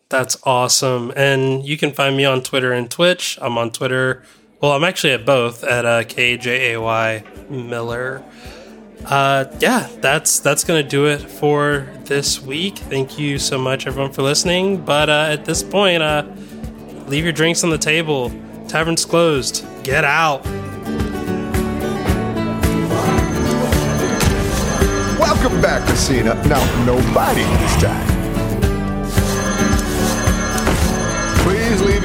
That's 0.10 0.38
awesome. 0.44 1.12
And 1.16 1.66
you 1.66 1.78
can 1.78 1.92
find 1.92 2.16
me 2.16 2.24
on 2.26 2.42
Twitter 2.42 2.72
and 2.72 2.90
Twitch. 2.90 3.38
I'm 3.42 3.58
on 3.58 3.72
Twitter. 3.72 4.24
Well, 4.62 4.72
I'm 4.72 4.84
actually 4.84 5.14
at 5.14 5.26
both 5.26 5.64
at 5.64 5.86
uh, 5.86 6.04
KJAY 6.04 7.50
Miller. 7.50 8.24
Uh, 9.06 9.46
yeah, 9.60 9.88
that's 10.02 10.40
that's 10.40 10.64
gonna 10.64 10.82
do 10.82 11.06
it 11.06 11.20
for 11.20 11.88
this 12.06 12.42
week. 12.42 12.78
Thank 12.78 13.20
you 13.20 13.38
so 13.38 13.58
much, 13.58 13.86
everyone, 13.86 14.12
for 14.12 14.24
listening. 14.24 14.84
But 14.84 15.10
uh, 15.10 15.28
at 15.30 15.46
this 15.46 15.62
point, 15.62 16.02
uh, 16.02 16.26
leave 17.06 17.24
your 17.24 17.34
drinks 17.34 17.64
on 17.64 17.70
the 17.70 17.78
table. 17.78 18.32
Tavern's 18.68 19.06
closed. 19.06 19.66
Get 19.84 20.04
out. 20.04 20.44
Welcome 25.20 25.62
back, 25.62 25.88
Messina. 25.88 26.34
Now, 26.48 26.86
nobody 26.86 27.44
this 27.44 27.82
time. 27.82 28.17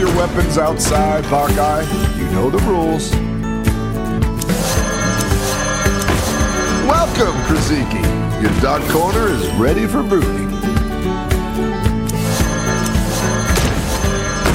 Your 0.02 0.16
weapons 0.16 0.58
outside, 0.58 1.24
Hawkeye. 1.24 1.84
You 2.18 2.24
know 2.32 2.50
the 2.50 2.58
rules. 2.66 3.12
Welcome, 6.90 7.36
Krasiki. 7.46 8.02
Your 8.42 8.50
dog 8.60 8.82
corner 8.90 9.28
is 9.28 9.48
ready 9.52 9.86
for 9.86 10.02
brooding. 10.02 10.50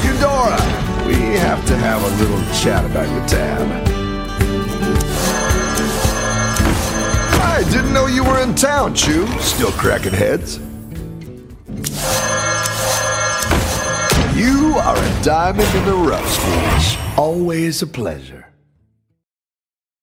Eudora, 0.04 0.60
we 1.06 1.14
have 1.38 1.64
to 1.66 1.76
have 1.78 2.04
a 2.04 2.22
little 2.22 2.42
chat 2.52 2.84
about 2.84 3.08
your 3.08 3.26
tab. 3.26 3.66
I 7.40 7.64
didn't 7.70 7.94
know 7.94 8.06
you 8.06 8.22
were 8.22 8.42
in 8.42 8.54
town, 8.54 8.94
Chew. 8.94 9.26
Still 9.38 9.72
cracking 9.72 10.12
heads? 10.12 10.60
You 14.38 14.76
are 14.76 15.07
diamond 15.22 15.74
in 15.74 15.84
the 15.84 15.94
rough, 15.94 16.28
Swedish. 16.28 16.98
Always 17.16 17.82
a 17.82 17.86
pleasure. 17.86 18.37